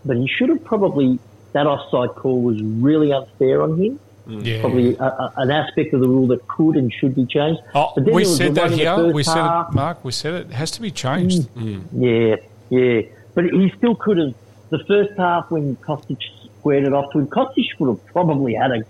but 0.06 0.18
he 0.18 0.28
should 0.28 0.50
have 0.50 0.64
probably, 0.64 1.20
that 1.54 1.66
offside 1.68 2.16
call 2.16 2.42
was 2.42 2.62
really 2.62 3.12
unfair 3.12 3.62
on 3.64 3.78
him. 3.82 4.00
Hmm. 4.26 4.40
Yeah. 4.42 4.62
Probably 4.62 4.96
a, 4.98 5.04
a, 5.04 5.34
an 5.38 5.52
aspect 5.52 5.94
of 5.94 6.02
the 6.02 6.08
rule 6.08 6.28
that 6.28 6.48
could 6.48 6.76
and 6.78 6.92
should 6.94 7.16
be 7.16 7.26
changed. 7.26 7.62
Oh, 7.74 7.92
But 7.96 8.06
then 8.06 8.14
we 8.14 8.24
there 8.24 8.30
was 8.30 8.38
the 8.40 8.46
said 8.46 8.56
that 8.56 8.62
one 8.64 8.72
in 8.74 8.78
the 8.80 8.84
here. 8.84 8.96
first 8.96 9.16
We 9.16 9.24
said 9.24 9.34
half. 9.36 9.70
it, 9.70 9.76
Mark. 9.76 10.04
We 10.06 10.12
said 10.12 10.34
it. 10.34 10.48
It 10.48 10.54
has 10.54 10.72
to 10.72 10.82
be 10.82 10.92
changed. 10.92 11.48
Hmm. 11.50 11.82
Yeah, 11.94 12.36
yeah. 12.70 13.02
But 13.34 13.46
he 13.46 13.72
still 13.78 13.96
could 13.96 14.18
have. 14.18 14.34
The 14.72 14.84
first 14.88 15.14
half 15.18 15.52
when 15.52 15.76
Kostic 15.78 16.18
squared 16.60 16.86
it 16.86 16.94
off 16.94 17.12
to 17.14 17.20
him, 17.20 17.28
Kostic 17.28 17.66
would 17.80 17.90
have 17.90 18.06
probably 18.08 18.56
had 18.56 18.72
a 18.72 18.84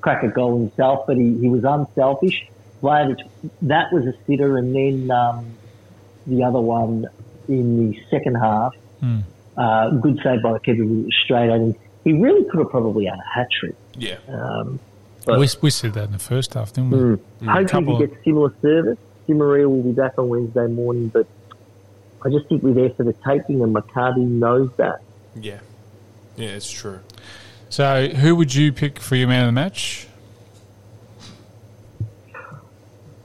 crack 0.00 0.22
a 0.22 0.28
goal 0.28 0.58
himself, 0.58 1.06
but 1.06 1.16
he, 1.16 1.36
he 1.38 1.48
was 1.48 1.64
unselfish. 1.64 2.46
Vlahovic, 2.82 3.18
that 3.62 3.92
was 3.92 4.06
a 4.06 4.14
sitter, 4.26 4.56
and 4.56 4.74
then 4.74 5.10
um, 5.10 5.46
the 6.26 6.42
other 6.44 6.60
one 6.60 7.06
in 7.48 7.90
the 7.90 8.00
second 8.10 8.36
half, 8.36 8.74
uh, 9.56 9.90
good 9.90 10.18
save 10.22 10.42
by 10.42 10.58
Kevin 10.60 11.04
was 11.04 11.14
straight 11.24 11.50
at 11.50 11.60
him. 11.60 11.74
He 12.04 12.12
really 12.14 12.44
could 12.48 12.60
have 12.60 12.70
probably 12.70 13.04
had 13.04 13.18
a 13.18 13.28
hat 13.34 13.48
trick. 13.50 13.74
Yeah. 13.96 14.16
Um, 14.28 14.80
We, 15.26 15.46
we 15.60 15.70
said 15.70 15.92
that 15.94 16.04
in 16.04 16.12
the 16.12 16.18
first 16.18 16.54
half, 16.54 16.72
didn't 16.72 16.90
we? 16.90 16.98
Hopefully 17.46 17.64
couple 17.66 17.98
he 17.98 18.04
of- 18.04 18.10
gets 18.10 18.24
similar 18.24 18.54
service. 18.62 18.98
Di 19.26 19.34
Maria 19.34 19.68
will 19.68 19.82
be 19.82 19.92
back 19.92 20.18
on 20.18 20.28
Wednesday 20.30 20.66
morning, 20.66 21.08
but 21.08 21.26
I 22.24 22.30
just 22.30 22.46
think 22.48 22.62
we're 22.62 22.72
there 22.72 22.90
for 22.90 23.04
the 23.04 23.12
taking, 23.26 23.62
and 23.62 23.74
Maccabi 23.74 24.26
knows 24.26 24.70
that. 24.76 25.00
Yeah. 25.36 25.60
Yeah, 26.36 26.48
it's 26.48 26.70
true. 26.70 27.00
So, 27.70 28.08
who 28.08 28.34
would 28.36 28.54
you 28.54 28.72
pick 28.72 28.98
for 28.98 29.14
your 29.16 29.28
man 29.28 29.42
of 29.42 29.46
the 29.48 29.52
match? 29.52 30.06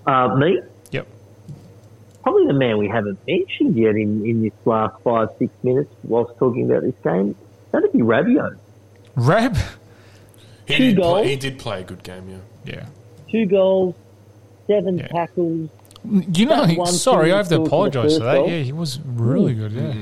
Uh, 0.06 0.36
me, 0.36 0.62
Yep. 0.92 1.08
probably 2.22 2.46
the 2.46 2.54
man 2.54 2.78
we 2.78 2.88
haven't 2.88 3.18
mentioned 3.28 3.76
yet 3.76 3.96
in, 3.96 4.24
in 4.26 4.44
this 4.44 4.54
last 4.66 5.02
five, 5.04 5.30
six 5.40 5.52
minutes 5.64 5.92
whilst 6.04 6.38
talking 6.38 6.70
about 6.70 6.84
this 6.84 6.94
game, 7.04 7.36
that'd 7.72 7.92
be 7.92 8.00
Rabiot. 8.00 8.56
Rab. 9.16 9.58
He 10.68 10.76
Two 10.78 10.84
did, 10.92 10.98
goals. 10.98 11.22
play, 11.22 11.28
he 11.30 11.36
did 11.38 11.58
play 11.60 11.82
a 11.82 11.84
good 11.84 12.04
game, 12.04 12.30
yeah. 12.30 12.74
Yeah. 12.74 12.86
Two 13.32 13.48
goals, 13.48 13.96
seven 14.68 15.00
Yeah. 15.00 15.08
tackles, 15.08 15.70
You 16.04 16.46
know, 16.46 16.68
one 16.76 16.88
sorry, 16.94 17.32
I 17.34 17.38
have 17.38 17.48
to 17.48 17.56
thing 17.56 17.62
he 17.62 17.68
scored 17.68 17.94
for 17.94 18.00
the 18.02 18.06
apologise 18.06 18.18
for 18.20 18.24
that. 18.26 18.36
goal. 18.36 18.50
Yeah, 18.50 18.60
he 18.60 18.72
was 18.74 19.00
really 19.00 19.56
good. 19.56 19.72
Yeah. 19.72 19.94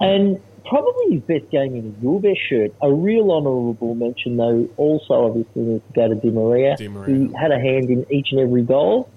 and 0.00 0.40
probably 0.68 1.14
his 1.14 1.22
best 1.22 1.50
game 1.50 1.74
in 1.74 1.86
a 1.86 2.00
Gilbert 2.02 2.36
shirt. 2.48 2.72
A 2.82 2.92
real 2.92 3.30
honourable 3.32 3.94
mention, 3.94 4.36
though, 4.36 4.68
also 4.76 5.26
obviously 5.26 5.62
needs 5.62 5.84
to 5.86 5.92
go 5.92 6.08
to 6.08 6.14
Di 6.14 6.30
Maria. 6.30 6.76
Di 6.76 6.88
Maria. 6.88 7.28
He 7.28 7.34
had 7.34 7.52
a 7.52 7.58
hand 7.58 7.90
in 7.90 8.06
each 8.10 8.32
and 8.32 8.40
every 8.40 8.62
goal. 8.62 9.08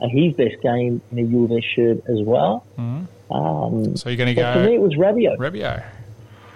And 0.00 0.10
his 0.12 0.34
best 0.34 0.62
game 0.62 1.00
in 1.10 1.18
a 1.18 1.22
Gilbert 1.24 1.64
shirt 1.74 1.98
as 2.08 2.22
well. 2.22 2.64
Um, 2.76 3.96
So 3.96 4.08
you're 4.08 4.16
going 4.16 4.34
to 4.34 4.40
but 4.40 4.54
for 4.54 4.64
me, 4.64 4.74
it 4.76 4.80
was 4.80 4.94
Rabiot. 4.94 5.38
Rabio, 5.38 5.84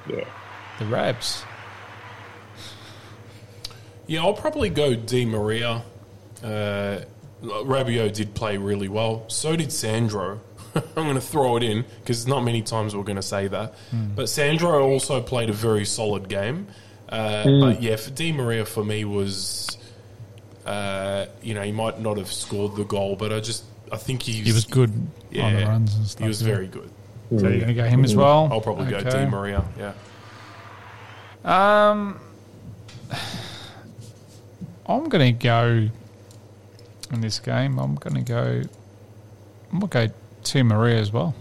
yeah. 0.08 0.24
the 0.78 0.86
Rabs. 0.86 1.42
Yeah, 4.06 4.22
I'll 4.22 4.34
probably 4.34 4.68
go 4.70 4.94
Di 4.94 5.26
Maria. 5.26 5.82
Uh, 6.42 7.00
Rabiot 7.42 8.14
did 8.14 8.34
play 8.34 8.56
really 8.56 8.88
well. 8.88 9.24
So 9.28 9.56
did 9.56 9.72
Sandro. 9.72 10.40
I'm 10.96 11.04
going 11.04 11.14
to 11.14 11.20
throw 11.20 11.56
it 11.56 11.62
in 11.62 11.84
because 12.00 12.26
not 12.26 12.42
many 12.44 12.62
times 12.62 12.94
we're 12.96 13.02
going 13.02 13.16
to 13.16 13.22
say 13.22 13.48
that. 13.48 13.74
But 14.14 14.28
Sandro 14.28 14.86
also 14.88 15.20
played 15.22 15.50
a 15.50 15.52
very 15.52 15.84
solid 15.84 16.28
game. 16.28 16.66
Uh, 17.08 17.44
But 17.60 17.82
yeah, 17.82 17.96
for 17.96 18.10
Di 18.10 18.32
Maria 18.32 18.64
for 18.64 18.82
me 18.84 19.04
was, 19.04 19.76
uh, 20.64 21.26
you 21.42 21.54
know, 21.54 21.62
he 21.62 21.72
might 21.72 22.00
not 22.00 22.16
have 22.16 22.32
scored 22.32 22.76
the 22.76 22.84
goal, 22.84 23.16
but 23.16 23.32
I 23.32 23.40
just 23.40 23.64
I 23.90 23.96
think 23.98 24.22
he's, 24.22 24.46
He 24.46 24.52
was 24.52 24.64
good 24.64 24.90
Yeah, 25.30 25.44
on 25.44 25.56
the 25.56 25.66
runs 25.66 25.94
and 25.94 26.06
stuff. 26.06 26.22
He 26.22 26.28
was 26.28 26.40
yeah. 26.42 26.54
very 26.54 26.66
good. 26.68 26.90
So 27.30 27.48
you're 27.48 27.58
going 27.60 27.68
to 27.68 27.74
go 27.74 27.84
him 27.84 28.04
as 28.04 28.14
well? 28.14 28.48
I'll 28.50 28.60
probably 28.60 28.86
go 28.90 28.96
Okay. 28.98 29.10
Di 29.10 29.26
Maria. 29.26 29.64
Yeah. 29.78 29.92
Um, 31.44 32.20
I'm 34.86 35.08
going 35.08 35.34
to 35.34 35.44
go 35.44 35.88
in 37.10 37.20
this 37.20 37.38
game. 37.40 37.78
I'm 37.78 37.94
going 37.96 38.16
to 38.16 38.20
go. 38.22 38.62
I'm 39.72 39.80
going 39.80 40.08
to 40.08 40.08
go 40.08 40.14
Di 40.44 40.62
Maria 40.62 40.98
as 40.98 41.12
well. 41.12 41.34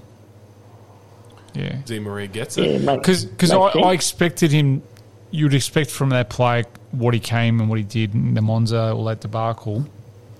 Yeah, 1.53 1.77
Di 1.85 1.99
Maria 1.99 2.27
gets 2.27 2.57
Yeah, 2.57 2.65
it. 2.65 2.81
makes, 2.83 3.25
because 3.25 3.51
I, 3.51 3.57
I 3.57 3.93
expected 3.93 4.51
him. 4.51 4.81
You'd 5.31 5.53
expect 5.53 5.89
from 5.91 6.09
that 6.09 6.29
play 6.29 6.63
what 6.91 7.13
he 7.13 7.19
came 7.19 7.59
and 7.59 7.69
what 7.69 7.77
he 7.77 7.83
did 7.85 8.13
in 8.13 8.33
the 8.33 8.41
Monza 8.41 8.93
all 8.93 9.05
that 9.05 9.21
debacle. 9.21 9.85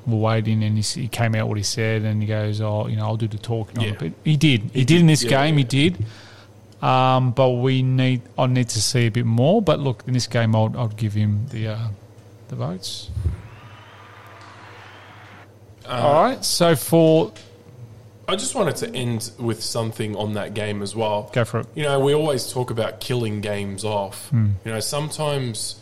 We're 0.07 0.18
waiting, 0.18 0.64
and 0.64 0.78
he, 0.78 1.01
he 1.01 1.07
came 1.07 1.36
out 1.36 1.47
what 1.47 1.57
he 1.57 1.64
said, 1.64 2.01
and 2.03 2.22
he 2.22 2.28
goes, 2.28 2.59
"Oh, 2.62 2.88
you 2.88 2.95
know, 2.95 3.03
I'll 3.05 3.18
do 3.18 3.28
the 3.28 3.38
talking 3.38 3.78
on 3.80 3.84
Yeah. 3.86 3.91
it." 3.91 3.99
But 3.99 4.12
he 4.24 4.36
did. 4.38 4.62
He, 4.64 4.80
He 4.80 4.86
did, 4.86 4.88
did, 4.88 4.99
in 5.01 5.07
this 5.07 5.24
yeah, 5.24 5.30
game. 5.30 5.57
He 5.57 5.64
did. 5.64 6.03
Um, 6.82 7.32
but 7.32 7.49
we 7.51 7.84
need. 7.84 8.22
I 8.38 8.47
need 8.47 8.70
to 8.70 8.82
see 8.82 9.05
a 9.05 9.12
bit 9.12 9.26
more. 9.26 9.62
But 9.62 9.80
look, 9.80 10.03
in 10.07 10.14
this 10.14 10.28
game, 10.28 10.55
I'll, 10.55 10.74
I'll 10.78 10.88
give 10.88 11.14
him 11.14 11.45
the 11.51 11.68
uh, 11.68 11.88
the 12.47 12.55
votes. 12.55 13.09
All 15.88 16.14
right. 16.24 16.43
So 16.43 16.76
for 16.76 17.32
I 18.28 18.36
just 18.36 18.55
wanted 18.55 18.76
to 18.78 18.95
end 18.95 19.32
with 19.39 19.61
something 19.63 20.15
on 20.15 20.34
that 20.34 20.53
game 20.53 20.82
as 20.82 20.95
well. 20.95 21.30
go 21.34 21.43
for 21.43 21.61
it. 21.61 21.67
You 21.76 21.84
know, 21.84 21.99
we 21.99 22.13
always 22.13 22.51
talk 22.51 22.72
about 22.72 22.99
killing 22.99 23.41
games 23.41 23.84
off. 23.84 24.30
Hmm. 24.30 24.51
You 24.63 24.74
know, 24.74 24.80
sometimes 24.80 25.82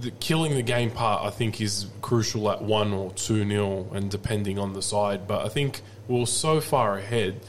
the 0.00 0.10
killing 0.10 0.54
the 0.54 0.62
game 0.62 0.90
part, 0.90 1.24
I 1.24 1.30
think, 1.30 1.60
is 1.60 1.86
crucial 2.02 2.50
at 2.50 2.62
one 2.62 2.92
or 2.92 3.12
two 3.12 3.44
nil, 3.44 3.88
and 3.94 4.10
depending 4.10 4.58
on 4.58 4.72
the 4.72 4.82
side. 4.82 5.26
But 5.26 5.46
I 5.46 5.48
think 5.48 5.80
we 6.08 6.20
are 6.20 6.26
so 6.26 6.60
far 6.60 6.98
ahead 6.98 7.40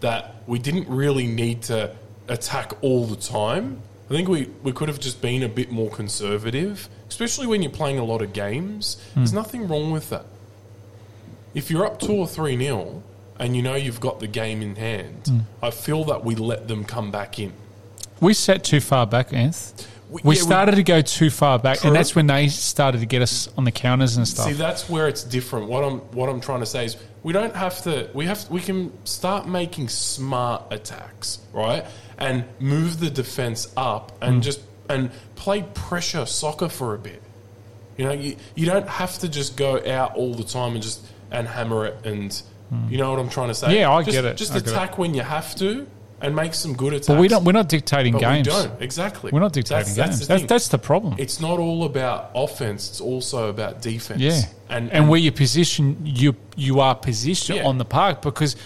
that 0.00 0.42
we 0.46 0.58
didn't 0.58 0.88
really 0.88 1.26
need 1.26 1.62
to 1.62 1.94
attack 2.28 2.72
all 2.82 3.06
the 3.06 3.16
time. 3.16 3.80
I 4.10 4.14
think 4.14 4.28
we, 4.28 4.50
we 4.62 4.72
could 4.72 4.88
have 4.88 5.00
just 5.00 5.22
been 5.22 5.42
a 5.42 5.48
bit 5.48 5.70
more 5.70 5.88
conservative, 5.88 6.88
especially 7.08 7.46
when 7.46 7.62
you're 7.62 7.72
playing 7.72 7.98
a 7.98 8.04
lot 8.04 8.20
of 8.20 8.32
games. 8.32 9.00
Hmm. 9.14 9.20
There's 9.20 9.32
nothing 9.32 9.68
wrong 9.68 9.92
with 9.92 10.10
that. 10.10 10.26
If 11.54 11.70
you're 11.70 11.84
up 11.86 12.00
two 12.00 12.12
or 12.12 12.26
three 12.26 12.56
nil 12.56 13.02
and 13.38 13.54
you 13.56 13.62
know 13.62 13.74
you've 13.74 14.00
got 14.00 14.20
the 14.20 14.26
game 14.26 14.62
in 14.62 14.76
hand, 14.76 15.44
I 15.62 15.70
feel 15.70 16.04
that 16.04 16.24
we 16.24 16.34
let 16.34 16.68
them 16.68 16.84
come 16.84 17.10
back 17.10 17.38
in. 17.38 17.52
We 18.20 18.34
sat 18.34 18.64
too 18.64 18.80
far 18.80 19.06
back, 19.06 19.30
Anth. 19.30 19.86
We- 20.10 20.20
We 20.24 20.34
yeah, 20.36 20.42
we- 20.42 20.46
started 20.46 20.74
to 20.76 20.82
go 20.82 21.00
too 21.00 21.30
far 21.30 21.58
back, 21.58 21.78
True. 21.78 21.88
and 21.88 21.96
that's 21.96 22.14
when 22.14 22.26
they 22.26 22.48
started 22.48 22.98
to 23.00 23.06
get 23.06 23.22
us 23.22 23.48
on 23.56 23.64
the 23.64 23.70
counters 23.72 24.16
and 24.18 24.28
stuff. 24.28 24.46
See, 24.46 24.52
that's 24.52 24.88
where 24.88 25.08
it's 25.08 25.24
different. 25.24 25.68
What 25.68 25.82
I'm 25.84 25.98
what 26.12 26.28
I'm 26.28 26.40
trying 26.40 26.60
to 26.60 26.66
say 26.66 26.84
is 26.84 26.96
we 27.22 27.32
don't 27.32 27.54
have 27.56 27.80
to. 27.84 28.08
We 28.12 28.26
have 28.26 28.48
we 28.50 28.60
can 28.60 28.92
start 29.06 29.48
making 29.48 29.88
smart 29.88 30.64
attacks, 30.70 31.38
right? 31.52 31.84
And 32.18 32.44
move 32.60 33.00
the 33.00 33.08
defense 33.10 33.68
up 33.76 34.12
and 34.20 34.34
Hmm. 34.36 34.40
just 34.42 34.60
and 34.90 35.10
play 35.34 35.64
pressure 35.74 36.26
soccer 36.26 36.68
for 36.68 36.94
a 36.94 36.98
bit. 36.98 37.22
You 37.96 38.04
know, 38.04 38.12
you 38.12 38.36
you 38.54 38.66
don't 38.66 38.88
have 38.88 39.18
to 39.20 39.28
just 39.30 39.56
go 39.56 39.80
out 39.90 40.14
all 40.14 40.34
the 40.34 40.44
time 40.44 40.74
and 40.74 40.82
just 40.82 41.00
and 41.32 41.48
hammer 41.48 41.86
it 41.86 41.96
and 42.04 42.42
you 42.88 42.96
know 42.96 43.10
what 43.10 43.18
I'm 43.18 43.28
trying 43.28 43.48
to 43.48 43.54
say. 43.54 43.66
Hmm. 43.66 43.72
Yeah, 43.72 43.92
I 43.92 44.02
just, 44.02 44.14
get 44.14 44.24
it. 44.24 44.36
Just 44.36 44.52
I 44.52 44.54
get 44.54 44.68
it. 44.68 44.70
attack 44.70 44.98
when 44.98 45.14
you 45.14 45.22
have 45.22 45.54
to 45.56 45.86
and 46.22 46.36
make 46.36 46.54
some 46.54 46.74
good 46.74 46.92
attacks. 46.92 47.08
but 47.08 47.18
we 47.18 47.28
don't. 47.28 47.44
We're 47.44 47.52
not 47.52 47.68
dictating 47.68 48.16
games. 48.16 48.46
we 48.46 48.52
don't 48.52 48.80
exactly. 48.80 49.30
We're 49.32 49.40
not 49.40 49.52
dictating 49.52 49.94
That's- 49.94 49.96
games. 49.96 49.96
That's, 49.96 50.18
That's, 50.18 50.28
the 50.28 50.38
thing. 50.38 50.46
that's, 50.46 50.68
the 50.68 50.78
problem. 50.78 51.16
It's 51.18 51.40
not 51.40 51.58
all 51.58 51.84
about 51.84 52.30
offense; 52.34 52.88
it's 52.88 53.00
also 53.00 53.50
about 53.50 53.82
defense. 53.82 54.20
yeah, 54.20 54.40
and 54.70 54.90
and, 54.90 55.08
where 55.08 55.20
you 55.20 55.32
position 55.32 55.98
you 56.04 56.34
you 56.56 56.80
are 56.80 56.94
positioned 56.94 57.58
Yeah. 57.58 57.66
on 57.66 57.78
the 57.78 57.84
park 57.84 58.22
because 58.22 58.56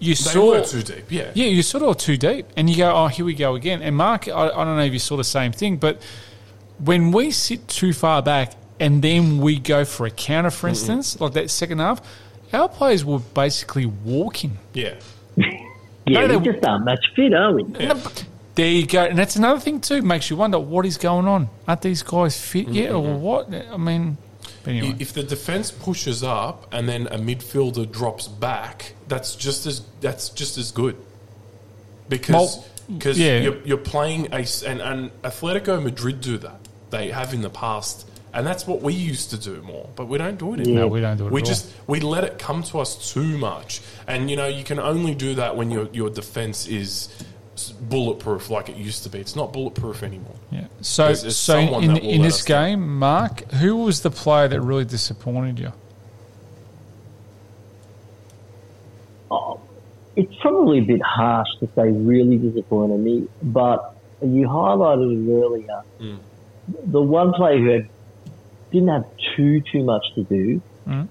you 0.00 0.14
saw 0.14 0.62
too 0.64 0.82
deep. 0.82 1.04
Yeah, 1.10 1.30
Yeah, 1.34 1.46
you're 1.46 1.62
sort 1.62 1.84
of 1.84 1.98
too 1.98 2.16
deep, 2.16 2.46
and 2.56 2.68
you 2.70 2.76
go, 2.76 2.90
"Oh, 2.92 3.08
here 3.08 3.26
we 3.26 3.34
go 3.34 3.54
again." 3.54 3.82
And 3.82 3.94
Mark, 3.94 4.26
I, 4.26 4.48
I 4.48 4.64
don't 4.64 4.76
know 4.76 4.82
if 4.82 4.92
you 4.92 4.98
saw 4.98 5.16
the 5.16 5.24
same 5.24 5.52
thing, 5.52 5.76
but 5.76 6.00
when 6.78 7.12
we 7.12 7.30
sit 7.30 7.68
too 7.68 7.92
far 7.92 8.22
back 8.22 8.54
and 8.80 9.02
then 9.02 9.38
we 9.38 9.58
go 9.58 9.84
for 9.84 10.06
a 10.06 10.10
counter, 10.10 10.50
for 10.50 10.68
instance, 10.68 11.20
like 11.20 11.32
that 11.34 11.50
second 11.50 11.78
half, 11.78 12.00
our 12.52 12.68
players 12.68 13.04
were 13.04 13.18
basically 13.20 13.86
walking. 13.86 14.58
yeah. 14.74 14.94
Yeah, 16.08 16.24
No, 16.24 16.38
we 16.38 16.44
they- 16.44 16.52
just 16.52 16.64
aren't 16.64 16.84
match 16.84 17.04
fit, 17.16 17.34
are 17.34 17.52
we? 17.52 17.64
There 18.54 18.68
you 18.68 18.86
go, 18.86 19.02
and 19.06 19.18
that's 19.18 19.34
another 19.34 19.58
thing 19.58 19.80
too. 19.80 20.02
Makes 20.02 20.30
you 20.30 20.36
wonder 20.36 20.56
what 20.58 20.86
is 20.86 20.98
going 20.98 21.26
on. 21.26 21.48
Aren't 21.66 21.82
these 21.82 22.04
guys 22.04 22.40
fit 22.40 22.68
yet, 22.68 22.92
or 22.92 23.02
what? 23.18 23.52
I 23.52 23.76
mean, 23.76 24.16
anyway, 24.64 24.94
If 25.00 25.12
the 25.14 25.24
defense 25.24 25.72
pushes 25.72 26.22
up 26.22 26.68
and 26.72 26.88
then 26.88 27.08
a 27.08 27.18
midfielder 27.18 27.90
drops 27.90 28.28
back, 28.28 28.92
that's 29.08 29.34
just 29.34 29.66
as 29.66 29.80
that's 30.00 30.28
just 30.28 30.58
as 30.58 30.70
good. 30.70 30.96
Because 32.08 32.32
Well, 32.56 32.64
because 32.98 33.18
yeah. 33.18 33.40
you're, 33.40 33.60
you're 33.64 33.76
playing 33.78 34.28
a 34.32 34.36
s- 34.42 34.62
and, 34.62 34.80
and 34.80 35.10
Atletico 35.22 35.82
Madrid 35.82 36.20
do 36.20 36.38
that. 36.38 36.60
They 36.90 37.10
have 37.10 37.34
in 37.34 37.42
the 37.42 37.50
past, 37.50 38.08
and 38.36 38.46
that's 38.46 38.66
what 38.66 38.82
we 38.82 38.92
used 38.92 39.30
to 39.30 39.38
do 39.38 39.60
more. 39.62 39.88
But 39.96 40.06
we 40.08 40.18
don't 40.18 40.38
do 40.38 40.54
it 40.54 40.60
anymore. 40.60 40.80
No, 40.82 40.88
we 40.88 41.00
don't 41.00 41.16
do 41.16 41.26
it 41.26 41.32
We 41.32 41.40
at 41.40 41.44
all. 41.46 41.48
just 41.54 41.72
we 41.88 41.98
let 42.00 42.22
it 42.22 42.38
come 42.38 42.62
to 42.64 42.78
us 42.78 43.12
too 43.12 43.36
much, 43.38 43.80
and 44.06 44.30
you 44.30 44.36
know 44.36 44.46
you 44.46 44.62
can 44.62 44.78
only 44.78 45.14
do 45.14 45.34
that 45.36 45.56
when 45.56 45.70
your 45.70 45.88
your 45.92 46.10
defense 46.10 46.68
is 46.68 47.08
bulletproof 47.88 48.50
like 48.50 48.68
it 48.68 48.76
used 48.76 49.02
to 49.04 49.08
be. 49.08 49.18
It's 49.18 49.34
not 49.34 49.52
bulletproof 49.52 50.02
anymore. 50.02 50.34
Yeah. 50.50 50.66
So, 50.82 51.04
There's- 51.04 51.22
there's 51.22 51.36
so 51.36 51.54
someone 51.54 51.84
in, 51.84 51.96
in 51.96 52.20
this 52.22 52.40
us 52.40 52.44
down. 52.44 52.68
game, 52.68 52.98
Mark, 52.98 53.50
who 53.52 53.76
was 53.78 54.02
the 54.02 54.10
player 54.10 54.46
that 54.48 54.60
really 54.60 54.84
disappointed 54.84 55.58
you? 55.58 55.72
Oh, 59.30 59.60
it's 60.14 60.32
probably 60.40 60.78
a 60.78 60.82
bit 60.82 61.02
harsh 61.02 61.48
to 61.60 61.68
say 61.74 61.90
really 61.90 62.36
disappointed 62.36 62.98
me, 63.00 63.26
but 63.42 63.94
you 64.22 64.46
highlighted 64.48 65.26
it 65.26 65.32
earlier. 65.32 65.82
Mm. 66.00 66.18
The 66.92 67.02
one 67.02 67.32
player 67.32 67.58
who 67.58 67.68
had, 67.70 67.88
didn't 68.72 68.88
have 68.88 69.04
too 69.36 69.60
too 69.60 69.82
much 69.84 70.04
to 70.14 70.22
do, 70.24 70.60
Mm. 70.86 71.08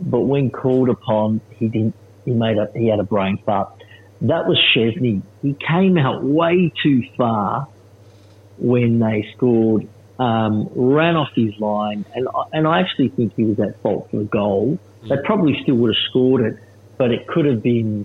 but 0.00 0.20
when 0.20 0.50
called 0.50 0.88
upon, 0.88 1.40
he 1.58 1.68
didn't. 1.68 1.94
He 2.24 2.32
made 2.32 2.58
a 2.58 2.70
he 2.74 2.88
had 2.88 3.00
a 3.00 3.04
brain 3.04 3.38
fart. 3.44 3.68
That 4.22 4.46
was 4.46 4.58
Szczesny. 4.74 5.22
He 5.42 5.54
came 5.54 5.96
out 5.96 6.22
way 6.22 6.72
too 6.82 7.02
far 7.16 7.66
when 8.58 8.98
they 8.98 9.26
scored. 9.36 9.86
Um, 10.18 10.68
ran 10.74 11.16
off 11.16 11.30
his 11.34 11.58
line, 11.58 12.04
and 12.14 12.28
I- 12.28 12.44
and 12.52 12.66
I 12.68 12.80
actually 12.80 13.08
think 13.08 13.32
he 13.36 13.44
was 13.44 13.58
at 13.58 13.80
fault 13.80 14.10
for 14.10 14.18
the 14.18 14.24
goal. 14.24 14.78
They 15.08 15.16
probably 15.24 15.58
still 15.62 15.76
would 15.76 15.94
have 15.94 16.02
scored 16.10 16.42
it, 16.42 16.58
but 16.98 17.10
it 17.10 17.26
could 17.26 17.46
have 17.46 17.62
been. 17.62 18.04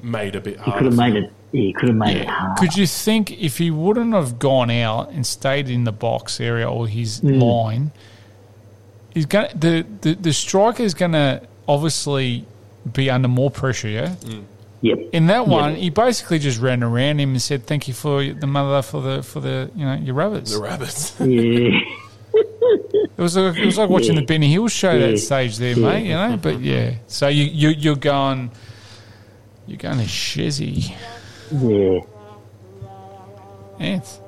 Made 0.00 0.36
a 0.36 0.40
bit 0.40 0.60
He 0.60 0.70
could 0.70 0.84
have 0.86 0.96
made 0.96 1.16
it. 1.16 1.32
Yeah, 1.52 1.60
he 1.62 1.72
could 1.72 1.88
have 1.90 1.98
made 1.98 2.16
it 2.18 2.28
hard. 2.28 2.58
Could 2.58 2.76
you 2.76 2.86
think 2.86 3.30
if 3.40 3.58
he 3.58 3.70
wouldn't 3.70 4.14
have 4.14 4.38
gone 4.38 4.70
out 4.70 5.10
and 5.10 5.26
stayed 5.26 5.68
in 5.68 5.84
the 5.84 5.92
box 5.92 6.40
area 6.40 6.68
or 6.70 6.88
his 6.88 7.18
Hmm. 7.20 7.38
line, 7.40 7.90
he's 9.14 9.26
going 9.26 9.48
the, 9.54 9.84
the 10.00 10.14
the 10.14 10.32
striker 10.32 10.82
is 10.82 10.94
going 10.94 11.12
to 11.12 11.42
obviously 11.68 12.44
be 12.92 13.10
under 13.10 13.28
more 13.28 13.50
pressure. 13.50 13.88
Yeah. 13.88 14.14
Yep. 14.80 14.98
In 15.12 15.26
that 15.28 15.46
Yeah. 15.46 15.52
one, 15.52 15.76
he 15.76 15.90
basically 15.90 16.38
just 16.40 16.58
ran 16.60 16.82
around 16.82 17.20
him 17.20 17.30
and 17.32 17.40
said, 17.42 17.66
"Thank 17.66 17.86
you 17.86 17.94
for 17.94 18.24
the 18.24 18.46
mother 18.48 18.82
for 18.82 19.00
the 19.00 19.22
for 19.22 19.38
the 19.40 19.70
you 19.76 19.84
know 19.84 19.94
your 19.94 20.14
rabbits." 20.14 20.52
The 20.54 20.60
rabbits. 20.62 21.14
Yeah. 21.20 21.78
It 23.14 23.20
was 23.20 23.36
like, 23.36 23.56
it 23.58 23.66
was 23.66 23.76
like 23.76 23.90
watching 23.90 24.14
the 24.14 24.22
Benny 24.22 24.50
Hill 24.50 24.66
show 24.68 24.92
Yeah. 24.92 25.08
that 25.08 25.18
stage 25.18 25.58
there, 25.58 25.74
Yeah. 25.78 25.86
mate. 25.90 26.06
You 26.06 26.14
know, 26.14 26.38
but 26.40 26.60
yeah. 26.60 26.94
So 27.06 27.28
you 27.28 27.44
you 27.44 27.68
you're 27.68 27.94
going, 27.96 28.50
you're 29.66 29.76
going 29.76 29.98
to 29.98 30.04
Shezzy, 30.04 30.92
yeah. 31.52 32.00
Ant. 33.78 34.20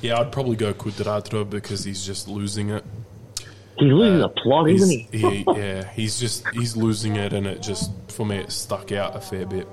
yeah, 0.00 0.18
I'd 0.20 0.30
probably 0.32 0.56
go 0.56 0.72
Cuadrado 0.74 1.48
because 1.48 1.84
he's 1.84 2.04
just 2.04 2.28
losing 2.28 2.70
it. 2.70 2.84
He's 3.76 3.90
losing 3.92 4.20
the 4.20 4.28
plot, 4.28 4.70
isn't 4.70 4.88
he? 4.88 5.08
he, 5.12 5.44
yeah, 5.56 5.84
he's 5.90 6.20
just 6.20 6.46
he's 6.50 6.76
losing 6.76 7.16
it, 7.16 7.32
and 7.32 7.46
it 7.46 7.60
just 7.60 7.90
for 8.08 8.24
me 8.24 8.36
it 8.36 8.52
stuck 8.52 8.92
out 8.92 9.16
a 9.16 9.20
fair 9.20 9.46
bit. 9.46 9.66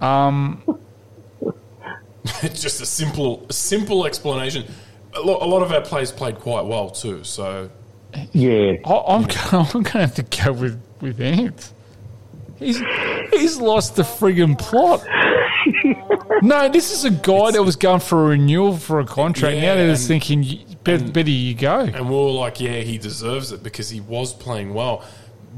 Um, 0.00 0.62
It's 2.42 2.60
just 2.66 2.80
a 2.80 2.86
simple 2.86 3.46
simple 3.50 4.06
explanation. 4.06 4.64
A 5.14 5.20
lot, 5.20 5.42
a 5.42 5.44
lot 5.46 5.62
of 5.62 5.72
our 5.72 5.80
players 5.82 6.10
played 6.12 6.36
quite 6.38 6.64
well 6.64 6.90
too, 6.90 7.22
so 7.24 7.70
Yeah. 8.32 8.72
I- 8.84 9.04
I'm 9.08 9.22
gonna, 9.22 9.68
I'm 9.74 9.82
gonna 9.82 10.06
have 10.06 10.14
to 10.16 10.22
go 10.22 10.52
with 10.52 10.80
with 11.00 11.20
Ant. 11.20 11.72
He's 12.58 12.80
he's 13.32 13.58
lost 13.58 13.94
the 13.96 14.02
friggin' 14.02 14.58
plot. 14.58 15.04
no, 16.42 16.68
this 16.68 16.92
is 16.92 17.04
a 17.04 17.10
guy 17.10 17.50
that 17.52 17.62
was 17.62 17.76
going 17.76 18.00
for 18.00 18.26
a 18.26 18.28
renewal 18.30 18.76
for 18.76 19.00
a 19.00 19.06
contract. 19.06 19.56
Yeah, 19.56 19.62
now 19.62 19.74
they're 19.76 19.88
just 19.92 20.08
thinking, 20.08 20.42
"Y- 20.42 20.64
better, 20.84 21.04
better 21.10 21.30
you 21.30 21.54
go. 21.54 21.80
and 21.80 22.08
we 22.08 22.14
were 22.14 22.30
like, 22.30 22.60
yeah, 22.60 22.80
he 22.80 22.98
deserves 22.98 23.52
it 23.52 23.62
because 23.62 23.90
he 23.90 24.00
was 24.00 24.32
playing 24.32 24.74
well. 24.74 25.04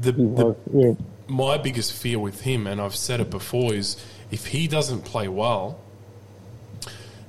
The, 0.01 0.11
He 0.11 0.17
the 0.23 0.27
was, 0.27 0.55
yeah. 0.73 0.91
my 1.27 1.57
biggest 1.57 1.93
fear 1.93 2.19
with 2.19 2.41
him, 2.41 2.67
and 2.67 2.81
I've 2.81 2.95
said 2.95 3.19
it 3.19 3.29
before, 3.29 3.73
is 3.73 3.97
if 4.31 4.47
he 4.47 4.67
doesn't 4.67 5.03
play 5.05 5.27
well, 5.27 5.79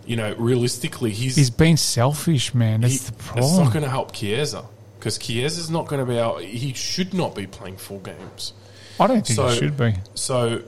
you 0.07 0.17
know, 0.17 0.35
realistically, 0.37 1.11
he's 1.13 1.37
He's 1.37 1.51
been 1.51 1.77
selfish, 1.77 2.55
man. 2.55 2.81
That's 2.83 2.93
he- 3.07 3.11
the 3.11 3.13
problem. 3.13 3.45
It's 3.47 3.59
not 3.59 3.73
going 3.73 3.85
to 3.85 3.91
help 3.91 4.13
Chiesa 4.13 4.65
because 4.99 5.19
Chiesa's 5.19 5.71
not 5.71 5.87
going 5.87 6.05
to 6.05 6.11
be 6.11 6.19
out. 6.19 6.43
He 6.43 6.73
should 6.75 7.15
not 7.15 7.35
be 7.35 7.47
playing 7.47 7.77
full 7.77 8.01
games. 8.01 8.53
I 9.01 9.07
don't 9.07 9.27
think 9.27 9.37
So- 9.37 9.49
it 9.49 9.57
should 9.57 9.77
be. 9.77 9.95
So 10.15 10.63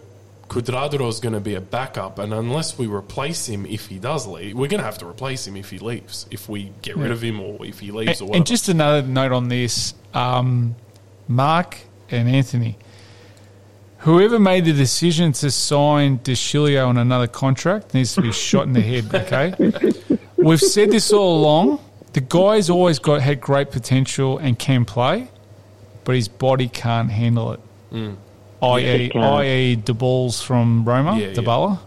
Cuadrado 0.48 1.08
is 1.08 1.18
going 1.20 1.32
to 1.34 1.40
be 1.40 1.54
a 1.54 1.60
backup, 1.60 2.18
and 2.20 2.32
unless 2.32 2.78
we 2.78 2.86
replace 2.86 3.46
him 3.46 3.66
if 3.66 3.86
he 3.88 3.98
does 3.98 4.26
leave, 4.26 4.54
we're 4.56 4.68
going 4.68 4.78
to 4.80 4.84
have 4.86 4.98
to 4.98 5.06
replace 5.06 5.46
him 5.46 5.56
if 5.56 5.70
he 5.70 5.78
leaves. 5.78 6.26
If 6.30 6.48
we 6.48 6.72
get 6.82 6.96
rid 6.96 7.10
of 7.10 7.20
him 7.22 7.40
or 7.40 7.66
if 7.66 7.80
he 7.80 7.90
leaves 7.90 8.20
or 8.20 8.24
And, 8.24 8.28
whatever. 8.30 8.36
and 8.36 8.46
just 8.46 8.68
another 8.68 9.02
note 9.02 9.32
on 9.32 9.48
this 9.48 9.94
um, 10.14 10.76
Mark 11.28 11.78
and 12.10 12.28
Anthony. 12.28 12.78
Whoever 14.00 14.38
made 14.38 14.64
the 14.66 14.72
decision 14.72 15.32
to 15.32 15.50
sign 15.50 16.20
De 16.22 16.32
Sciglio 16.32 16.86
on 16.86 16.96
another 16.96 17.26
contract 17.26 17.92
needs 17.92 18.14
to 18.14 18.22
be 18.22 18.30
shot 18.48 18.64
in 18.68 18.72
the 18.72 18.80
head, 18.80 19.12
okay? 19.12 19.52
We've 20.36 20.60
said 20.60 20.92
this 20.92 21.12
all 21.12 21.38
along. 21.40 21.80
The 22.12 22.20
guy's 22.20 22.70
always 22.70 23.00
got 23.00 23.20
had 23.20 23.40
great 23.40 23.72
potential 23.72 24.38
and 24.38 24.56
can 24.56 24.84
play, 24.84 25.28
but 26.04 26.14
his 26.14 26.28
body 26.28 26.68
can't 26.68 27.10
handle 27.10 27.52
it. 27.52 27.60
I.e., 28.62 29.06
it 29.06 29.16
i.e., 29.16 29.74
the 29.76 29.94
balls 29.94 30.40
from 30.42 30.84
Roma, 30.84 31.18
Yeah, 31.18 31.32
the 31.32 31.42
yeah. 31.42 31.48
baller. 31.48 31.78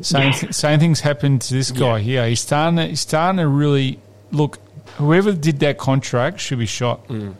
Same, 0.00 0.32
th- 0.32 0.52
same 0.52 0.80
things 0.80 1.00
happened 1.00 1.42
to 1.42 1.54
this 1.54 1.70
guy 1.70 2.00
here. 2.00 2.26
He's 2.28 2.40
starting 2.40 2.76
to, 2.78 2.86
he's 2.86 3.00
starting 3.00 3.38
to 3.38 3.46
really 3.46 4.00
look. 4.32 4.58
Whoever 4.96 5.32
did 5.32 5.60
that 5.60 5.78
contract 5.78 6.40
should 6.40 6.58
be 6.58 6.66
shot. 6.66 7.06
Mm. 7.08 7.34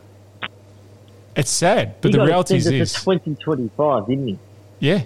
It's 1.35 1.51
sad, 1.51 1.95
but 1.99 2.11
he 2.13 2.17
the 2.17 2.23
reality 2.25 2.55
is 2.55 2.65
extended 2.65 2.81
this. 2.81 2.93
2025, 2.93 4.07
didn't 4.07 4.27
he? 4.27 4.39
Yeah. 4.79 5.03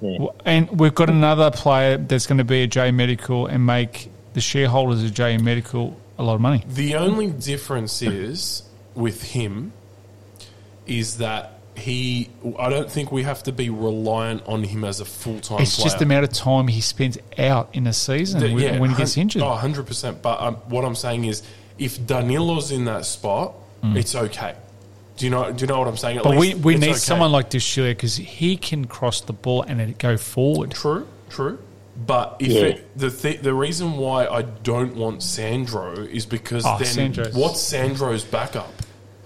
Yeah. 0.00 0.26
And 0.44 0.80
we've 0.80 0.94
got 0.94 1.10
another 1.10 1.50
player 1.50 1.96
that's 1.96 2.26
going 2.26 2.38
to 2.38 2.44
be 2.44 2.62
a 2.62 2.66
J 2.66 2.90
Medical 2.92 3.46
and 3.46 3.66
make 3.66 4.08
the 4.34 4.40
shareholders 4.40 5.02
of 5.04 5.12
J 5.14 5.38
Medical 5.38 5.96
a 6.18 6.22
lot 6.22 6.34
of 6.34 6.40
money. 6.40 6.62
the 6.68 6.94
only 6.96 7.30
difference 7.30 8.02
is 8.02 8.62
with 8.94 9.22
him 9.22 9.72
is 10.86 11.18
that 11.18 11.59
he. 11.80 12.28
I 12.58 12.68
don't 12.68 12.90
think 12.90 13.10
we 13.10 13.22
have 13.24 13.42
to 13.44 13.52
be 13.52 13.68
reliant 13.70 14.42
on 14.46 14.62
him 14.64 14.84
as 14.84 15.00
a 15.00 15.04
full 15.04 15.40
time. 15.40 15.60
It's 15.60 15.82
just 15.82 15.98
the 15.98 16.04
amount 16.04 16.24
of 16.24 16.32
time 16.32 16.68
he 16.68 16.80
spends 16.80 17.18
out 17.38 17.70
in 17.72 17.86
a 17.86 17.92
season 17.92 18.40
The- 18.40 18.54
when, 18.54 18.78
when 18.80 18.90
he 18.90 18.96
gets 18.96 19.16
injured. 19.16 19.42
Oh, 19.42 19.56
100%. 19.60 20.22
But 20.22 20.40
um, 20.40 20.54
what 20.68 20.84
I'm 20.84 20.94
saying 20.94 21.24
is, 21.24 21.42
if 21.78 22.04
Danilo's 22.06 22.70
in 22.70 22.84
that 22.84 23.04
spot, 23.06 23.54
it's 23.82 24.14
okay. 24.14 24.54
Do 25.16 25.26
you 25.26 25.30
know? 25.30 25.50
Do 25.52 25.62
you 25.62 25.66
know 25.66 25.78
what 25.78 25.88
I'm 25.88 25.96
saying? 25.96 26.18
At 26.18 26.22
Mm. 26.24 26.30
but 26.30 26.36
we, 26.38 26.52
least 26.54 26.64
we 26.64 26.74
it's 26.74 26.80
need 26.80 26.90
okay. 26.90 26.98
someone 26.98 27.32
like 27.32 27.50
De 27.50 27.58
Sciglio 27.58 27.90
because 27.90 28.16
he 28.16 28.56
can 28.56 28.86
cross 28.86 29.20
the 29.20 29.32
ball 29.34 29.62
and 29.62 29.80
it 29.80 29.98
go 29.98 30.16
forward. 30.16 30.70
True, 30.70 31.06
true. 31.28 31.58
But 32.06 32.36
if 32.40 32.48
Yeah. 32.52 32.60
it, 32.62 32.98
the 32.98 33.10
th- 33.10 33.40
the 33.42 33.52
reason 33.52 33.98
why 33.98 34.26
I 34.26 34.42
don't 34.42 34.96
want 34.96 35.22
Sandro 35.22 35.92
is 35.94 36.24
because 36.24 36.64
Oh, 36.64 36.76
then 36.78 36.86
Sandro's- 36.86 37.34
what's 37.34 37.60
Sandro's 37.60 38.24
backup? 38.24 38.72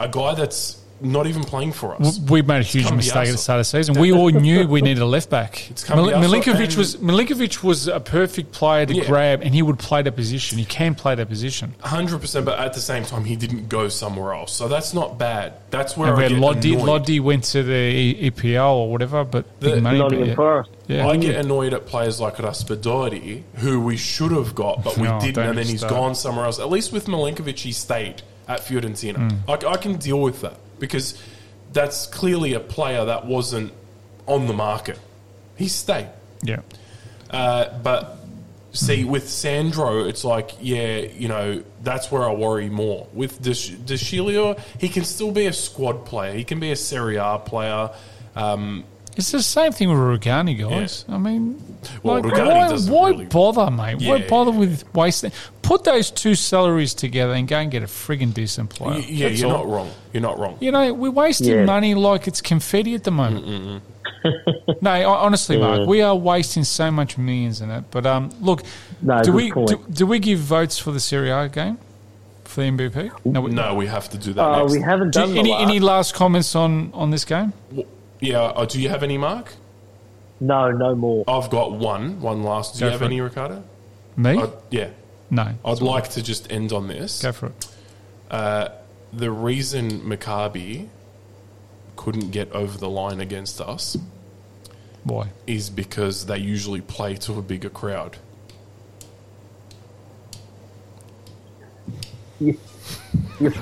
A 0.00 0.08
guy 0.08 0.34
that's 0.34 0.78
not 1.00 1.26
even 1.26 1.42
playing 1.44 1.72
for 1.72 1.94
us. 2.00 2.18
We 2.18 2.42
made 2.42 2.60
a 2.60 2.62
huge 2.62 2.90
mistake 2.92 3.28
at 3.28 3.32
the 3.32 3.38
start 3.38 3.56
of 3.58 3.60
the 3.60 3.64
season. 3.64 3.94
We 4.00 4.12
all 4.12 4.30
knew 4.30 4.66
we 4.66 4.80
needed 4.80 5.02
a 5.02 5.06
left 5.06 5.28
back. 5.30 5.70
It's 5.70 5.88
Mil- 5.88 6.06
Milenkovic 6.06 6.76
was 6.76 6.96
Milenkovic 6.96 7.62
was 7.62 7.88
a 7.88 8.00
perfect 8.00 8.52
player 8.52 8.86
to 8.86 8.94
Yeah. 8.94 9.04
grab, 9.04 9.42
and 9.42 9.54
he 9.54 9.62
would 9.62 9.78
play 9.78 10.02
that 10.02 10.16
position. 10.16 10.58
He 10.58 10.64
can 10.64 10.94
play 10.94 11.14
that 11.14 11.28
position. 11.28 11.74
Hundred 11.80 12.20
percent, 12.20 12.44
but 12.46 12.58
at 12.58 12.72
the 12.74 12.80
same 12.80 13.04
time, 13.04 13.24
he 13.24 13.36
didn't 13.36 13.68
go 13.68 13.88
somewhere 13.88 14.32
else, 14.34 14.52
so 14.52 14.68
that's 14.68 14.94
not 14.94 15.18
bad. 15.18 15.54
That's 15.70 15.96
where 15.96 16.08
And 16.08 16.16
I 16.16 16.20
where 16.20 16.28
get 16.30 16.38
Lodi, 16.38 16.74
annoyed. 16.74 16.86
Lodi 16.86 17.20
went 17.20 17.44
to 17.44 17.62
the 17.62 18.30
EPL 18.30 18.74
or 18.74 18.90
whatever, 18.90 19.24
but 19.24 19.44
The- 19.60 19.70
big 19.72 19.82
money. 19.82 19.98
but 19.98 20.04
Nottingham 20.04 20.28
yeah. 20.28 20.34
Forest. 20.34 20.70
Yeah. 20.86 21.06
I 21.08 21.16
get 21.16 21.36
annoyed 21.36 21.72
at 21.74 21.86
players 21.86 22.20
like 22.20 22.36
Raspadori, 22.36 23.42
who 23.56 23.80
we 23.80 23.96
should 23.96 24.32
have 24.32 24.54
got, 24.54 24.84
but 24.84 24.96
we 24.96 25.04
No, 25.08 25.20
didn't, 25.20 25.38
and 25.48 25.58
then 25.58 25.66
he's 25.66 25.80
start. 25.80 25.92
gone 25.94 26.14
somewhere 26.14 26.44
else. 26.46 26.58
At 26.58 26.70
least 26.70 26.92
with 26.92 27.06
Milenkovic, 27.06 27.58
he 27.58 27.72
stayed 27.72 28.22
at 28.46 28.60
Fiorentina. 28.66 29.16
Mm. 29.46 29.64
I, 29.66 29.72
I 29.72 29.76
can 29.78 29.96
deal 29.96 30.20
with 30.20 30.42
that 30.42 30.58
because 30.84 31.20
that's 31.72 32.06
clearly 32.06 32.54
a 32.54 32.60
player 32.60 33.04
that 33.04 33.26
wasn't 33.26 33.72
on 34.26 34.46
the 34.46 34.54
market. 34.54 34.98
He 35.56 35.68
stayed. 35.68 36.08
Yeah. 36.42 36.60
Uh, 37.30 37.78
but 37.82 38.18
see, 38.72 39.04
with 39.04 39.28
Sandro, 39.28 40.04
it's 40.04 40.24
like, 40.24 40.52
yeah, 40.60 40.98
you 40.98 41.28
know, 41.28 41.62
that's 41.82 42.10
where 42.10 42.28
I 42.28 42.32
worry 42.32 42.68
more. 42.68 43.08
With 43.12 43.42
De 43.42 43.50
Sciglio, 43.50 44.60
he 44.78 44.88
can 44.88 45.04
still 45.04 45.32
be 45.32 45.46
a 45.46 45.52
squad 45.52 46.04
player. 46.04 46.32
He 46.34 46.44
can 46.44 46.60
be 46.60 46.70
a 46.70 46.76
Serie 46.76 47.16
A 47.16 47.38
player. 47.38 47.90
Um, 48.36 48.84
It's 49.16 49.30
the 49.30 49.42
same 49.42 49.70
thing 49.72 49.88
with 49.90 49.98
Rugani, 49.98 50.58
guys. 50.58 51.04
I 51.08 51.18
mean, 51.18 51.62
Well, 52.02 52.16
like, 52.20 52.24
Rugani 52.32 52.88
why, 52.90 52.92
why 53.00 53.08
really- 53.10 53.24
bother, 53.26 53.70
mate? 53.70 53.96
Why 54.02 54.16
Yeah. 54.16 54.26
bother 54.28 54.50
with 54.50 54.84
wasting? 54.94 55.30
Put 55.62 55.84
those 55.84 56.10
two 56.10 56.34
salaries 56.34 56.94
together 56.94 57.32
and 57.34 57.46
go 57.46 57.56
and 57.58 57.70
get 57.70 57.82
a 57.82 57.86
friggin' 57.86 58.34
decent 58.34 58.70
player. 58.70 58.98
y- 59.00 59.06
yeah, 59.08 59.28
That's 59.28 59.40
you're 59.40 59.50
all. 59.52 59.58
not 59.58 59.68
wrong. 59.68 59.90
You're 60.12 60.22
not 60.22 60.38
wrong. 60.38 60.56
You 60.60 60.72
know, 60.72 60.92
we're 60.92 61.10
wasting 61.10 61.48
Yeah. 61.58 61.64
money 61.64 61.94
like 61.94 62.26
it's 62.26 62.40
confetti 62.40 62.94
at 62.94 63.04
the 63.04 63.10
moment. 63.12 63.82
no, 64.80 65.02
ho- 65.02 65.08
honestly, 65.12 65.58
Mark, 65.58 65.86
we 65.86 66.02
are 66.02 66.14
wasting 66.16 66.64
so 66.64 66.90
much 66.90 67.16
millions 67.16 67.60
in 67.60 67.70
it. 67.70 67.84
But 67.90 68.06
um, 68.06 68.30
look, 68.40 68.62
No, 69.00 69.22
do 69.22 69.32
we 69.32 69.50
do, 69.50 69.80
do 69.92 70.06
we 70.06 70.18
give 70.18 70.38
votes 70.40 70.76
for 70.78 70.90
the 70.90 71.00
Serie 71.00 71.30
A 71.30 71.48
game 71.48 71.78
for 72.44 72.62
the 72.62 72.66
MVP? 72.68 73.10
No, 73.24 73.42
we, 73.42 73.50
No, 73.52 73.74
we 73.74 73.86
have 73.86 74.08
to 74.10 74.18
do 74.18 74.32
that 74.32 74.42
Uh, 74.44 74.58
next. 74.60 74.72
we 74.72 74.80
haven't 74.80 75.12
Do, 75.12 75.20
done 75.20 75.36
any 75.36 75.50
the 75.50 75.56
any 75.56 75.78
last. 75.80 76.10
last 76.10 76.14
comments 76.14 76.54
on 76.56 76.90
on 76.94 77.10
this 77.10 77.24
game? 77.24 77.52
Yeah. 78.24 78.40
Uh, 78.40 78.52
oh, 78.56 78.64
do 78.66 78.80
you 78.80 78.88
have 78.88 79.02
any, 79.02 79.18
Mark? 79.18 79.52
No, 80.40 80.70
no 80.70 80.94
more. 80.94 81.24
I've 81.28 81.50
got 81.50 81.72
one, 81.72 82.20
one 82.20 82.42
last. 82.42 82.74
Do 82.74 82.80
Go 82.80 82.86
you 82.86 82.90
have 82.92 82.98
for 83.00 83.04
it. 83.04 83.08
any, 83.08 83.20
Riccardo? 83.20 83.64
Me? 84.16 84.38
I'd, 84.38 84.50
yeah. 84.70 84.90
no. 85.30 85.48
I'd 85.64 85.80
like 85.82 86.10
to 86.10 86.22
just 86.22 86.50
end 86.50 86.72
on 86.72 86.88
this. 86.88 87.22
Go 87.22 87.32
for 87.32 87.46
it. 87.46 87.66
Uh, 88.30 88.68
the 89.12 89.30
reason 89.30 90.00
Maccabi 90.00 90.88
couldn't 91.96 92.30
get 92.30 92.50
over 92.52 92.76
the 92.78 92.88
line 92.88 93.20
against 93.20 93.60
us 93.60 93.96
Why? 95.04 95.28
is 95.46 95.70
because 95.70 96.26
they 96.26 96.38
usually 96.38 96.80
play 96.80 97.14
to 97.16 97.34
a 97.38 97.42
bigger 97.42 97.70
crowd. 97.70 98.16
You- 102.40 102.58
you- 103.40 103.52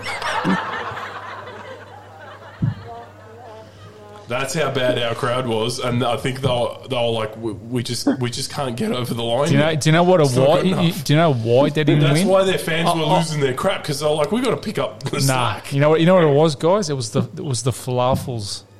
That's 4.32 4.54
how 4.54 4.70
bad 4.72 4.98
our 4.98 5.14
crowd 5.14 5.46
was, 5.46 5.78
and 5.78 6.02
I 6.04 6.16
think 6.16 6.40
they 6.40 6.48
were, 6.48 6.76
they 6.88 6.96
were 6.96 7.10
like, 7.10 7.36
we, 7.36 7.52
we 7.52 7.82
just 7.82 8.06
we 8.20 8.30
just 8.30 8.50
can't 8.50 8.76
get 8.76 8.90
over 8.92 9.14
the 9.14 9.22
line. 9.22 9.48
Do 9.48 9.54
you 9.54 9.60
know? 9.60 9.76
Do 9.76 9.88
you 9.88 9.92
know 9.92 10.02
what 10.02 10.20
a 10.20 10.24
It's 10.24 10.34
not 10.36 10.48
why? 10.48 10.62
good 10.62 10.66
enough. 10.72 11.04
Do 11.04 11.12
you 11.12 11.16
know 11.18 11.34
why 11.34 11.68
they 11.70 11.84
didn't 11.84 12.00
That's 12.00 12.18
win? 12.20 12.28
why 12.28 12.44
their 12.44 12.58
fans 12.58 12.86
were 12.94 13.02
Oh, 13.02 13.04
oh. 13.04 13.16
losing 13.18 13.40
their 13.40 13.54
crap 13.54 13.82
because 13.82 14.00
they're 14.00 14.10
like, 14.10 14.32
we 14.32 14.40
got 14.40 14.50
to 14.50 14.56
pick 14.56 14.78
up 14.78 15.02
the 15.04 15.12
Nah, 15.18 15.20
slack. 15.20 15.72
you 15.72 15.80
know 15.80 15.90
what? 15.90 16.00
You 16.00 16.06
know 16.06 16.14
what 16.14 16.24
it 16.24 16.34
was, 16.34 16.54
guys. 16.56 16.90
It 16.90 16.94
was 16.94 17.10
the 17.10 17.20
it 17.22 17.44
was 17.44 17.62
the 17.62 17.70
falafels. 17.72 18.64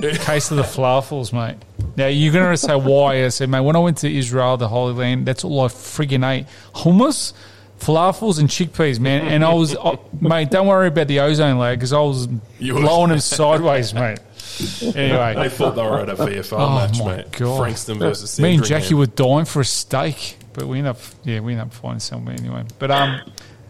Case 0.00 0.50
of 0.50 0.58
the 0.58 0.62
falafels, 0.62 1.32
mate. 1.32 1.56
Now 1.96 2.06
you're 2.08 2.32
gonna 2.32 2.56
say 2.58 2.76
why? 2.76 3.24
I 3.24 3.28
said, 3.28 3.48
mate. 3.48 3.60
When 3.60 3.76
I 3.76 3.78
went 3.78 3.96
to 3.98 4.14
Israel, 4.14 4.56
the 4.58 4.68
Holy 4.68 4.92
Land, 4.92 5.26
that's 5.26 5.42
all 5.42 5.60
I 5.62 5.68
friggin' 5.68 6.22
ate: 6.30 6.44
hummus, 6.74 7.32
falafels, 7.80 8.38
and 8.38 8.46
chickpeas, 8.48 9.00
man. 9.00 9.26
And 9.26 9.42
I 9.42 9.54
was, 9.54 9.74
I, 9.74 9.98
mate. 10.20 10.50
Don't 10.50 10.66
worry 10.66 10.88
about 10.88 11.08
the 11.08 11.20
ozone 11.20 11.58
layer 11.58 11.76
because 11.76 11.94
I 11.94 12.00
was 12.00 12.28
You 12.58 12.74
were- 12.74 12.80
blowing 12.82 13.08
them 13.08 13.20
sideways, 13.20 13.94
mate. 13.94 14.18
They 14.58 15.48
thought 15.50 15.74
they 15.76 15.82
were 15.82 16.00
at 16.00 16.08
a 16.08 16.14
VFL 16.14 16.58
Oh, 16.58 16.74
match, 16.76 16.98
my 17.00 17.16
mate. 17.16 17.32
God. 17.32 17.58
Frankston 17.58 17.98
versus 17.98 18.38
me 18.40 18.54
and 18.54 18.58
Sandringham. 18.64 18.82
Jackie 18.82 18.94
were 18.94 19.06
dying 19.06 19.44
for 19.44 19.60
a 19.60 19.64
steak, 19.64 20.36
but 20.52 20.66
we 20.66 20.78
end 20.78 20.86
up, 20.88 20.98
yeah, 21.24 21.40
we 21.40 21.52
end 21.52 21.60
up 21.62 21.72
finding 21.74 22.00
somewhere 22.00 22.34
anyway. 22.38 22.64
But 22.78 22.90
um, 22.90 23.20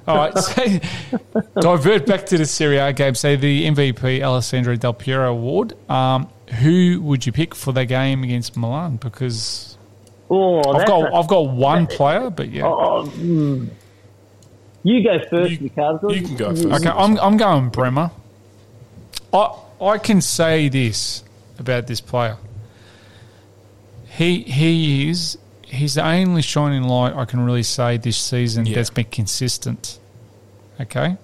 all 0.07 0.17
right, 0.17 0.39
so 0.39 0.79
divert 1.61 2.07
back 2.07 2.27
to 2.27 2.39
the 2.39 2.47
Serie 2.47 2.79
A 2.79 2.93
game. 2.93 3.15
Say 3.15 3.37
the 3.37 3.67
MVP 3.67 4.23
Alessandro 4.23 4.77
Del 4.77 4.95
Piero 4.95 5.31
Award. 5.33 5.75
Um, 5.91 6.29
who 6.61 7.01
would 7.03 7.27
you 7.27 7.33
pick 7.33 7.55
for 7.55 7.73
that 7.73 7.87
game 7.87 8.23
against 8.23 8.57
Milan? 8.57 8.97
Because 8.97 9.77
Oh, 10.31 10.59
I've 10.59 10.79
that's 10.79 10.91
got 10.91 11.13
a- 11.13 11.15
I've 11.17 11.29
got 11.29 11.51
one 11.51 11.87
player, 11.87 12.31
but 12.31 12.51
yeah. 12.51 12.67
oh, 12.67 13.05
mm. 13.17 13.69
You 14.85 15.03
go 15.03 15.19
first, 15.29 15.51
You- 15.53 15.59
Riccardo. 15.63 16.11
you 16.11 16.23
can 16.23 16.37
go 16.37 16.51
first. 16.51 16.65
Okay, 16.67 16.89
I'm 16.89 17.19
I'm 17.19 17.37
going 17.37 17.69
Bremer. 17.71 18.11
I 19.33 19.53
I 19.81 19.99
can 19.99 20.21
say 20.21 20.69
this 20.69 21.23
about 21.59 21.87
this 21.87 22.01
player. 22.01 22.37
He 24.09 24.43
he 24.43 25.11
is 25.11 25.39
he's 25.63 25.95
the 25.95 26.07
only 26.07 26.43
shining 26.43 26.85
light 26.85 27.15
I 27.15 27.25
can 27.25 27.41
really 27.45 27.63
say 27.63 27.97
this 27.97 28.17
season 28.17 28.67
Yeah. 28.67 28.77
that's 28.77 28.91
been 28.91 29.05
consistent. 29.07 29.99
Okay. 30.81 31.17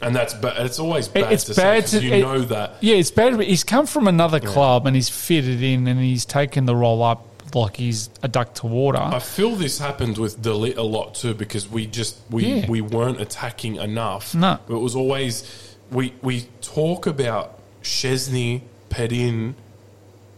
and 0.00 0.14
that's 0.14 0.32
ba- 0.32 0.54
it's 0.58 0.78
always 0.78 1.08
bad 1.08 1.32
it's 1.32 1.42
to 1.44 1.54
bad 1.54 1.88
say 1.88 1.98
to- 1.98 2.06
you 2.06 2.14
it- 2.14 2.20
know 2.22 2.38
that. 2.42 2.76
Yeah, 2.80 2.94
it's 2.96 3.10
bad. 3.10 3.40
He's 3.40 3.64
come 3.64 3.84
from 3.84 4.06
another 4.06 4.38
club 4.38 4.86
and 4.86 4.94
he's 4.94 5.08
fitted 5.08 5.60
in 5.60 5.88
and 5.88 5.98
he's 6.00 6.24
taken 6.24 6.66
the 6.66 6.76
role 6.76 7.02
up 7.02 7.24
like 7.52 7.76
he's 7.78 8.08
a 8.22 8.28
duck 8.28 8.54
to 8.54 8.66
water. 8.68 8.98
I 9.00 9.18
feel 9.18 9.56
this 9.56 9.78
happened 9.80 10.16
with 10.16 10.40
De 10.40 10.50
Ligt 10.50 10.76
a 10.76 10.82
lot 10.82 11.14
too 11.16 11.34
because 11.34 11.68
we 11.68 11.86
just 11.86 12.16
we 12.30 12.44
Yeah. 12.46 12.66
we 12.68 12.80
weren't 12.80 13.20
attacking 13.20 13.74
enough. 13.76 14.34
No. 14.36 14.58
it 14.68 14.72
was 14.72 14.94
always 14.94 15.42
we 15.90 16.12
we 16.22 16.42
talk 16.60 17.06
about 17.06 17.58
Szczesny, 17.82 18.62
Perin. 18.90 19.54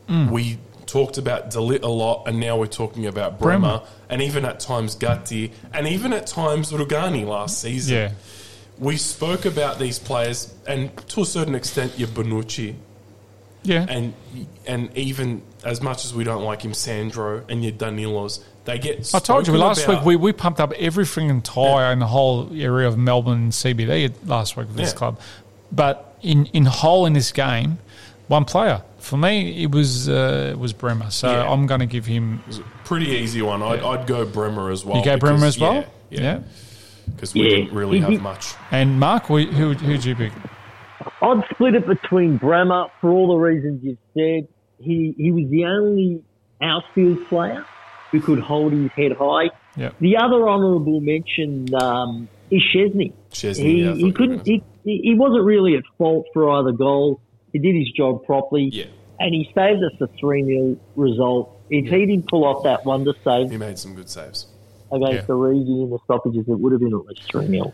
Mm. 0.09 0.31
We 0.31 0.59
talked 0.87 1.19
about 1.19 1.51
De 1.51 1.59
Ligt 1.59 1.83
a 1.85 1.89
lot, 1.89 2.25
and 2.27 2.41
now 2.41 2.57
we're 2.59 2.67
talking 2.67 3.07
about 3.07 3.39
Bremer, 3.39 3.79
Bremer. 3.79 3.83
and 4.09 4.23
even 4.23 4.45
at 4.45 4.59
times 4.61 4.95
Gatti, 4.97 5.53
and 5.73 5.87
even 5.87 6.13
at 6.13 6.27
times 6.27 6.73
Rugani 6.73 7.25
last 7.27 7.61
season. 7.61 7.95
yeah. 7.97 8.13
We 8.79 8.97
spoke 8.97 9.45
about 9.45 9.79
these 9.79 9.99
players, 9.99 10.53
and 10.67 10.91
to 11.09 11.21
a 11.23 11.27
certain 11.27 11.55
extent, 11.55 11.99
your 11.99 12.09
Bonucci, 12.09 12.75
Yeah. 13.63 13.85
and 13.89 14.15
and 14.67 14.91
even 14.97 15.43
as 15.65 15.81
much 15.83 16.05
as 16.05 16.15
we 16.15 16.25
don't 16.25 16.43
like 16.45 16.63
him, 16.63 16.73
Sandro 16.75 17.45
and 17.49 17.63
your 17.63 17.73
Danilos, 17.73 18.41
they 18.65 18.79
get. 18.79 19.15
I 19.15 19.19
told 19.19 19.47
you 19.47 19.57
last 19.57 19.85
about- 19.85 19.99
week 19.99 20.05
we, 20.07 20.17
we 20.17 20.33
pumped 20.33 20.61
up 20.61 20.73
every 20.73 21.05
freaking 21.05 21.43
tyre 21.43 21.93
in 21.93 21.99
the 21.99 22.07
whole 22.07 22.49
area 22.55 22.87
of 22.89 22.97
Melbourne 22.99 23.51
CBD 23.51 24.13
last 24.27 24.57
week 24.57 24.69
with 24.69 24.77
this 24.77 24.93
Yeah. 24.93 24.99
club. 24.99 25.21
But 25.73 26.17
in, 26.23 26.47
in 26.47 26.67
whole 26.67 27.07
in 27.07 27.13
this 27.15 27.33
game, 27.33 27.79
one 28.29 28.45
player. 28.45 28.83
For 28.99 29.17
me, 29.17 29.63
it 29.63 29.71
was 29.73 30.09
uh, 30.09 30.51
it 30.53 30.59
was 30.59 30.73
Bremer. 30.75 31.11
So 31.11 31.31
Yeah. 31.31 31.51
I'm 31.51 31.67
going 31.67 31.81
to 31.81 31.87
give 31.87 32.05
him. 32.07 32.43
pretty 32.85 33.07
easy 33.07 33.41
one. 33.43 33.63
I'd, 33.63 33.81
I'd 33.81 34.07
go 34.07 34.25
Bremer 34.27 34.71
as 34.71 34.85
well. 34.85 34.99
You 34.99 35.05
go 35.05 35.17
Bremer 35.17 35.37
because- 35.39 35.57
as 35.57 35.61
well? 35.61 35.85
Yeah, 36.11 36.21
yeah. 36.21 36.41
Because 37.15 37.35
we 37.35 37.43
Yeah. 37.43 37.49
didn't 37.57 37.73
really 37.73 37.99
He- 38.01 38.05
he- 38.05 38.13
have 38.15 38.23
much. 38.23 38.55
And 38.71 39.01
Mark, 39.01 39.27
who 39.27 39.39
who 39.47 39.73
who'd 39.75 40.05
you 40.05 40.15
pick? 40.15 40.33
I'd 41.23 41.43
split 41.51 41.75
it 41.75 41.87
between 41.87 42.37
Bremer 42.37 42.87
for 43.01 43.11
all 43.11 43.29
the 43.29 43.37
reasons 43.37 43.83
you've 43.83 43.97
said. 44.15 44.49
He 44.79 45.15
he 45.17 45.31
was 45.33 45.49
the 45.51 45.65
only 45.65 46.23
outfield 46.61 47.27
player 47.29 47.65
who 48.11 48.21
could 48.21 48.41
hold 48.41 48.73
his 48.73 48.91
head 48.93 49.13
high. 49.19 49.51
Yeah. 49.77 49.91
The 50.01 50.17
other 50.17 50.49
honourable 50.49 51.01
mention 51.01 51.73
um, 51.75 52.29
is 52.51 52.63
Szczesny. 52.75 53.13
Szczesny, 53.33 53.57
he, 53.63 53.83
yeah, 53.83 53.89
I 53.89 53.93
thought 53.93 53.99
you 54.01 54.07
he 54.07 54.13
couldn't. 54.13 54.47
He, 54.47 54.63
he 54.85 55.15
wasn't 55.17 55.45
really 55.45 55.77
at 55.77 55.83
fault 55.99 56.27
for 56.33 56.51
either 56.51 56.73
goal. 56.73 57.21
He 57.53 57.59
did 57.59 57.75
his 57.77 57.91
job 57.97 58.25
properly. 58.25 58.71
Yeah. 58.73 58.85
And 59.19 59.35
he 59.35 59.45
saved 59.55 59.83
us 59.85 59.93
a 60.01 60.07
3 60.19 60.45
0 60.45 60.77
result. 60.97 61.57
If 61.69 61.91
he 61.91 62.07
didn't 62.07 62.29
pull 62.29 62.45
off 62.45 62.65
that 62.65 62.85
wonder 62.85 63.13
save 63.23 63.51
He 63.51 63.57
made 63.59 63.79
some 63.79 63.95
good 63.95 64.09
saves. 64.09 64.47
against 64.91 65.15
Yeah. 65.15 65.21
the 65.23 65.35
Regi 65.35 65.83
in 65.83 65.91
the 65.91 65.99
stoppages, 66.05 66.49
it 66.49 66.59
would 66.59 66.73
have 66.73 66.81
been 66.81 66.95
at 66.95 67.05
least 67.07 67.31
3 67.31 67.47
0. 67.47 67.73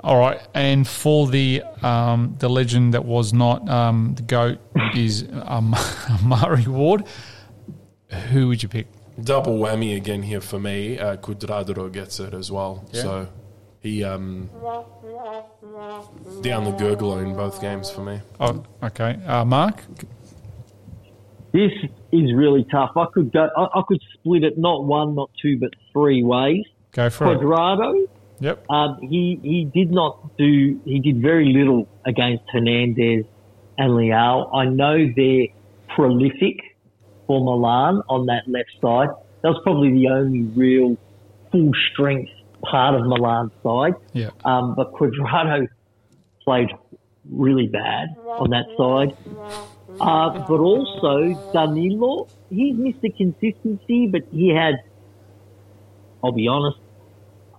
All 0.00 0.18
right, 0.18 0.40
and 0.54 0.88
for 0.88 1.28
the 1.28 1.62
um, 1.82 2.34
the 2.40 2.48
legend 2.48 2.94
that 2.94 3.04
was 3.04 3.32
not 3.32 3.68
um, 3.68 4.14
the 4.16 4.22
goat 4.22 4.58
is 4.96 5.22
um, 5.44 5.72
Amauri 5.74 6.66
Award. 6.66 7.04
Who 8.32 8.48
would 8.48 8.60
you 8.62 8.68
pick? 8.68 8.88
Double 9.22 9.58
whammy 9.58 9.96
again 9.96 10.22
here 10.22 10.40
for 10.40 10.58
me. 10.58 10.98
Uh, 10.98 11.16
Cuadrado 11.16 11.90
gets 11.92 12.18
it 12.20 12.32
as 12.34 12.50
well. 12.50 12.84
So 12.92 13.28
he 13.80 14.04
um, 14.04 14.48
down 16.42 16.64
the 16.64 16.72
gurgler 16.72 17.22
in 17.22 17.34
both 17.34 17.60
games 17.60 17.90
for 17.90 18.02
me. 18.02 18.20
Oh, 18.40 18.64
okay, 18.82 19.18
uh, 19.26 19.44
Mark. 19.44 19.82
This 21.52 21.72
is 22.12 22.32
really 22.34 22.64
tough. 22.70 22.92
I 22.96 23.04
could 23.12 23.32
go. 23.32 23.48
I, 23.56 23.64
I 23.78 23.82
could 23.86 24.00
split 24.14 24.42
it 24.44 24.56
not 24.56 24.84
one, 24.84 25.14
not 25.14 25.30
two, 25.40 25.58
but 25.58 25.70
three 25.92 26.22
ways. 26.22 26.64
Go 26.92 27.10
for 27.10 27.32
it. 27.32 27.40
Cuadrado, 27.40 28.06
Yep. 28.40 28.70
um, 28.70 28.98
he 29.02 29.38
he 29.42 29.64
did 29.64 29.90
not 29.90 30.36
do. 30.38 30.80
He 30.84 30.98
did 31.00 31.20
very 31.20 31.52
little 31.52 31.86
against 32.06 32.44
Hernandez 32.50 33.24
and 33.76 33.90
Leão. 33.92 34.54
I 34.54 34.64
know 34.66 34.96
they're 35.14 35.48
prolific 35.94 36.56
for 37.26 37.40
Milan 37.42 38.02
on 38.08 38.26
that 38.26 38.42
left 38.46 38.70
side. 38.80 39.08
That 39.42 39.48
was 39.48 39.60
probably 39.62 39.92
the 39.92 40.08
only 40.08 40.42
real 40.42 40.96
full 41.50 41.70
strength 41.92 42.30
part 42.62 42.94
of 42.94 43.06
Milan's 43.06 43.52
side. 43.62 43.94
Yeah. 44.12 44.30
Um, 44.44 44.74
but 44.74 44.92
Cuadrado 44.92 45.66
played 46.44 46.68
really 47.30 47.66
bad 47.66 48.16
on 48.26 48.50
that 48.50 48.66
side. 48.76 49.16
Uh, 50.00 50.46
but 50.48 50.58
also 50.60 51.52
Danilo, 51.52 52.28
he's 52.50 52.74
missed 52.76 53.00
the 53.02 53.10
consistency, 53.10 54.06
but 54.06 54.22
he 54.32 54.48
had, 54.48 54.76
I'll 56.24 56.32
be 56.32 56.48
honest, 56.48 56.78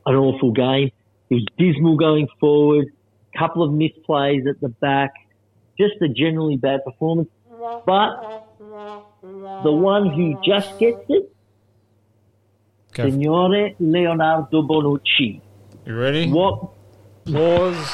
an 0.06 0.16
awful 0.16 0.52
game. 0.52 0.92
He 1.30 1.36
was 1.36 1.46
dismal 1.58 1.98
going 1.98 2.28
forward, 2.40 2.88
A 3.34 3.38
couple 3.38 3.64
of 3.64 3.72
misplays 3.72 4.48
at 4.50 4.60
the 4.62 4.70
back, 4.70 5.14
just 5.78 5.94
a 6.02 6.08
generally 6.10 6.58
bad 6.58 6.84
performance. 6.84 7.30
But 7.86 8.44
the 9.24 9.72
one 9.72 10.12
who 10.12 10.38
just 10.46 10.78
gets 10.80 11.00
it, 11.08 11.34
Go. 12.94 13.06
Signore 13.06 13.76
Leonardo 13.80 14.62
Bonucci. 14.62 15.42
You 15.86 15.96
ready? 15.96 16.30
What 16.30 16.70
Pause. 17.26 17.94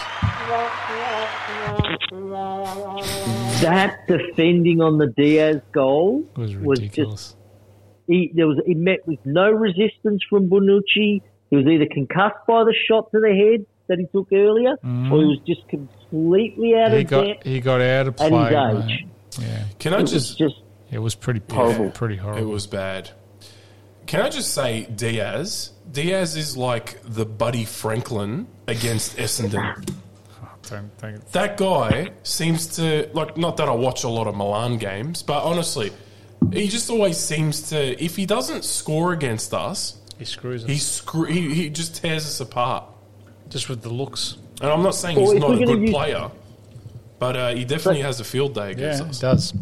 that 3.61 3.99
defending 4.07 4.81
on 4.81 4.97
the 4.97 5.07
Diaz 5.15 5.61
goal 5.71 6.23
was 6.35 6.55
was 6.55 6.79
ridiculous. 6.81 7.11
just 7.11 7.37
he 8.07 8.31
there 8.33 8.47
was 8.47 8.59
he 8.65 8.73
met 8.73 9.07
with 9.07 9.19
no 9.23 9.51
resistance 9.51 10.23
from 10.29 10.49
Bonucci. 10.49 11.21
He 11.49 11.55
was 11.55 11.65
either 11.67 11.85
concussed 11.85 12.45
by 12.47 12.63
the 12.63 12.75
shot 12.87 13.11
to 13.11 13.19
the 13.19 13.29
head 13.29 13.65
that 13.87 13.99
he 13.99 14.05
took 14.07 14.31
earlier, 14.33 14.71
or 14.71 14.77
he 14.81 14.87
mm-hmm. 14.87 15.11
was 15.11 15.39
just 15.45 15.67
completely 15.67 16.75
out 16.75 16.91
he 16.91 17.01
of 17.01 17.07
got 17.07 17.25
depth 17.25 17.45
he 17.45 17.59
got 17.59 17.81
out 17.81 18.07
of 18.07 18.15
play. 18.15 18.29
his 18.29 18.89
age. 18.89 19.05
Yeah, 19.39 19.63
Can 19.77 19.93
I 19.93 20.03
just? 20.03 20.37
just 20.37 20.55
it 20.91 20.99
was 20.99 21.15
pretty 21.15 21.41
Horrible. 21.51 21.91
Pretty 21.91 22.15
horrible. 22.17 22.41
It 22.41 22.45
was 22.51 22.67
bad. 22.67 23.11
Can 24.07 24.21
I 24.21 24.29
just 24.29 24.53
say 24.53 24.85
Diaz? 24.85 25.71
Diaz 25.91 26.35
is 26.35 26.57
like 26.57 26.99
the 27.03 27.25
Buddy 27.25 27.65
Franklin 27.65 28.47
against 28.67 29.17
Essendon. 29.17 29.85
Don't- 30.69 30.97
don't- 31.01 31.31
that 31.31 31.57
guy 31.57 32.11
seems 32.21 32.75
to 32.75 33.09
like 33.13 33.37
not 33.37 33.57
that 33.57 33.67
I 33.67 33.71
watch 33.73 34.03
a 34.03 34.07
lot 34.07 34.27
of 34.27 34.35
Milan 34.35 34.77
games, 34.77 35.23
but 35.23 35.41
honestly, 35.43 35.91
he 36.53 36.67
just 36.67 36.91
always 36.91 37.17
seems 37.17 37.69
to. 37.69 38.03
If 38.03 38.15
he 38.15 38.27
doesn't 38.27 38.63
score 38.63 39.13
against 39.13 39.51
us, 39.51 39.97
He 40.19 40.25
screws 40.25 40.63
us. 40.65 40.69
he 40.69 40.77
screw, 40.77 41.25
he, 41.25 41.55
he 41.55 41.69
just 41.71 41.95
tears 41.95 42.23
us 42.27 42.39
apart. 42.39 42.83
just 43.49 43.67
with 43.67 43.81
the 43.81 43.89
looks. 43.89 44.37
And 44.61 44.69
I'm 44.69 44.83
not 44.83 44.93
saying 44.93 45.15
Well, 45.19 45.31
he's 45.31 45.41
not 45.41 45.53
a 45.59 45.65
good 45.65 45.81
use- 45.81 45.89
player, 45.91 46.29
but 47.17 47.35
uh, 47.35 47.49
he 47.55 47.65
definitely 47.65 48.01
has 48.01 48.19
a 48.19 48.23
field 48.23 48.53
day 48.53 48.71
against 48.71 49.01
it 49.01 49.07
us. 49.09 49.19
does. 49.19 49.53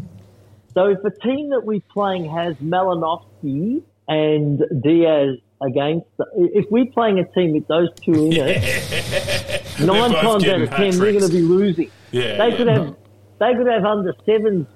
So 0.74 0.86
if 0.86 1.02
the 1.02 1.10
team 1.10 1.50
that 1.50 1.64
we're 1.64 1.80
playing 1.92 2.28
has 2.30 2.54
Malinovskyi 2.56 3.82
and 4.06 4.62
Diaz 4.82 5.38
against, 5.60 6.06
if 6.36 6.70
we're 6.70 6.86
playing 6.86 7.18
a 7.18 7.24
team 7.32 7.52
with 7.52 7.66
those 7.66 7.88
two 8.04 8.26
in 8.26 8.32
it, 8.34 9.80
nine 9.80 10.12
times 10.12 10.46
out 10.46 10.60
of 10.60 10.70
ten 10.70 10.98
we're 10.98 11.12
going 11.12 11.26
to 11.26 11.28
be 11.28 11.42
losing. 11.42 11.90
Yeah, 12.10 12.36
they 12.38 12.48
yeah. 12.48 12.56
could 12.56 12.68
have. 12.68 12.96
They 13.40 13.54
could 13.54 13.68
have 13.68 13.84
under 13.84 14.16
sevens 14.26 14.66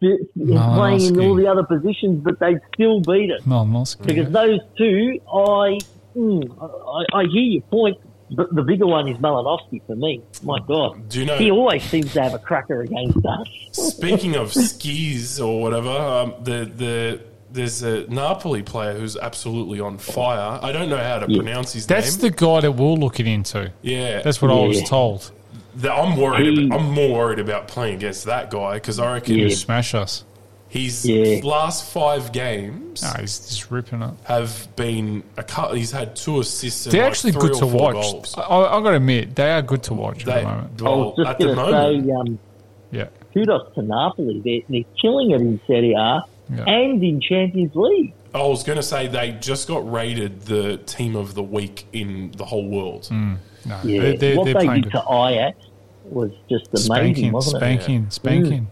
b- 0.00 0.18
playing 0.36 1.04
in 1.06 1.20
all 1.20 1.34
the 1.34 1.48
other 1.48 1.64
positions, 1.64 2.22
but 2.22 2.38
they'd 2.38 2.60
still 2.72 3.00
beat 3.00 3.32
us. 3.32 3.42
Malinovskyi. 3.42 4.06
Because 4.06 4.30
those 4.30 4.60
two, 4.78 5.18
I, 5.28 5.80
mm, 6.14 7.04
I, 7.12 7.18
I 7.18 7.22
hear 7.24 7.42
your 7.42 7.62
point, 7.62 7.98
but 8.30 8.54
the 8.54 8.62
bigger 8.62 8.86
one 8.86 9.08
is 9.08 9.16
Malinovskyi 9.18 9.82
for 9.86 9.96
me. 9.96 10.20
My 10.42 10.58
God, 10.66 11.08
Do 11.08 11.20
you 11.20 11.26
know- 11.26 11.36
he 11.36 11.50
always 11.50 11.82
seems 11.84 12.12
to 12.14 12.22
have 12.22 12.34
a 12.34 12.38
cracker 12.38 12.80
against 12.82 13.18
us. 13.24 13.48
Speaking 13.72 14.36
of 14.36 14.52
skis 14.52 15.40
or 15.40 15.60
whatever, 15.60 15.90
um, 15.90 16.34
the 16.42 16.70
the 16.76 17.20
there's 17.52 17.82
a 17.82 18.04
Napoli 18.10 18.62
player 18.62 18.94
who's 18.94 19.16
absolutely 19.16 19.78
on 19.78 19.96
fire. 19.98 20.58
I 20.60 20.72
don't 20.72 20.88
know 20.88 20.96
how 20.98 21.20
to 21.20 21.26
pronounce 21.26 21.72
his 21.72 21.86
That's 21.86 22.06
name. 22.16 22.20
That's 22.22 22.38
the 22.38 22.44
guy 22.46 22.60
that 22.62 22.72
we're 22.72 22.94
looking 22.94 23.26
into. 23.28 23.70
yeah, 23.82 24.22
That's 24.22 24.42
what 24.42 24.50
I 24.50 24.54
was 24.66 24.82
told. 24.88 25.30
The- 25.76 25.92
I'm 25.92 26.16
worried. 26.16 26.46
He- 26.58 26.66
about, 26.66 26.80
I'm 26.80 26.90
more 26.92 27.12
worried 27.18 27.38
about 27.38 27.68
playing 27.68 27.96
against 27.96 28.24
that 28.24 28.50
guy 28.50 28.74
because 28.74 28.98
I 28.98 29.12
reckon 29.14 29.38
Yeah. 29.38 29.48
Smash 29.54 29.94
us. 29.94 30.24
His 30.74 31.06
Yeah. 31.06 31.40
last 31.44 31.84
five 31.90 32.32
games 32.32 33.02
No, 33.02 33.10
he's 33.20 33.38
just 33.38 33.70
ripping 33.70 34.02
it. 34.02 34.10
have 34.24 34.68
been 34.76 35.22
a 35.36 35.42
cut. 35.44 35.76
He's 35.76 35.92
had 35.92 36.16
two 36.16 36.40
assists. 36.40 36.84
They're 36.84 37.02
like 37.02 37.10
actually 37.12 37.32
three 37.32 37.40
good 37.42 37.54
to 37.60 37.66
watch. 37.66 37.94
Goals. 37.94 38.34
I, 38.36 38.42
I 38.42 38.82
got 38.82 38.90
to 38.90 38.96
admit, 38.96 39.36
they 39.36 39.50
are 39.52 39.62
good 39.62 39.82
to 39.84 39.94
watch 39.94 40.26
at 40.26 40.42
the 40.42 40.48
moment. 40.48 40.80
I 40.80 40.84
well, 40.84 40.98
was 40.98 41.14
just 41.16 41.30
at 41.30 41.38
the 41.38 41.44
going 41.44 41.56
to 41.56 41.62
moment, 41.72 42.04
say, 42.06 42.10
um, 42.12 42.38
Yeah. 42.90 43.06
kudos 43.32 43.74
to 43.76 43.82
Napoli. 43.82 44.40
They're, 44.44 44.60
they're 44.68 44.90
killing 45.00 45.30
it 45.30 45.40
in 45.40 45.60
Serie 45.66 45.92
A 45.92 46.22
Yeah. 46.54 46.64
and 46.66 47.02
in 47.02 47.20
Champions 47.20 47.74
League. 47.74 48.12
I 48.34 48.42
was 48.42 48.64
going 48.64 48.76
to 48.76 48.82
say 48.82 49.06
they 49.06 49.30
just 49.40 49.68
got 49.68 49.88
rated 49.90 50.42
the 50.42 50.78
team 50.78 51.14
of 51.14 51.34
the 51.34 51.42
week 51.44 51.86
in 51.92 52.32
the 52.36 52.44
whole 52.44 52.68
world. 52.68 53.08
Mm. 53.12 53.36
No, 53.64 53.78
Yeah, 53.84 54.00
they're, 54.02 54.16
they're, 54.16 54.36
what 54.36 54.44
they're 54.46 54.54
they 54.54 54.64
playing 54.66 54.82
did 54.82 54.92
good. 54.92 55.02
to 55.02 55.14
Ajax 55.28 55.58
was 56.04 56.32
just 56.50 56.66
amazing, 56.66 56.84
Spanking, 57.14 57.32
wasn't 57.32 57.56
it? 57.56 57.58
spanking, 57.60 58.10
spanking. 58.10 58.68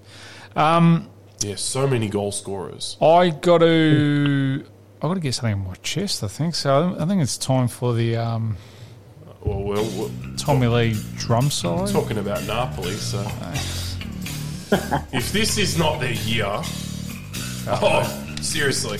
Mm. 0.56 0.60
Um, 0.60 1.08
Yeah, 1.44 1.56
so 1.56 1.86
many 1.88 2.08
goal 2.08 2.30
scorers. 2.32 2.96
I 3.00 3.30
got 3.30 3.58
to, 3.58 4.64
I 5.02 5.08
got 5.08 5.14
to 5.14 5.20
get 5.20 5.34
something 5.34 5.58
in 5.58 5.66
my 5.66 5.74
chest. 5.82 6.22
I 6.22 6.28
think 6.28 6.54
so. 6.54 6.96
I 6.98 7.04
think 7.04 7.20
it's 7.20 7.36
time 7.36 7.66
for 7.68 7.94
the 7.94 8.16
um, 8.16 8.56
Well, 9.42 9.62
we're, 9.62 9.82
we're 9.82 10.10
Tommy 10.36 10.68
Lee 10.68 10.96
drum 11.16 11.50
side. 11.50 11.88
talking 11.88 12.18
about 12.18 12.46
Napoli, 12.46 12.94
so 12.94 13.20
if 15.12 15.32
this 15.32 15.58
is 15.58 15.76
not 15.76 15.98
their 16.00 16.12
year, 16.12 16.46
oh, 17.66 18.34
seriously, 18.40 18.98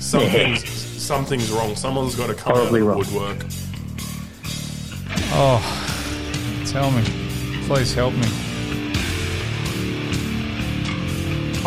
something's 0.00 0.68
something's 0.68 1.50
wrong. 1.50 1.76
Someone's 1.76 2.14
got 2.16 2.28
to 2.28 2.34
come 2.34 2.54
Horribly 2.54 2.80
out 2.82 2.98
of 2.98 3.12
the 3.12 3.18
woodwork. 3.18 3.46
Oh, 5.30 6.64
tell 6.66 6.90
me, 6.90 7.02
please 7.66 7.92
help 7.94 8.14
me. 8.14 8.26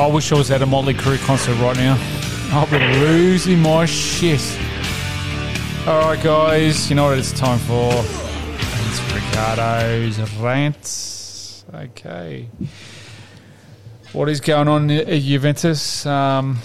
I 0.01 0.07
wish 0.07 0.31
I 0.31 0.35
was 0.35 0.49
at 0.49 0.63
a 0.63 0.65
Motley 0.65 0.95
Crue 0.95 1.23
concert 1.27 1.53
right 1.61 1.77
now. 1.77 1.95
I'll 2.49 2.65
be 2.65 2.79
losing 2.79 3.59
my 3.59 3.85
shit. 3.85 4.41
All 5.85 5.99
right, 5.99 6.19
guys, 6.23 6.89
you 6.89 6.95
know 6.95 7.05
what 7.05 7.19
it's 7.19 7.31
time 7.31 7.59
for? 7.59 7.91
It's 7.93 8.99
Riccardo's 9.13 10.19
rant. 10.39 11.63
Okay. 11.71 12.49
What 14.11 14.27
is 14.27 14.41
going 14.41 14.67
on 14.67 14.89
at 14.89 15.21
Juventus? 15.21 16.03
Um, 16.07 16.57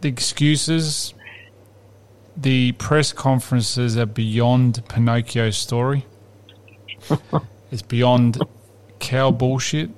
the 0.00 0.08
excuses, 0.08 1.14
the 2.36 2.72
press 2.72 3.12
conferences 3.12 3.96
are 3.96 4.06
beyond 4.06 4.82
Pinocchio's 4.88 5.56
story. 5.56 6.06
it's 7.70 7.82
beyond 7.82 8.42
cow 8.98 9.30
bullshit, 9.30 9.90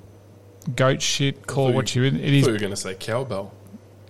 goat 0.75 1.01
shit, 1.01 1.45
call 1.47 1.69
it 1.69 1.75
what 1.75 1.95
you. 1.95 2.03
It 2.03 2.15
I 2.15 2.17
is. 2.17 2.45
thought 2.45 2.51
were 2.53 2.57
going 2.59 2.71
to 2.71 2.77
say 2.77 2.95
cowbell. 2.95 3.53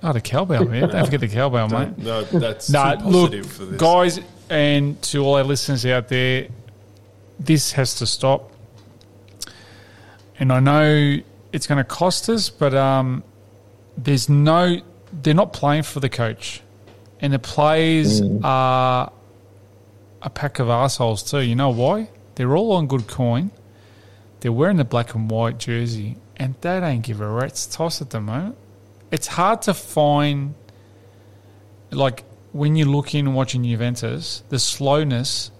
Oh, 0.01 0.13
the 0.13 0.21
cowbell, 0.21 0.65
man. 0.65 0.87
Don't 0.89 1.05
forget 1.05 1.19
the 1.19 1.27
cowbell, 1.27 1.67
mate. 1.69 1.97
No, 1.97 2.23
that's 2.23 2.69
No, 2.69 2.95
too 2.95 3.03
look, 3.05 3.45
for 3.45 3.65
this. 3.65 3.79
guys, 3.81 4.19
and 4.49 5.01
to 5.03 5.19
all 5.25 5.35
our 5.35 5.43
listeners 5.43 5.85
out 5.85 6.07
there, 6.07 6.47
this 7.39 7.73
has 7.73 7.95
to 7.95 8.05
stop. 8.05 8.51
And 10.39 10.53
I 10.53 10.59
know 10.61 11.17
it's 11.51 11.67
going 11.67 11.77
to 11.79 11.83
cost 11.83 12.29
us, 12.29 12.49
but 12.49 12.73
um, 12.73 13.23
there's 13.97 14.29
no, 14.29 14.79
they're 15.11 15.33
not 15.33 15.51
playing 15.51 15.83
for 15.83 15.99
the 15.99 16.07
coach, 16.09 16.61
and 17.19 17.33
the 17.33 17.39
players 17.39 18.21
are 18.43 19.11
a 20.21 20.29
pack 20.29 20.59
of 20.59 20.69
assholes 20.69 21.23
too. 21.29 21.41
You 21.41 21.55
know 21.55 21.69
why? 21.69 22.09
They're 22.35 22.55
all 22.55 22.71
on 22.73 22.87
good 22.87 23.07
coin. 23.07 23.51
They're 24.39 24.53
wearing 24.53 24.77
the 24.77 24.85
black 24.85 25.13
and 25.13 25.29
white 25.29 25.57
jersey, 25.57 26.15
and 26.39 26.55
they 26.61 26.79
don't 26.79 27.01
give 27.01 27.21
a 27.21 27.27
rat's 27.27 27.67
toss 27.67 28.01
at 28.01 28.09
the 28.09 28.21
moment. 28.21 28.55
It's 29.11 29.27
hard 29.27 29.61
to 29.63 29.73
find 29.73 30.55
like 31.91 32.23
when 32.51 32.75
you 32.75 32.85
look 32.85 33.13
in 33.13 33.27
and 33.27 33.35
watching 33.35 33.63
Juventus, 33.63 34.43
the 34.49 34.57
slowness, 34.59 35.51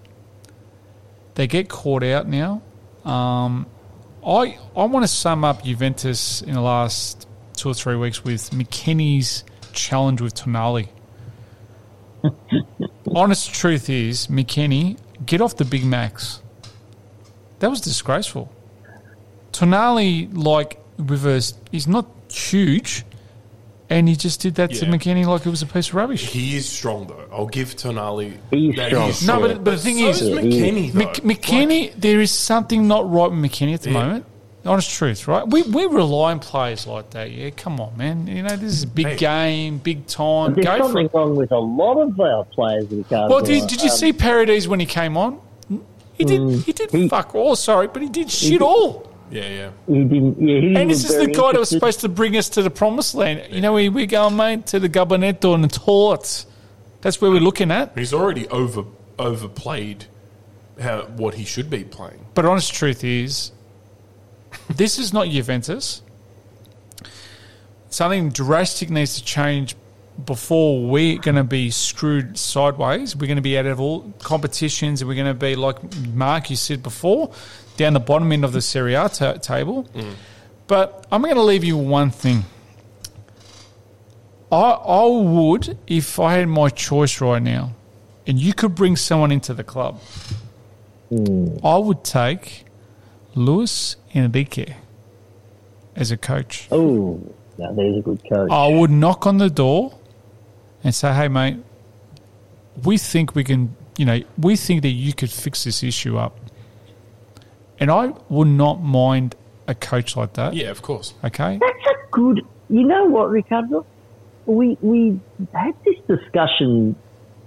they 1.34 1.46
get 1.46 1.68
caught 1.68 2.02
out 2.02 2.26
now. 2.26 2.62
Um, 3.04 3.66
I 4.26 4.58
I 4.76 4.84
want 4.84 5.04
to 5.04 5.08
sum 5.08 5.44
up 5.44 5.64
Juventus 5.64 6.42
in 6.42 6.54
the 6.54 6.60
last 6.60 7.28
two 7.54 7.68
or 7.68 7.74
three 7.74 7.96
weeks 7.96 8.24
with 8.24 8.50
McKennie's 8.50 9.44
challenge 9.72 10.20
with 10.20 10.34
Tonali. 10.34 10.88
Honest 13.14 13.52
truth 13.54 13.88
is, 13.88 14.26
McKennie, 14.28 14.98
get 15.24 15.40
off 15.40 15.56
the 15.56 15.64
Big 15.64 15.84
Macs. 15.84 16.42
That 17.60 17.70
was 17.70 17.80
disgraceful. 17.80 18.52
Tonali, 19.52 20.30
like, 20.36 20.78
reversed, 20.98 21.56
he's 21.72 21.86
not 21.88 22.06
huge, 22.30 23.04
and 23.88 24.08
he 24.08 24.14
just 24.16 24.40
did 24.40 24.54
that 24.56 24.70
to 24.74 24.86
Yeah. 24.86 24.92
McKennie 24.92 25.26
like 25.26 25.44
it 25.46 25.50
was 25.50 25.62
a 25.62 25.66
piece 25.66 25.88
of 25.88 25.94
rubbish. 25.96 26.26
He 26.30 26.56
is 26.56 26.68
strong 26.68 27.06
though. 27.08 27.24
I'll 27.32 27.46
give 27.46 27.74
Tonali. 27.74 28.36
He's 28.50 28.76
that 28.76 28.90
strong. 29.14 29.40
No, 29.42 29.48
but, 29.48 29.64
but 29.64 29.70
the 29.72 29.76
thing 29.78 29.98
so 29.98 30.08
is, 30.08 30.22
is 30.22 30.28
McKennie 30.38 30.92
though. 30.92 30.98
Mc, 31.00 31.14
McKennie, 31.24 31.92
there 31.96 32.20
is 32.20 32.30
something 32.30 32.86
not 32.86 33.10
right 33.10 33.30
with 33.30 33.40
McKennie 33.40 33.74
at 33.74 33.82
the 33.82 33.90
Yeah. 33.90 34.02
moment. 34.02 34.26
Honest 34.66 34.90
truth, 34.90 35.26
right? 35.26 35.48
We 35.48 35.62
we 35.62 35.86
rely 35.86 36.32
on 36.32 36.38
players 36.38 36.86
like 36.86 37.10
that. 37.10 37.30
Yeah, 37.32 37.48
come 37.48 37.80
on, 37.80 37.96
man. 37.96 38.26
You 38.26 38.42
know 38.42 38.56
this 38.56 38.74
is 38.74 38.82
a 38.82 38.86
big 38.86 39.06
Hey. 39.06 39.16
game, 39.16 39.78
big 39.78 40.06
time. 40.06 40.52
There's 40.52 40.66
Go 40.66 40.76
for 40.76 40.82
something 40.84 41.06
it. 41.06 41.14
wong 41.14 41.34
with 41.34 41.50
a 41.50 41.58
lot 41.58 41.96
of 41.98 42.20
our 42.20 42.44
players 42.44 42.92
in 42.92 43.02
can't 43.04 43.30
Well, 43.30 43.40
did, 43.42 43.66
did 43.68 43.82
you 43.82 43.88
Um, 43.90 43.96
see 43.96 44.12
Paredes 44.12 44.68
when 44.68 44.78
he 44.78 44.84
came 44.84 45.16
on? 45.16 45.38
He 46.12 46.24
did. 46.26 46.60
He 46.60 46.72
did 46.74 46.90
he- 46.90 47.08
fuck 47.08 47.34
all. 47.34 47.56
Sorry, 47.56 47.86
but 47.88 48.02
he 48.02 48.08
did 48.10 48.30
shit 48.30 48.60
all. 48.60 49.09
Yeah, 49.30 49.48
yeah. 49.48 49.70
He 49.86 50.04
didn't. 50.04 50.40
Yeah, 50.40 50.60
he 50.60 50.74
And 50.76 50.90
this 50.90 51.08
is 51.08 51.16
the 51.16 51.26
guy 51.28 51.52
that 51.52 51.58
was 51.58 51.68
supposed 51.68 52.00
to 52.00 52.08
bring 52.08 52.36
us 52.36 52.48
to 52.50 52.62
the 52.62 52.70
promised 52.70 53.14
land. 53.14 53.46
You 53.50 53.60
know, 53.60 53.72
we 53.74 53.88
we 53.88 54.06
going 54.06 54.36
mate 54.36 54.66
to 54.66 54.80
the 54.80 54.88
Gabinetto 54.88 55.54
and 55.54 55.62
the 55.62 55.68
Torts. 55.68 56.46
That's 57.00 57.20
where 57.20 57.30
we're 57.30 57.40
looking 57.40 57.70
at. 57.70 57.96
He's 57.96 58.12
already 58.12 58.48
over 58.48 58.84
overplayed 59.18 60.06
how 60.80 61.02
what 61.02 61.34
he 61.34 61.44
should 61.44 61.70
be 61.70 61.84
playing. 61.84 62.26
But 62.34 62.44
honest 62.44 62.74
truth 62.74 63.04
is, 63.04 63.52
this 64.68 64.98
is 64.98 65.12
not 65.12 65.28
Juventus. 65.28 66.02
Something 67.90 68.30
drastic 68.30 68.88
needs 68.90 69.16
to 69.16 69.24
change 69.24 69.76
before 70.26 70.86
we're 70.86 71.18
going 71.18 71.36
to 71.36 71.44
be 71.44 71.70
screwed 71.70 72.38
sideways. 72.38 73.14
We're 73.16 73.26
going 73.26 73.36
to 73.36 73.42
be 73.42 73.58
out 73.58 73.66
of 73.66 73.80
all 73.80 74.12
competitions, 74.20 75.00
and 75.00 75.08
we're 75.08 75.14
going 75.14 75.26
to 75.26 75.34
be 75.34 75.56
like 75.56 75.78
Mark 76.08 76.50
you 76.50 76.56
said 76.56 76.82
before, 76.82 77.32
down 77.76 77.94
the 77.94 78.00
bottom 78.00 78.30
end 78.32 78.44
of 78.44 78.52
the 78.52 78.60
Serie 78.60 78.94
A 78.94 79.08
ta 79.08 79.34
table. 79.34 79.84
Mm. 79.94 80.14
But 80.66 81.06
I'm 81.10 81.22
going 81.22 81.34
to 81.34 81.42
leave 81.42 81.64
you 81.64 81.76
one 81.76 82.10
thing. 82.10 82.44
I 84.52 84.56
I 84.56 85.04
would 85.06 85.78
if 85.86 86.18
I 86.18 86.34
had 86.34 86.48
my 86.48 86.68
choice 86.68 87.20
right 87.20 87.42
now, 87.42 87.74
and 88.26 88.38
you 88.38 88.52
could 88.54 88.74
bring 88.74 88.96
someone 88.96 89.32
into 89.32 89.54
the 89.54 89.64
club. 89.64 90.00
I 91.64 91.76
would 91.76 92.04
take 92.04 92.64
Luis 93.34 93.96
Enrique 94.14 94.74
as 95.96 96.12
a 96.12 96.16
coach. 96.16 96.68
Oh, 96.70 97.20
no, 97.58 97.74
there's 97.74 97.98
a 97.98 98.00
good 98.00 98.22
coach. 98.28 98.50
I 98.50 98.68
would 98.68 98.90
knock 98.90 99.26
on 99.26 99.38
the 99.38 99.50
door 99.50 99.98
and 100.84 100.94
say, 100.94 101.12
"Hey, 101.12 101.28
mate, 101.28 101.58
we 102.84 102.98
think 102.98 103.34
we 103.34 103.44
can. 103.44 103.76
You 103.96 104.06
know, 104.06 104.20
we 104.38 104.56
think 104.56 104.82
that 104.82 104.88
you 104.88 105.12
could 105.12 105.30
fix 105.30 105.64
this 105.64 105.82
issue 105.82 106.16
up." 106.16 106.38
And 107.78 107.90
I 107.90 108.12
would 108.28 108.48
not 108.48 108.82
mind 108.82 109.34
a 109.66 109.74
coach 109.74 110.16
like 110.16 110.34
that. 110.34 110.54
Yeah, 110.54 110.70
of 110.70 110.82
course. 110.82 111.14
Okay. 111.24 111.58
That's 111.58 111.86
a 111.86 112.10
good. 112.10 112.46
you 112.68 112.84
know 112.86 113.06
what, 113.06 113.30
Riccardo? 113.30 113.86
We 114.46 114.76
we 114.80 115.20
had 115.52 115.74
this 115.84 115.96
discussion 116.06 116.96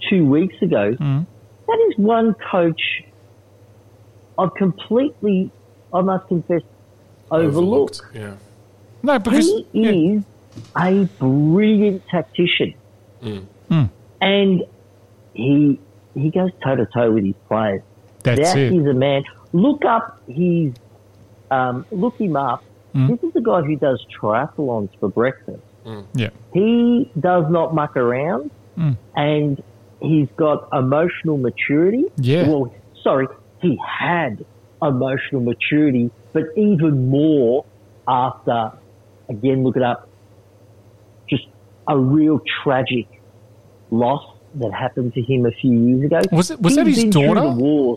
two 0.09 0.25
weeks 0.25 0.55
ago. 0.61 0.93
Mm-hmm. 0.93 1.21
That 1.67 1.88
is 1.89 1.97
one 1.97 2.36
coach 2.51 3.03
I've 4.38 4.53
completely, 4.55 5.51
I 5.93 6.01
must 6.01 6.27
confess, 6.27 6.61
overlooked. 7.29 8.01
Yeah. 8.13 8.36
No, 9.01 9.19
because 9.19 9.45
he 9.45 9.67
yeah, 9.73 10.17
is 10.17 10.23
a 10.75 11.05
brilliant 11.19 12.07
tactician, 12.07 12.73
and 14.21 14.63
he 15.34 15.80
he 16.13 16.30
goes 16.30 16.51
toe 16.63 16.76
to 16.76 16.86
toe 16.93 17.11
with 17.11 17.24
his 17.26 17.36
players. 17.47 17.82
that's 18.24 18.53
That 18.53 18.57
it. 18.57 18.74
is 18.74 18.86
a 18.86 18.93
man. 18.93 19.24
Look 19.51 19.84
up 19.86 20.21
his, 20.28 20.74
um, 21.51 21.86
look 21.91 22.19
him 22.19 22.36
up. 22.36 22.63
Hmm. 22.93 23.07
This 23.07 23.24
is 23.24 23.34
the 23.34 23.41
guy 23.41 23.61
who 23.61 23.76
does 23.76 24.03
triathlons 24.19 24.89
for 24.99 25.09
breakfast. 25.09 25.61
yeah. 26.13 26.30
He 26.53 27.11
does 27.19 27.45
not 27.49 27.74
muck 27.74 27.97
around, 27.97 28.51
Hmm. 28.76 28.91
and 29.15 29.61
he's 29.99 30.28
got 30.38 30.67
emotional 30.71 31.38
maturity. 31.38 32.05
Yeah. 32.17 32.47
Well, 32.47 32.74
sorry, 33.03 33.28
he 33.61 33.78
had 33.86 34.45
emotional 34.82 35.41
maturity, 35.41 36.11
but 36.32 36.43
even 36.55 37.09
more 37.09 37.65
after, 38.07 38.71
again, 39.30 39.63
look 39.63 39.76
it 39.78 39.84
up, 39.84 40.07
just 41.30 41.45
a 41.88 41.97
real 41.97 42.39
tragic 42.63 43.07
loss 43.93 44.23
that 44.55 44.71
happened 44.71 45.13
to 45.15 45.21
him 45.21 45.45
a 45.45 45.51
few 45.51 45.71
years 45.71 46.05
ago. 46.05 46.19
Was 46.31 46.51
it 46.51 46.61
was 46.61 46.75
He's 46.75 46.77
that 46.77 46.87
his 46.87 47.03
daughter? 47.05 47.41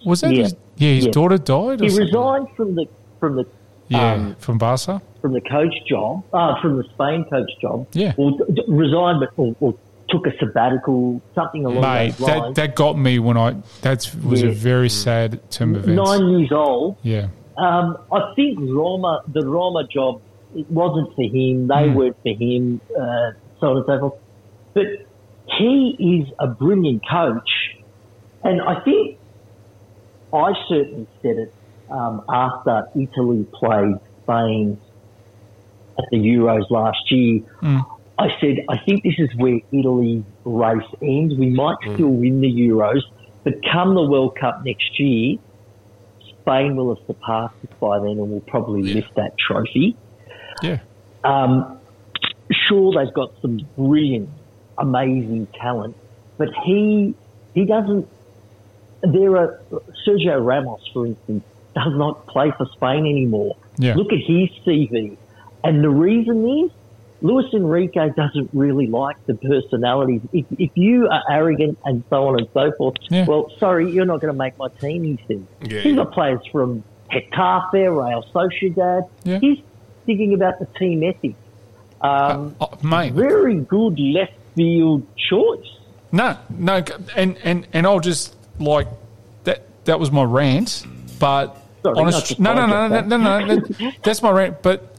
Was 0.07 0.21
that 0.23 0.33
yeah. 0.35 0.43
his 0.45 0.55
yeah, 0.77 0.91
his 0.91 1.05
Yeah. 1.07 1.11
daughter 1.13 1.39
died 1.39 1.81
or 1.81 1.85
He 1.85 1.91
something? 1.91 2.07
resigned 2.07 2.49
from 2.57 2.75
the 2.77 2.87
from 3.21 3.37
the 3.37 3.45
Yeah, 3.89 4.13
um, 4.15 4.37
from 4.39 4.59
Barca. 4.59 5.01
from 5.21 5.33
the 5.33 5.41
coach 5.43 5.75
job, 5.89 6.23
uh, 6.33 6.61
from 6.61 6.77
the 6.79 6.85
Spain 6.95 7.25
coach 7.31 7.51
job. 7.61 7.87
Yeah. 7.93 8.15
Or 8.17 8.31
d- 8.33 8.65
resigned, 8.69 9.21
but 9.21 9.31
or, 9.37 9.55
or 9.61 9.75
took 10.09 10.27
a 10.27 10.37
sabbatical, 10.39 11.21
something 11.35 11.65
along 11.67 11.83
Mate, 11.83 12.15
those 12.17 12.27
that, 12.27 12.39
lines. 12.39 12.57
that 12.57 12.75
got 12.77 12.97
me 12.99 13.19
when 13.19 13.37
I 13.37 13.57
that 13.83 14.09
was 14.25 14.43
a 14.43 14.51
very 14.51 14.89
sad 14.89 15.41
term 15.51 15.75
of 15.75 15.85
events. 15.89 16.11
Nine 16.11 16.29
years 16.31 16.53
old. 16.53 16.97
Yeah. 17.03 17.29
Um, 17.59 17.97
I 18.13 18.33
think 18.35 18.59
Roma, 18.61 19.23
the 19.29 19.47
Roma 19.47 19.87
job, 19.89 20.21
it 20.55 20.71
wasn't 20.71 21.15
for 21.15 21.23
him. 21.23 21.67
They 21.69 21.89
Hmm. 21.89 21.95
weren't 21.95 22.17
for 22.23 22.29
him, 22.45 22.81
uh, 22.99 23.31
so 23.61 23.67
on 23.71 23.77
and 23.79 23.87
so 23.87 23.99
forth. 24.01 24.15
But 24.75 24.87
he 25.47 26.23
is 26.23 26.33
a 26.39 26.47
brilliant 26.47 27.03
coach, 27.09 27.77
and 28.43 28.61
I 28.61 28.81
think 28.81 29.19
I 30.33 30.53
certainly 30.69 31.07
said 31.23 31.37
it 31.37 31.55
um, 31.91 32.23
after 32.29 32.89
Italy 32.95 33.47
played 33.55 33.97
Spain 34.23 34.79
at 35.99 36.05
the 36.11 36.19
Euros 36.19 36.69
last 36.71 37.11
year. 37.11 37.41
I 38.19 38.29
said, 38.41 38.65
I 38.69 38.79
think 38.85 39.03
this 39.03 39.15
is 39.19 39.29
where 39.37 39.61
Italy's 39.73 40.25
race 40.45 40.83
ends. 41.03 41.35
We 41.37 41.51
might 41.51 41.77
still 41.83 42.09
win 42.09 42.41
the 42.41 42.51
Euros, 42.53 43.03
but 43.45 43.55
come 43.71 43.95
the 43.95 44.03
World 44.03 44.37
Cup 44.41 44.65
next 44.65 44.99
year, 44.99 45.37
Spain 46.41 46.77
will 46.77 46.95
have 46.95 47.05
surpassed 47.07 47.55
us 47.63 47.77
by 47.79 47.99
then 47.99 48.13
and 48.13 48.31
will 48.31 48.41
probably 48.41 48.89
Yeah. 48.89 48.97
lift 48.97 49.15
that 49.17 49.37
trophy. 49.39 49.97
Yeah. 50.63 50.79
Um, 51.25 51.79
sure, 52.51 52.93
they've 52.95 53.13
got 53.13 53.33
some 53.43 53.61
brilliant, 53.77 54.31
amazing 54.79 55.47
talent, 55.61 55.97
but 56.39 56.49
he 56.65 57.15
he 57.55 57.65
doesn't. 57.65 58.09
There 59.03 59.37
are 59.37 59.61
Sergio 60.07 60.45
Ramos, 60.45 60.81
for 60.93 61.07
instance, 61.07 61.45
does 61.75 61.93
not 61.95 62.27
play 62.27 62.51
for 62.57 62.67
Spain 62.75 63.07
anymore. 63.07 63.57
Yeah. 63.79 63.95
Look 63.95 64.13
at 64.13 64.19
his 64.19 64.49
CV, 64.67 65.17
and 65.63 65.85
the 65.85 65.91
reason 65.91 66.49
is 66.65 66.71
Luis 67.23 67.47
Enrique 67.53 68.11
doesn't 68.17 68.51
really 68.53 68.87
like 68.87 69.17
the 69.27 69.35
personalities. 69.35 70.23
If, 70.33 70.47
if 70.59 70.71
you 70.77 71.09
are 71.09 71.23
arrogant 71.31 71.79
and 71.85 72.03
so 72.11 72.29
on 72.29 72.39
and 72.39 72.49
so 72.53 72.73
forth, 72.73 72.97
Yeah. 73.11 73.27
well, 73.27 73.51
sorry, 73.59 73.91
you're 73.91 74.05
not 74.07 74.21
going 74.21 74.33
to 74.33 74.39
make 74.39 74.57
my 74.59 74.69
team. 74.69 75.05
He 75.05 75.19
says. 75.29 75.41
Yeah, 75.63 75.81
He's 75.81 75.87
yeah. 75.97 76.05
got 76.05 76.13
players 76.13 76.41
from 76.53 76.83
Getafe, 77.11 77.73
Real 77.73 78.23
Sociedad. 78.35 79.09
Yeah. 79.25 79.39
He's 79.39 79.59
thinking 80.05 80.35
about 80.35 80.59
the 80.59 80.67
team 80.79 81.03
ethic. 81.03 81.35
Um, 82.01 82.55
Oh, 82.61 82.71
mate. 82.83 83.13
very 83.15 83.57
good 83.61 83.99
left 83.99 84.33
field 84.57 85.07
choice. 85.31 85.67
No, 86.13 86.37
no, 86.51 86.83
and 87.15 87.37
and 87.45 87.67
and 87.73 87.87
I'll 87.87 88.01
just 88.01 88.35
like 88.59 88.89
that. 89.45 89.63
That 89.85 90.01
was 90.01 90.11
my 90.11 90.25
rant, 90.25 90.85
but 91.21 91.57
Sorry, 91.83 91.99
honest, 91.99 92.41
not 92.41 92.57
no, 92.57 92.67
no, 92.67 92.89
no, 92.89 93.01
no, 93.01 93.17
no, 93.17 93.45
no, 93.47 93.55
no, 93.57 93.91
that's 94.03 94.23
my 94.23 94.31
rant. 94.31 94.63
But 94.63 94.97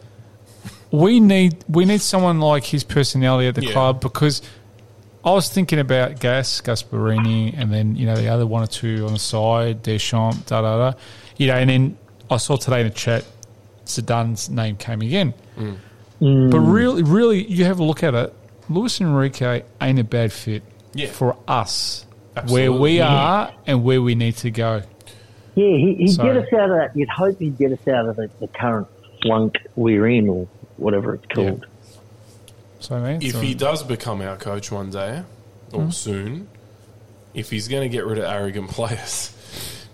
we 0.92 1.20
need 1.20 1.64
we 1.68 1.86
need 1.86 2.02
someone 2.02 2.40
like 2.40 2.64
his 2.64 2.84
personality 2.84 3.48
at 3.48 3.56
the 3.56 3.66
Yeah. 3.66 3.74
club 3.74 4.00
because 4.02 4.42
I 5.26 5.32
was 5.32 5.50
thinking 5.50 5.80
about 5.80 6.20
Gas, 6.20 6.62
Gasperini, 6.62 7.54
and 7.58 7.74
then 7.74 7.96
you 7.96 8.06
know 8.06 8.16
the 8.16 8.30
other 8.30 8.46
one 8.48 8.64
or 8.64 8.68
two 8.68 9.06
on 9.06 9.14
the 9.14 9.20
side, 9.20 9.84
Deschamps, 9.84 10.46
da 10.46 10.62
da 10.62 10.92
da. 10.92 10.98
You 11.38 11.48
know, 11.48 11.56
and 11.56 11.70
then 11.70 11.98
I 12.30 12.38
saw 12.38 12.56
today 12.58 12.82
in 12.82 12.88
the 12.88 12.94
chat, 12.94 13.26
Zidane's 13.86 14.50
name 14.50 14.76
came 14.78 15.02
again. 15.02 15.34
Mm. 15.58 15.78
Mm. 16.22 16.52
But 16.52 16.60
really, 16.60 17.04
really, 17.04 17.44
you 17.46 17.66
have 17.66 17.80
a 17.80 17.84
look 17.84 18.04
at 18.04 18.14
it. 18.16 18.34
Luis 18.70 19.00
Enrique 19.02 19.64
ain't 19.82 20.00
a 20.00 20.04
bad 20.04 20.32
fit 20.32 20.64
Yeah. 20.94 21.08
for 21.08 21.38
us, 21.48 22.06
Absolutely. 22.36 22.70
where 22.70 22.80
we 22.82 22.98
Yeah. 22.98 23.08
are 23.14 23.54
and 23.66 23.84
where 23.84 24.02
we 24.02 24.16
need 24.16 24.36
to 24.38 24.52
go. 24.52 24.82
Yeah, 25.56 25.76
he, 25.78 25.96
he'd 25.96 26.08
So- 26.10 26.24
get 26.24 26.38
us 26.38 26.54
out 26.54 26.70
of 26.70 26.78
that. 26.78 26.92
You'd 26.96 27.10
hope 27.10 27.40
he'd 27.40 27.58
get 27.58 27.72
us 27.72 27.88
out 27.88 28.08
of 28.08 28.16
the, 28.18 28.30
the 28.40 28.48
current 28.48 28.88
flunk 29.24 29.56
we're 29.76 30.08
in, 30.08 30.30
or 30.30 30.48
whatever 30.78 31.16
it's 31.16 31.26
called. 31.34 31.66
So 32.80 32.96
I 32.96 33.00
mean, 33.14 33.22
If 33.22 33.34
so- 33.34 33.40
he 33.42 33.54
does 33.56 33.84
become 33.84 34.22
our 34.22 34.36
coach 34.38 34.72
one 34.72 34.92
day 34.92 35.24
or 35.74 35.84
Hmm? 35.86 35.90
soon, 35.90 36.48
if 37.34 37.50
he's 37.50 37.68
going 37.68 37.84
to 37.84 37.90
get 37.90 38.06
rid 38.06 38.18
of 38.20 38.26
arrogant 38.26 38.70
players, 38.72 39.32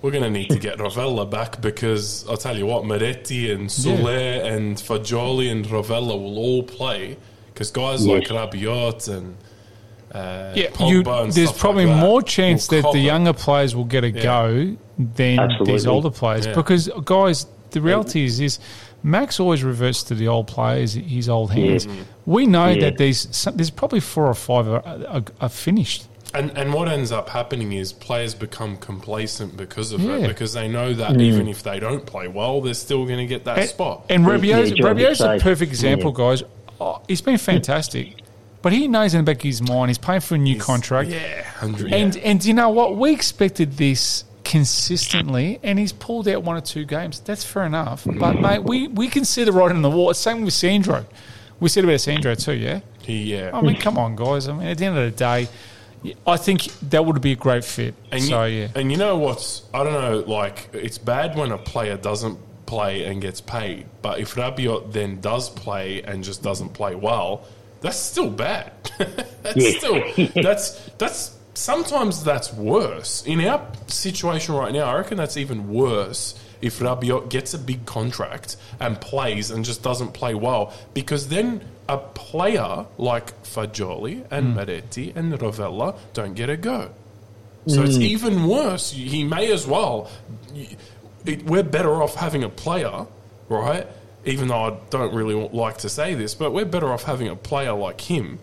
we're 0.02 0.12
going 0.12 0.24
to 0.24 0.30
need 0.30 0.50
to 0.50 0.60
get 0.60 0.78
Rovella 0.80 1.30
back 1.30 1.62
because 1.62 2.28
I'll 2.28 2.36
tell 2.38 2.58
you 2.58 2.66
what, 2.66 2.84
Miretti 2.84 3.54
and 3.54 3.70
Soulé 3.70 4.44
and 4.44 4.76
Fagioli 4.76 5.50
and 5.50 5.64
Rovella 5.66 6.20
will 6.22 6.38
all 6.38 6.64
play 6.64 7.16
because 7.54 7.72
guys 7.72 8.06
Yes. 8.06 8.30
like 8.30 8.52
Rabiot 8.52 9.08
and 9.16 9.36
uh, 10.14 10.54
yeah, 10.56 10.68
Pogba 10.70 10.90
you, 10.90 11.02
and 11.24 11.32
there's 11.34 11.50
stuff 11.50 11.60
probably 11.60 11.86
like 11.86 11.96
that 11.96 12.02
more 12.02 12.22
chance 12.22 12.68
that 12.68 12.84
the 12.92 13.00
younger 13.00 13.34
players 13.34 13.76
will 13.76 13.86
get 13.86 14.04
a 14.04 14.12
go 14.12 14.76
than 15.00 15.40
Absolutely. 15.40 15.74
these 15.74 15.88
older 15.88 16.12
players. 16.12 16.46
Yeah. 16.46 16.54
Because 16.54 16.88
guys, 17.04 17.48
the 17.72 17.82
reality 17.82 18.26
is 18.26 18.40
is 18.40 18.60
Max 19.02 19.40
always 19.40 19.64
reverts 19.64 20.04
to 20.04 20.16
the 20.16 20.28
old 20.28 20.48
players, 20.48 20.94
his 20.94 21.28
old 21.30 21.52
hands. 21.52 21.88
We 22.26 22.46
know 22.46 22.70
Yeah. 22.70 22.82
that 22.82 22.98
there's 22.98 23.28
some, 23.36 23.58
there's 23.58 23.72
probably 23.72 24.00
four 24.00 24.28
or 24.28 24.34
five 24.36 24.68
are, 24.68 24.84
are, 25.08 25.24
are 25.42 25.50
finished. 25.50 26.08
And 26.36 26.56
and 26.58 26.74
what 26.74 26.88
ends 26.90 27.12
up 27.12 27.30
happening 27.30 27.74
is 27.74 27.92
players 27.92 28.34
become 28.36 28.78
complacent 28.78 29.58
because 29.58 29.92
of 29.92 30.02
Yeah. 30.02 30.18
it 30.18 30.28
because 30.28 30.54
they 30.54 30.68
know 30.68 30.94
that 30.94 31.20
even 31.20 31.48
if 31.48 31.64
they 31.64 31.80
don't 31.80 32.06
play 32.06 32.28
well, 32.28 32.62
they're 32.62 32.74
still 32.76 33.06
going 33.06 33.18
to 33.20 33.26
get 33.28 33.46
that 33.46 33.58
And, 33.58 33.70
spot. 33.70 34.06
and 34.10 34.24
Yeah, 34.24 34.30
Rabiot's, 34.30 34.72
Jordan 34.72 34.98
Rabiot's 34.98 35.22
a 35.22 35.40
perfect 35.40 35.72
example, 35.72 36.12
Yeah. 36.18 36.26
guys. 36.26 36.44
He's 37.08 37.22
been 37.22 37.38
fantastic, 37.38 38.24
but 38.62 38.74
he 38.74 38.88
knows 38.88 39.14
in 39.14 39.20
the 39.20 39.24
back 39.24 39.38
of 39.38 39.44
his 39.44 39.62
mind 39.62 39.90
he's 39.90 39.98
paying 39.98 40.22
for 40.22 40.36
a 40.36 40.38
new 40.38 40.60
contract. 40.60 41.10
yeah, 41.10 41.44
hundred. 41.44 41.94
And 41.94 42.16
yeah. 42.16 42.22
and 42.24 42.46
you 42.46 42.54
know 42.54 42.70
what? 42.70 42.96
We 42.96 43.12
expected 43.12 43.74
this 43.74 44.24
consistently, 44.44 45.60
and 45.64 45.80
he's 45.80 45.94
pulled 45.94 46.28
out 46.28 46.44
one 46.44 46.58
or 46.58 46.62
two 46.62 46.86
games. 46.86 47.20
That's 47.20 47.44
fair 47.44 47.66
enough. 47.66 48.06
But 48.06 48.40
mate, 48.40 48.64
we 48.64 48.88
we 48.88 49.08
consider 49.08 49.52
right 49.52 49.72
in 49.72 49.82
the 49.82 49.90
wall. 49.90 50.14
Same 50.14 50.44
with 50.44 50.54
Sandro. 50.54 51.06
We 51.60 51.70
said 51.70 51.84
about 51.84 52.02
Sandro 52.02 52.36
too, 52.36 52.54
yeah. 52.54 52.82
he 53.02 53.36
yeah. 53.36 53.52
I 53.54 53.62
mean, 53.62 53.78
come 53.78 53.98
on, 53.98 54.16
guys. 54.16 54.48
I 54.48 54.54
mean, 54.54 54.68
at 54.68 54.78
the 54.78 54.86
end 54.86 54.98
of 54.98 55.06
the 55.06 55.18
day, 55.18 55.48
I 56.28 56.38
think 56.38 56.64
that 56.90 57.06
would 57.06 57.22
be 57.22 57.32
a 57.32 57.36
great 57.36 57.64
fit. 57.64 57.96
And 58.12 58.22
so 58.22 58.44
you, 58.44 58.62
yeah, 58.64 58.68
And 58.76 58.92
you 58.92 58.98
know 58.98 59.18
what's 59.18 59.64
I 59.74 59.84
don't 59.84 59.94
know, 59.94 60.20
like 60.30 60.70
it's 60.74 60.98
bad 60.98 61.38
when 61.38 61.52
a 61.52 61.58
player 61.58 61.98
doesn't 61.98 62.38
play 62.74 63.06
and 63.06 63.22
gets 63.22 63.40
paid, 63.40 63.86
but 64.02 64.20
if 64.20 64.34
Rabiot 64.34 64.92
then 64.94 65.22
does 65.22 65.50
play 65.50 66.02
and 66.02 66.24
just 66.24 66.42
doesn't 66.42 66.70
play 66.70 66.96
well, 66.96 67.46
that's 67.82 67.98
still 67.98 68.30
bad. 68.30 68.72
that's 68.98 69.56
Yeah. 69.56 69.78
still 69.78 69.98
that's 70.44 70.66
that's 70.98 71.38
sometimes 71.54 72.24
that's 72.24 72.52
worse. 72.54 73.24
In 73.26 73.46
our 73.46 73.62
situation 73.88 74.56
right 74.56 74.74
now, 74.74 74.86
I 74.86 74.96
reckon 74.98 75.18
that's 75.18 75.38
even 75.38 75.70
worse 75.70 76.34
if 76.62 76.80
Rabiot 76.80 77.30
gets 77.30 77.54
a 77.54 77.60
big 77.60 77.86
contract 77.86 78.56
and 78.80 79.00
plays 79.00 79.52
and 79.52 79.64
just 79.64 79.84
doesn't 79.84 80.14
play 80.14 80.34
well 80.34 80.74
because 80.94 81.28
then 81.28 81.62
a 81.90 81.98
player 81.98 82.86
like 82.98 83.28
Fagioli 83.44 84.26
and 84.32 84.54
hmm. 84.54 84.60
Miretti 84.60 85.16
and 85.16 85.34
Rovella 85.34 85.98
don't 86.14 86.34
get 86.34 86.50
a 86.50 86.58
go. 86.58 86.90
So 87.68 87.84
it's 87.84 87.96
hmm. 87.96 88.02
even 88.02 88.48
worse. 88.48 88.92
He 88.92 89.24
may 89.24 89.52
as 89.52 89.66
well. 89.68 90.10
It, 91.26 91.46
we're 91.46 91.64
better 91.64 92.02
off 92.04 92.16
having 92.16 92.44
a 92.44 92.50
player, 92.50 93.06
right? 93.50 93.88
Even 94.26 94.48
though 94.48 94.64
I 94.64 94.78
don't 94.90 95.14
really 95.14 95.36
like 95.50 95.80
to 95.80 95.90
say 95.90 96.14
this, 96.16 96.34
but 96.36 96.52
we're 96.54 96.66
better 96.66 96.92
off 96.92 97.04
having 97.04 97.28
a 97.28 97.36
player 97.36 97.74
like 97.74 98.00
him 98.02 98.40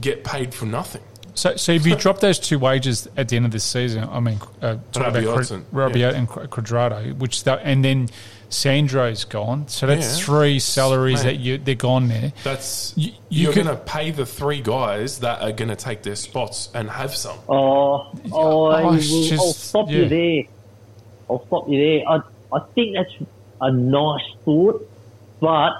get 0.00 0.24
paid 0.24 0.54
for 0.54 0.66
nothing. 0.66 1.02
So, 1.34 1.56
so 1.56 1.72
if 1.72 1.86
you 1.86 1.96
drop 1.96 2.20
those 2.20 2.38
two 2.38 2.58
wages 2.58 3.08
at 3.16 3.28
the 3.30 3.36
end 3.36 3.46
of 3.46 3.52
this 3.52 3.64
season, 3.64 4.04
I 4.04 4.20
mean, 4.20 4.38
uh, 4.60 4.76
talk 4.92 5.06
about 5.08 5.14
Rabiot 5.22 5.32
Quad- 5.32 5.50
and- 5.50 5.70
Rabiot 5.72 5.96
yeah. 5.96 6.10
and 6.10 6.28
Cuadrado, 6.28 7.16
which 7.18 7.44
that, 7.44 7.60
and 7.62 7.82
then 7.82 8.08
Sandro's 8.50 9.24
gone, 9.24 9.66
so 9.68 9.86
that's 9.86 10.18
Yeah. 10.18 10.24
three 10.26 10.58
salaries 10.58 11.24
Mate. 11.24 11.30
that 11.30 11.36
you 11.40 11.56
they're 11.58 11.74
gone 11.74 12.08
there. 12.08 12.34
That's 12.44 12.92
You- 12.96 13.12
you 13.30 13.44
you're 13.44 13.54
going 13.54 13.66
to 13.66 13.76
pay 13.76 14.10
the 14.10 14.26
three 14.26 14.60
guys 14.60 15.20
that 15.20 15.40
are 15.40 15.52
going 15.52 15.70
to 15.70 15.76
take 15.76 16.02
their 16.02 16.16
spots 16.16 16.68
and 16.74 16.90
have 16.90 17.16
some. 17.16 17.38
Oh, 17.48 18.12
Oh, 18.30 18.66
I 18.66 18.82
will, 18.82 18.98
just- 18.98 19.32
I'll 19.32 19.52
stop 19.54 19.90
yeah. 19.90 19.98
you 20.00 20.08
there. 20.08 20.42
I'll 21.32 21.46
stop 21.46 21.68
you 21.68 21.78
there. 21.78 22.08
I, 22.08 22.20
I 22.56 22.60
think 22.74 22.94
that's 22.94 23.12
a 23.60 23.70
nice 23.70 24.24
thought, 24.44 24.88
but 25.40 25.72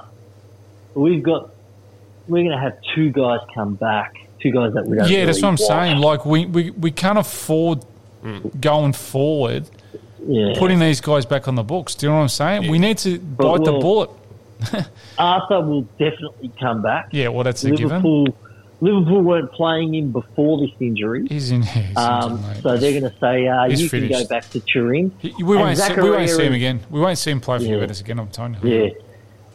we've 0.94 1.22
got 1.22 1.50
we're 2.28 2.44
going 2.44 2.56
to 2.56 2.58
have 2.58 2.78
two 2.94 3.10
guys 3.10 3.40
come 3.54 3.74
back, 3.74 4.14
two 4.40 4.50
guys 4.52 4.72
that 4.74 4.86
we 4.86 4.96
don't. 4.96 5.08
Yeah, 5.10 5.24
that's 5.26 5.42
what 5.42 5.48
I'm 5.48 5.52
want. 5.54 5.60
saying. 5.60 5.98
Like 5.98 6.24
we, 6.24 6.46
we, 6.46 6.70
we 6.70 6.90
can't 6.90 7.18
afford 7.18 7.84
going 8.60 8.92
forward 8.92 9.68
Yeah. 10.24 10.54
putting 10.56 10.78
these 10.78 11.00
guys 11.00 11.26
back 11.26 11.48
on 11.48 11.56
the 11.56 11.64
books. 11.64 11.96
Do 11.96 12.06
you 12.06 12.10
know 12.10 12.16
what 12.18 12.22
I'm 12.22 12.28
saying? 12.28 12.70
We 12.70 12.78
need 12.78 12.98
to 12.98 13.18
bite 13.18 13.64
the 13.64 13.72
bullet. 13.72 14.10
Arthur 15.18 15.60
will 15.60 15.82
definitely 15.98 16.52
come 16.60 16.82
back. 16.82 17.08
Yeah, 17.10 17.28
well, 17.28 17.42
that's 17.42 17.64
a 17.64 17.72
given. 17.72 18.00
Liverpool, 18.82 19.22
weren't 19.22 19.52
playing 19.52 19.94
him 19.94 20.10
before 20.10 20.60
this 20.60 20.70
injury. 20.80 21.26
He's 21.28 21.50
in 21.52 21.62
here. 21.62 21.82
He's 21.84 21.96
Um, 21.96 22.38
injured, 22.44 22.62
so 22.62 22.76
they're 22.76 23.00
going 23.00 23.12
to 23.12 23.18
say 23.20 23.46
uh, 23.46 23.64
you 23.66 23.88
can 23.88 24.08
go 24.08 24.26
back 24.26 24.50
to 24.50 24.60
Turin. 24.60 25.12
He- 25.20 25.32
we, 25.42 25.56
won't 25.56 25.78
see, 25.78 25.94
we 25.94 26.10
won't 26.10 26.28
see 26.28 26.44
him 26.44 26.52
again. 26.52 26.80
We 26.90 27.00
won't 27.00 27.16
see 27.16 27.30
him 27.30 27.40
play 27.40 27.58
for 27.58 27.64
Yeah. 27.64 27.70
Juventus 27.74 28.00
again. 28.00 28.18
I'm 28.18 28.28
telling 28.28 28.56
you. 28.62 28.68
Yeah. 28.68 28.88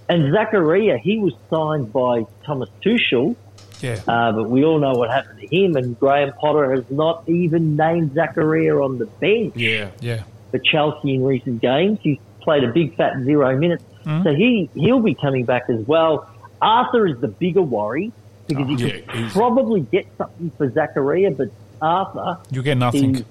And 0.09 0.33
Zakaria, 0.33 0.97
he 0.97 1.19
was 1.19 1.33
signed 1.49 1.91
by 1.91 2.25
Thomas 2.45 2.69
Tuchel, 2.83 3.35
Yeah. 3.81 3.99
uh, 4.07 4.31
but 4.31 4.49
we 4.49 4.63
all 4.63 4.79
know 4.79 4.93
what 4.93 5.09
happened 5.11 5.41
to 5.41 5.47
him. 5.53 5.75
And 5.75 5.99
Graham 5.99 6.31
Potter 6.39 6.71
has 6.73 6.85
not 6.89 7.23
even 7.27 7.75
named 7.75 8.11
Zakaria 8.11 8.81
on 8.81 8.97
the 8.97 9.07
bench 9.07 9.55
Yeah, 9.57 9.89
Yeah. 9.99 10.23
for 10.51 10.59
Chelsea 10.59 11.15
in 11.15 11.23
recent 11.25 11.61
games. 11.61 11.99
He's 12.01 12.17
played 12.39 12.63
a 12.63 12.69
big 12.71 12.95
fat 12.95 13.13
zero 13.25 13.57
minutes, 13.57 13.83
Mm-hmm. 14.05 14.23
so 14.23 14.33
he 14.33 14.69
he'll 14.73 15.01
be 15.01 15.13
coming 15.15 15.43
back 15.43 15.63
as 15.69 15.85
well. 15.85 16.29
Arthur 16.61 17.05
is 17.07 17.19
the 17.19 17.27
bigger 17.27 17.61
worry 17.61 18.13
because 18.47 18.81
you 18.81 18.87
Yeah, 18.87 18.99
could 19.07 19.31
probably 19.31 19.81
get 19.81 20.07
something 20.17 20.51
for 20.57 20.71
Zachariah, 20.71 21.31
but 21.31 21.49
Arthur, 21.81 22.39
You'll 22.49 22.63
get 22.63 22.77
nothing. 22.77 23.25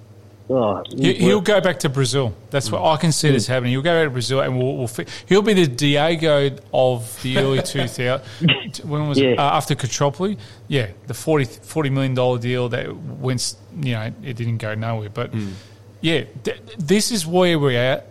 oh, 0.48 0.82
He, 0.96 1.14
he'll 1.14 1.40
go 1.40 1.60
back 1.60 1.80
to 1.80 1.88
Brazil. 1.88 2.34
That's 2.50 2.70
what 2.70 2.84
I 2.84 2.96
can 2.96 3.12
see 3.12 3.30
this 3.30 3.46
mm. 3.46 3.48
happening. 3.48 3.72
He'll 3.72 3.82
go 3.82 3.98
back 3.98 4.06
to 4.06 4.10
Brazil, 4.10 4.40
and 4.40 4.56
we'll, 4.58 4.76
we'll 4.76 4.90
he'll 5.26 5.42
be 5.42 5.54
the 5.54 5.66
Diego 5.66 6.56
of 6.72 7.22
the 7.22 7.38
early 7.38 7.58
2000s. 7.58 8.84
When 8.84 9.08
was 9.08 9.18
it? 9.18 9.38
Uh, 9.38 9.42
after 9.42 9.74
Katropoli? 9.74 10.38
Yeah, 10.68 10.90
the 11.06 11.14
40, 11.14 11.46
$40 11.46 11.92
million 11.92 12.40
deal 12.40 12.68
that 12.68 12.94
went, 12.94 13.56
you 13.80 13.92
know, 13.92 14.12
it 14.22 14.36
didn't 14.36 14.58
go 14.58 14.74
nowhere. 14.74 15.10
But 15.10 15.32
mm. 15.32 15.52
yeah, 16.00 16.24
th- 16.44 16.60
this 16.78 17.10
is 17.10 17.26
where 17.26 17.58
we're 17.58 17.78
at. 17.78 18.08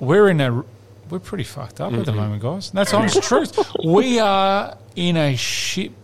We're 0.00 0.28
in 0.28 0.40
a, 0.40 0.64
we're 1.10 1.18
pretty 1.18 1.44
fucked 1.44 1.80
up 1.80 1.92
at 1.92 2.04
the 2.04 2.12
mm-hmm. 2.12 2.20
moment, 2.20 2.42
guys. 2.42 2.70
That's 2.70 2.92
honest 2.92 3.22
truth. 3.22 3.58
We 3.84 4.18
are 4.18 4.76
in 4.94 5.16
a 5.16 5.36
shit 5.36 5.97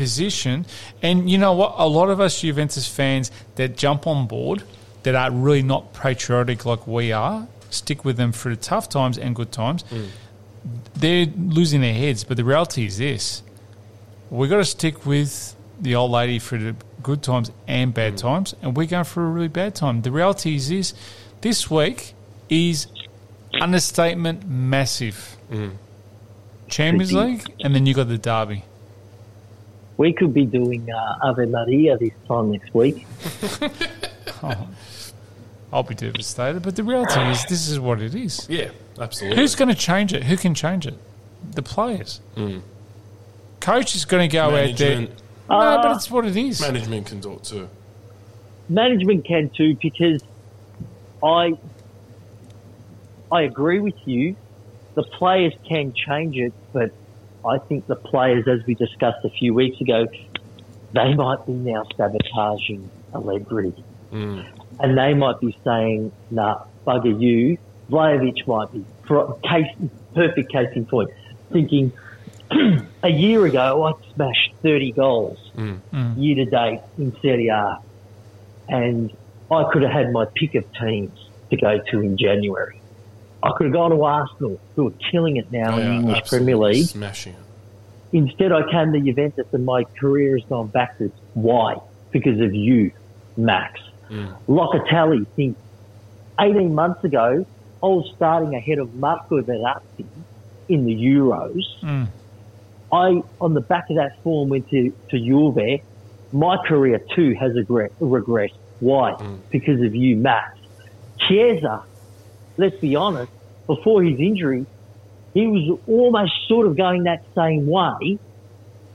position. 0.00 0.64
And 1.02 1.28
you 1.28 1.36
know 1.36 1.52
what? 1.52 1.74
A 1.76 1.86
lot 1.86 2.08
of 2.08 2.20
us 2.20 2.40
Juventus 2.40 2.88
fans 2.88 3.30
that 3.56 3.76
jump 3.76 4.06
on 4.06 4.26
board 4.26 4.62
that 5.02 5.14
are 5.14 5.30
really 5.30 5.62
not 5.62 5.92
patriotic 5.92 6.64
like 6.64 6.86
we 6.86 7.12
are, 7.12 7.46
stick 7.68 8.02
with 8.02 8.16
them 8.16 8.32
through 8.32 8.56
the 8.56 8.62
tough 8.62 8.88
times 8.88 9.18
and 9.18 9.36
good 9.36 9.52
times. 9.52 9.82
Mm. 9.82 10.08
They're 10.94 11.26
losing 11.26 11.82
their 11.82 11.92
heads. 11.92 12.24
But 12.24 12.38
the 12.38 12.44
reality 12.44 12.86
is 12.86 12.96
this 12.96 13.42
we've 14.30 14.48
got 14.48 14.56
to 14.56 14.64
stick 14.64 15.04
with 15.04 15.54
the 15.78 15.94
old 15.96 16.12
lady 16.12 16.38
for 16.38 16.56
the 16.56 16.74
good 17.02 17.22
times 17.22 17.50
and 17.68 17.92
bad 17.92 18.14
mm. 18.14 18.20
times. 18.20 18.54
And 18.62 18.74
we're 18.74 18.86
going 18.86 19.04
through 19.04 19.24
a 19.24 19.30
really 19.30 19.48
bad 19.48 19.74
time. 19.74 20.00
The 20.00 20.12
reality 20.12 20.54
is 20.54 20.70
this 20.70 20.94
this 21.42 21.70
week 21.70 22.14
is 22.48 22.86
understatement 23.60 24.48
massive. 24.48 25.36
Mm. 25.50 25.72
Champions 26.68 27.12
League, 27.12 27.44
and 27.62 27.74
then 27.74 27.84
you 27.84 27.92
got 27.92 28.08
the 28.08 28.16
derby. 28.16 28.64
We 30.00 30.14
could 30.14 30.32
be 30.32 30.46
doing 30.46 30.90
uh, 30.90 31.18
Ave 31.28 31.44
Maria 31.44 31.98
this 31.98 32.14
time 32.26 32.52
next 32.52 32.72
week. 32.72 33.06
I'll 35.70 35.82
be 35.82 35.94
devastated. 35.94 36.62
But 36.62 36.76
the 36.76 36.84
reality 36.84 37.20
is, 37.20 37.44
this 37.44 37.68
is 37.68 37.78
what 37.78 38.00
it 38.00 38.14
is. 38.14 38.48
yeah, 38.48 38.70
absolutely. 38.98 39.36
Who's 39.36 39.54
going 39.54 39.68
to 39.68 39.74
change 39.74 40.14
it? 40.14 40.24
Who 40.24 40.38
can 40.38 40.54
change 40.54 40.86
it? 40.86 40.94
The 41.52 41.60
players. 41.60 42.22
Coach 43.60 43.94
is 43.94 44.06
going 44.06 44.26
to 44.26 44.32
go 44.34 44.44
out 44.44 44.50
there. 44.78 44.96
management? 44.96 45.22
No, 45.50 45.80
but 45.82 45.96
it's 45.96 46.10
what 46.10 46.24
it 46.24 46.34
is. 46.34 46.62
Management 46.62 47.06
can 47.06 47.20
do 47.20 47.34
it 47.34 47.44
too. 47.44 47.68
management 48.70 49.26
can 49.26 49.50
too 49.50 49.74
because 49.74 50.24
I 51.22 51.58
I 53.30 53.42
agree 53.42 53.80
with 53.80 53.98
you. 54.06 54.34
The 54.94 55.02
players 55.02 55.52
can 55.68 55.92
change 55.92 56.38
it, 56.38 56.54
but 56.72 56.90
I 57.44 57.58
think 57.58 57.86
the 57.86 57.96
players, 57.96 58.46
as 58.46 58.64
we 58.66 58.74
discussed 58.74 59.24
a 59.24 59.30
few 59.30 59.54
weeks 59.54 59.80
ago, 59.80 60.06
they 60.92 61.14
might 61.14 61.46
be 61.46 61.52
now 61.52 61.84
sabotaging 61.96 62.90
Allegri, 63.14 63.72
mm. 64.12 64.46
and 64.78 64.98
they 64.98 65.14
might 65.14 65.40
be 65.40 65.56
saying, 65.64 66.12
"Nah, 66.30 66.64
bugger 66.86 67.18
you." 67.20 67.58
Vlahovic 67.90 68.46
might 68.46 68.72
be 68.72 68.84
pro- 69.02 69.32
case 69.34 69.66
perfect 70.14 70.52
case 70.52 70.70
in 70.74 70.86
point, 70.86 71.10
thinking 71.52 71.92
a 73.02 73.08
year 73.08 73.44
ago 73.46 73.84
I 73.84 74.14
smashed 74.14 74.52
thirty 74.62 74.92
goals 74.92 75.38
mm. 75.56 75.80
Mm. 75.92 76.14
year 76.18 76.36
to 76.36 76.44
date 76.44 76.80
in 76.98 77.16
Serie 77.20 77.48
A 77.48 77.80
and 78.70 79.12
I 79.50 79.64
could 79.72 79.82
have 79.82 79.90
had 79.90 80.12
my 80.12 80.26
pick 80.34 80.54
of 80.54 80.64
teams 80.74 81.28
to 81.50 81.56
go 81.56 81.78
to 81.90 82.00
in 82.00 82.16
January. 82.16 82.79
I 83.42 83.50
could 83.56 83.66
have 83.66 83.72
gone 83.72 83.90
to 83.90 84.02
Arsenal, 84.02 84.60
who 84.76 84.88
are 84.88 84.94
killing 85.10 85.36
it 85.36 85.50
now 85.50 85.78
in 85.78 85.88
the 85.88 85.94
English 85.94 86.28
Premier 86.28 86.56
League. 86.56 86.86
smashing 86.86 87.34
it. 87.34 87.38
Instead, 88.12 88.52
I 88.52 88.70
came 88.70 88.92
to 88.92 89.00
Juventus, 89.00 89.46
and 89.52 89.64
my 89.64 89.84
career 89.84 90.36
has 90.36 90.46
gone 90.48 90.66
backwards. 90.66 91.14
Why? 91.34 91.76
Because 92.10 92.40
of 92.40 92.54
you, 92.54 92.92
Max. 93.36 93.80
Hmm. 94.08 94.26
Locatelli. 94.48 95.26
Think 95.36 95.56
18 96.40 96.74
months 96.74 97.04
ago, 97.04 97.46
I 97.82 97.86
was 97.86 98.12
starting 98.16 98.54
ahead 98.54 98.78
of 98.78 98.94
Marco 98.96 99.40
Verratti 99.40 100.06
in 100.68 100.84
the 100.84 100.94
Euros. 100.94 101.62
Hmm. 101.80 102.04
I, 102.92 103.22
on 103.40 103.54
the 103.54 103.60
back 103.60 103.88
of 103.90 103.96
that 103.96 104.20
form, 104.22 104.48
went 104.48 104.68
to, 104.70 104.92
to 105.10 105.18
Juve. 105.18 105.80
My 106.32 106.56
career 106.66 107.00
too 107.14 107.34
has 107.34 107.52
regressed. 107.54 108.54
Why? 108.80 109.12
Hmm. 109.12 109.36
Because 109.50 109.80
of 109.82 109.94
you, 109.94 110.16
Max. 110.16 110.58
Chiesa, 111.18 111.84
let's 112.60 112.76
be 112.76 112.94
honest, 112.94 113.32
before 113.66 114.02
his 114.02 114.18
injury, 114.20 114.66
he 115.34 115.46
was 115.46 115.78
almost 115.86 116.32
sort 116.48 116.66
of 116.66 116.76
going 116.76 117.04
that 117.04 117.24
same 117.34 117.66
way. 117.66 118.18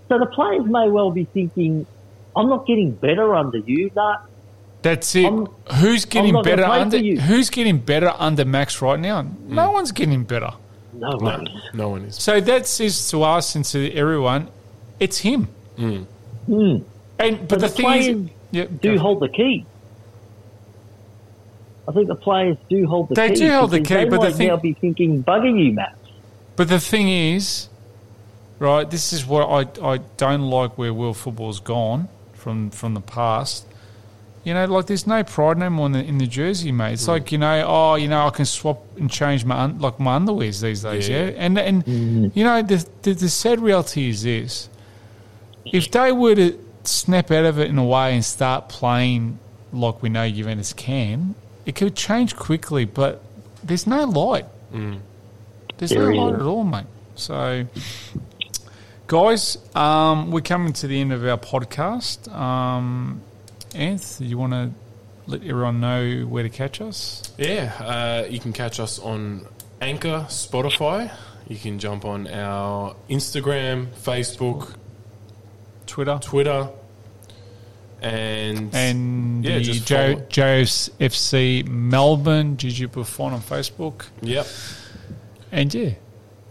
So 0.08 0.20
the 0.20 0.28
players 0.28 0.66
may 0.66 0.90
well 0.90 1.12
be 1.12 1.26
thinking, 1.26 1.86
I'm 2.36 2.48
not 2.50 2.68
getting 2.68 2.92
better 2.92 3.34
under 3.36 3.58
you. 3.58 3.90
No, 3.96 4.18
That's 4.82 5.16
it. 5.16 5.26
I'm- 5.26 5.48
who's 5.80 6.06
getting 6.06 6.40
better 6.44 6.64
under? 6.64 6.98
you. 6.98 7.20
Who's 7.20 7.50
getting 7.50 7.80
better 7.80 8.14
under 8.18 8.46
Max 8.46 8.82
right 8.82 9.00
now? 9.00 9.24
No 9.48 9.70
mm. 9.70 9.74
one's 9.74 9.92
getting 9.92 10.24
better. 10.24 10.52
no, 10.94 11.10
No, 11.10 11.18
one. 11.18 11.50
no 11.74 11.90
one 11.90 12.02
is. 12.04 12.16
So 12.22 12.40
that 12.40 12.68
says 12.68 13.10
to 13.10 13.24
us 13.24 13.56
and 13.56 13.66
to 13.66 13.92
everyone, 13.94 14.50
it's 15.00 15.18
him. 15.20 15.48
Mm. 15.78 16.06
Mm. 16.48 16.84
And 17.18 17.40
but, 17.40 17.50
But 17.50 17.60
the, 17.62 17.68
the 17.68 17.70
thing 17.70 17.86
players 17.86 18.08
is, 18.08 18.30
yeah, 18.52 18.66
do 18.82 18.98
hold 19.00 19.22
the 19.22 19.30
key. 19.30 19.66
I 21.88 21.92
think 21.92 22.08
the 22.08 22.16
players 22.16 22.58
do 22.70 22.88
hold 22.88 23.10
the 23.10 23.16
They 23.16 23.30
key. 23.30 23.36
They 23.36 23.48
do 23.48 23.52
hold 23.52 23.72
the 23.72 23.82
key, 23.82 23.94
they 23.94 24.06
but 24.06 24.22
the 24.22 24.28
might 24.28 24.36
thing- 24.36 24.48
now 24.48 24.58
be 24.58 24.74
thinking, 24.74 25.24
bugger 25.24 25.66
you, 25.66 25.74
Max. 25.74 25.98
But 26.56 26.70
the 26.70 26.80
thing 26.80 27.10
is, 27.10 27.70
right? 28.60 28.90
This 28.90 29.14
is 29.14 29.26
what 29.26 29.46
I 29.46 29.94
I 29.94 29.98
don't 30.18 30.50
like 30.50 30.78
where 30.78 30.94
world 30.94 31.18
football's 31.18 31.60
gone 31.60 32.08
from 32.34 32.70
from 32.70 32.94
the 32.94 33.02
past. 33.02 33.66
You 34.44 34.54
know, 34.54 34.66
like 34.66 34.86
there's 34.86 35.08
no 35.08 35.24
pride 35.24 35.58
no 35.58 35.72
more 35.72 35.88
in 35.88 35.94
the, 35.94 36.04
in 36.04 36.18
the 36.20 36.28
jersey, 36.28 36.72
mate. 36.72 36.94
It's 36.94 37.06
hmm. 37.06 37.12
like 37.12 37.32
you 37.32 37.40
know, 37.40 37.66
oh, 37.68 37.96
you 37.96 38.08
know, 38.08 38.28
I 38.28 38.30
can 38.30 38.46
swap 38.46 38.80
and 38.98 39.10
change 39.10 39.44
my 39.44 39.56
un, 39.64 39.80
like 39.80 40.00
my 40.00 40.18
underwears 40.18 40.62
these 40.62 40.84
days, 40.84 41.10
yeah. 41.10 41.26
Yeah. 41.26 41.32
And 41.36 41.60
and 41.60 41.84
hmm. 41.84 42.28
you 42.34 42.44
know, 42.44 42.62
the, 42.62 42.88
the 43.02 43.14
the 43.14 43.30
sad 43.30 43.60
reality 43.60 44.08
is 44.10 44.24
this: 44.24 44.70
if 45.66 45.90
they 45.92 46.12
were 46.12 46.36
to 46.36 46.60
snap 46.84 47.32
out 47.32 47.46
of 47.46 47.60
it 47.60 47.70
in 47.70 47.78
a 47.78 47.84
way 47.84 48.14
and 48.14 48.24
start 48.24 48.70
playing 48.70 49.40
like 49.74 50.02
we 50.02 50.10
know 50.10 50.30
Juventus 50.30 50.74
can, 50.74 51.36
it 51.66 51.76
could 51.76 51.96
change 51.96 52.36
quickly. 52.36 52.86
But 52.86 53.22
there's 53.64 53.88
no 53.88 54.04
light. 54.06 54.46
There's 55.78 55.92
There 55.92 56.12
no 56.12 56.24
light 56.26 56.36
is. 56.36 56.42
at 56.42 56.46
all, 56.46 56.64
mate. 56.64 56.86
So, 57.16 57.66
guys, 59.08 59.58
um, 59.76 60.32
we're 60.32 60.42
coming 60.42 60.74
to 60.74 60.88
the 60.88 61.00
end 61.02 61.14
of 61.14 61.26
our 61.26 61.38
podcast. 61.38 62.32
Um, 62.34 63.22
Anth, 63.72 64.26
you 64.26 64.38
want 64.38 64.54
to 64.54 64.72
let 65.28 65.44
everyone 65.44 65.80
know 65.80 66.22
where 66.28 66.44
to 66.44 66.50
catch 66.50 66.82
us? 66.82 67.34
Yeah, 67.38 67.74
uh, 67.80 68.28
you 68.30 68.40
can 68.40 68.54
catch 68.54 68.80
us 68.80 69.00
on 69.00 69.46
Anchor, 69.82 70.26
Spotify. 70.30 71.12
You 71.48 71.58
can 71.58 71.78
jump 71.80 72.06
on 72.06 72.28
our 72.28 72.96
Instagram, 73.10 73.88
Facebook, 73.88 74.76
Twitter 75.86 76.18
Twitter, 76.22 76.70
and 78.06 78.70
and 78.74 79.44
Yeah, 79.44 79.58
the 79.58 79.64
just 79.64 79.88
Joe, 79.88 80.14
follow- 80.14 80.26
Joe's 80.30 80.90
FC 81.00 81.64
Melbourne, 81.68 82.58
Gigi 82.58 82.86
Buffon 82.86 83.34
on 83.34 83.42
Facebook. 83.42 84.06
yep. 84.22 84.46
And 85.52 85.74
yeah, 85.74 85.92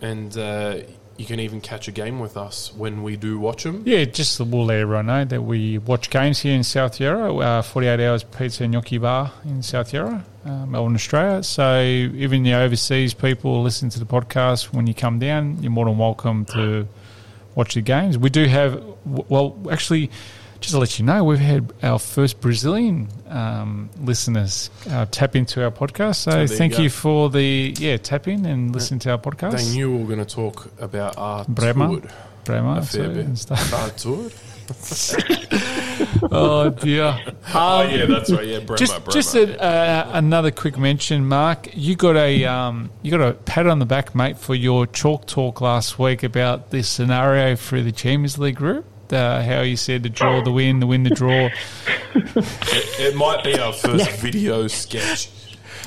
and 0.00 0.36
uh, 0.36 0.78
you 1.16 1.26
can 1.26 1.38
even 1.38 1.60
catch 1.60 1.86
a 1.88 1.92
game 1.92 2.18
with 2.18 2.36
us 2.36 2.72
when 2.74 3.02
we 3.04 3.16
do 3.16 3.38
watch 3.38 3.62
them. 3.62 3.82
yeah, 3.86 4.04
just 4.04 4.40
we'll 4.40 4.64
let 4.64 4.78
everyone 4.80 5.06
know 5.06 5.24
that 5.24 5.42
we 5.42 5.78
watch 5.78 6.10
games 6.10 6.40
here 6.40 6.54
in 6.54 6.64
South 6.64 6.98
Yarra, 6.98 7.32
uh, 7.36 7.62
48 7.62 8.00
Hours 8.00 8.24
Pizza 8.24 8.64
and 8.64 8.72
Gnocchi 8.72 8.98
Bar 8.98 9.30
in 9.44 9.62
South 9.62 9.92
Yarra, 9.92 10.24
uh, 10.44 10.66
Melbourne, 10.66 10.94
Australia. 10.96 11.42
So 11.44 11.80
even 11.82 12.42
the 12.42 12.54
overseas 12.54 13.14
people 13.14 13.62
listen 13.62 13.90
to 13.90 13.98
the 14.00 14.06
podcast, 14.06 14.72
when 14.72 14.86
you 14.88 14.94
come 14.94 15.18
down, 15.20 15.62
you're 15.62 15.70
more 15.70 15.84
than 15.84 15.98
welcome 15.98 16.44
to 16.46 16.88
watch 17.54 17.74
the 17.74 17.80
games. 17.82 18.18
We 18.18 18.30
do 18.30 18.46
have, 18.46 18.82
well, 19.04 19.56
actually, 19.70 20.10
just 20.64 20.72
to 20.72 20.78
let 20.80 20.98
you 20.98 21.04
know, 21.04 21.22
we've 21.24 21.38
had 21.38 21.74
our 21.82 21.98
first 21.98 22.40
Brazilian 22.40 23.08
um, 23.28 23.90
listeners 24.00 24.70
uh, 24.88 25.04
tap 25.10 25.36
into 25.36 25.62
our 25.62 25.70
podcast. 25.70 26.16
So 26.16 26.40
you 26.40 26.48
thank 26.48 26.76
go. 26.76 26.82
you 26.82 26.88
for 26.88 27.28
the 27.28 27.74
yeah 27.78 27.98
tap 27.98 28.28
in 28.28 28.46
and 28.46 28.72
listen 28.72 28.98
to 29.00 29.10
our 29.10 29.18
podcast. 29.18 29.58
They 29.58 29.74
knew 29.74 29.92
we 29.92 29.98
were 29.98 30.06
going 30.06 30.24
to 30.24 30.34
talk 30.34 30.70
about 30.80 31.18
our 31.18 31.44
Bremer. 31.44 32.00
tour. 32.00 32.10
A 32.46 32.82
fair 32.82 33.08
bit. 33.10 33.26
and 33.26 33.38
stuff. 33.38 33.74
Our 33.74 33.90
tour? 33.90 34.30
Oh 36.30 36.70
dear. 36.70 37.20
Oh, 37.54 37.80
Um, 37.82 37.90
yeah, 37.90 38.06
that's 38.06 38.32
right. 38.32 38.46
Yeah, 38.46 38.60
Bremer, 38.60 38.78
just 38.78 39.10
just 39.10 39.34
a, 39.34 39.62
uh, 39.62 40.10
another 40.14 40.50
quick 40.50 40.78
mention, 40.78 41.26
Mark. 41.28 41.68
You 41.74 41.94
got 41.94 42.16
a 42.16 42.44
um, 42.46 42.90
you 43.02 43.10
got 43.10 43.20
a 43.20 43.34
pat 43.34 43.66
on 43.66 43.78
the 43.78 43.86
back, 43.86 44.14
mate, 44.14 44.38
for 44.38 44.54
your 44.54 44.86
chalk 44.86 45.26
talk 45.26 45.60
last 45.60 45.98
week 45.98 46.22
about 46.22 46.70
this 46.70 46.88
scenario 46.88 47.54
for 47.56 47.82
the 47.82 47.92
Champions 47.92 48.38
League 48.38 48.56
group. 48.56 48.86
Uh, 49.14 49.42
how 49.42 49.60
you 49.60 49.76
said 49.76 50.02
the 50.02 50.08
draw, 50.08 50.42
the 50.42 50.52
win, 50.52 50.80
the 50.80 50.86
win, 50.86 51.02
the 51.02 51.10
draw. 51.10 51.30
it, 52.14 53.00
it 53.00 53.16
might 53.16 53.44
be 53.44 53.58
our 53.58 53.72
first 53.72 54.10
video 54.12 54.66
sketch. 54.68 55.30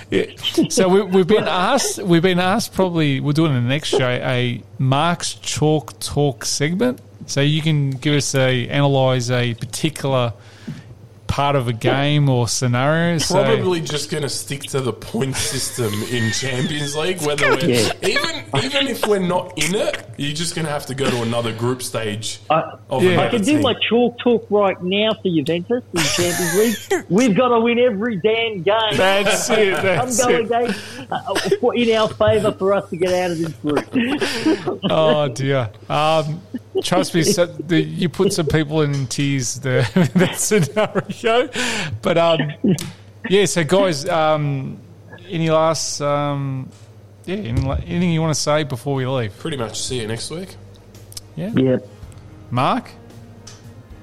Yeah. 0.10 0.26
So 0.70 0.88
we, 0.88 1.02
we've 1.02 1.28
been 1.28 1.48
asked. 1.48 2.02
We've 2.02 2.22
been 2.22 2.40
asked. 2.40 2.74
Probably 2.74 3.20
we're 3.20 3.34
doing 3.34 3.56
in 3.56 3.64
the 3.64 3.70
next 3.70 3.90
show 3.90 4.10
a 4.10 4.64
Mark's 4.80 5.34
chalk 5.34 6.00
talk 6.00 6.46
segment. 6.46 7.02
So 7.26 7.42
you 7.42 7.62
can 7.62 7.92
give 7.92 8.14
us 8.14 8.34
a 8.34 8.70
analyze 8.70 9.30
a 9.30 9.54
particular 9.56 10.34
part 11.28 11.56
of 11.56 11.68
a 11.68 11.74
game 11.74 12.30
or 12.30 12.48
scenario. 12.48 13.18
So- 13.20 13.44
Probably 13.44 13.82
just 13.82 14.10
going 14.10 14.24
to 14.24 14.30
stick 14.30 14.64
to 14.64 14.80
the 14.82 14.94
point 14.94 15.36
system 15.36 15.94
in 16.12 16.32
Champions 16.32 16.96
League. 16.96 17.22
Whether 17.22 17.50
we're, 17.52 17.66
Yeah. 17.70 17.92
even 18.02 18.44
even 18.64 18.88
if 18.88 19.06
we're 19.06 19.20
not 19.20 19.58
in 19.58 19.76
it, 19.76 20.10
you're 20.18 20.34
just 20.34 20.56
going 20.56 20.66
to 20.66 20.72
have 20.72 20.86
to 20.88 20.96
go 20.96 21.10
to 21.10 21.22
another 21.22 21.54
group 21.54 21.84
stage. 21.84 22.40
I, 22.50 22.64
Yeah. 23.00 23.22
I 23.22 23.30
can 23.30 23.42
do 23.44 23.60
my 23.60 23.74
chalk 23.90 24.18
talk 24.20 24.48
right 24.50 24.82
now 24.82 25.14
for 25.14 25.30
Juventus 25.30 25.84
in 25.94 26.02
Champions 26.02 26.56
League. 26.92 27.06
We've 27.10 27.36
got 27.36 27.50
to 27.50 27.60
win 27.60 27.78
every 27.80 28.16
damn 28.18 28.64
game. 28.64 28.98
That's 28.98 29.50
it. 29.50 29.74
I'm 29.74 30.16
going 30.16 30.46
it. 30.46 30.50
game 30.50 31.08
uh, 31.12 31.70
in 31.72 31.96
our 31.96 32.10
favour 32.10 32.52
for 32.54 32.74
us 32.74 32.90
to 32.90 32.98
get 32.98 33.14
out 33.14 33.32
of 33.32 33.38
this 33.38 33.54
group. 33.54 34.78
Oh 34.90 35.28
dear. 35.28 35.70
Um, 35.90 36.42
trust 36.84 37.14
me, 37.14 37.24
so 37.24 37.46
the, 37.46 37.82
you 37.82 38.10
put 38.10 38.34
some 38.34 38.46
people 38.48 38.82
in 38.82 39.08
tears 39.08 39.56
there. 39.56 39.82
that 40.16 40.36
scenario. 40.38 41.04
But 42.02 42.18
um, 42.18 42.40
yeah. 43.30 43.46
So 43.46 43.64
guys, 43.64 44.08
um, 44.08 44.80
any 45.28 45.50
last 45.50 46.02
um, 46.02 46.70
yeah, 47.26 47.36
anything 47.36 48.12
you 48.12 48.22
want 48.22 48.34
to 48.36 48.40
say 48.42 48.64
before 48.64 48.96
we 48.96 49.06
leave? 49.06 49.38
Pretty 49.40 49.58
much. 49.58 49.82
See 49.82 50.00
you 50.02 50.08
next 50.08 50.30
week. 50.32 50.56
Yeah, 51.36 51.52
Yeah, 51.56 51.78
Mark. 52.50 52.90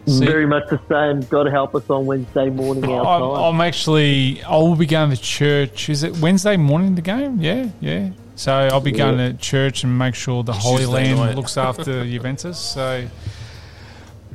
See- 0.07 0.25
very 0.27 0.47
much 0.47 0.65
the 0.69 0.79
same. 0.89 1.27
God 1.29 1.47
help 1.47 1.75
us 1.75 1.89
on 1.89 2.05
Wednesday 2.05 2.51
morning 2.51 2.85
our 2.85 3.01
I'm, 3.07 3.21
time. 3.21 3.55
I'm 3.55 3.61
actually. 3.62 4.43
I 4.43 4.57
will 4.57 4.77
be 4.77 4.87
going 4.87 5.11
to 5.11 5.17
church. 5.17 5.89
Is 5.89 6.03
it 6.03 6.17
Wednesday 6.19 6.57
morning? 6.59 6.95
The 6.95 7.03
game? 7.03 7.41
Yeah, 7.41 7.71
yeah. 7.81 8.11
So 8.37 8.53
I'll 8.53 8.81
be 8.81 8.93
going 8.93 9.17
to 9.17 9.33
church 9.35 9.85
and 9.85 9.97
make 9.97 10.15
sure 10.15 10.43
the 10.43 10.53
Holy 10.53 10.87
Land 10.87 11.19
night. 11.19 11.37
looks 11.37 11.57
after 11.57 12.05
Juventus. 12.05 12.59
So, 12.59 13.07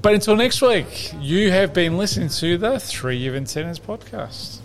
but 0.02 0.14
until 0.14 0.36
next 0.36 0.62
week, 0.62 1.14
you 1.20 1.52
have 1.52 1.74
been 1.74 1.98
listening 1.98 2.30
to 2.30 2.58
the 2.58 2.80
Three 2.80 3.24
Juventus 3.24 3.80
podcast. 3.80 4.59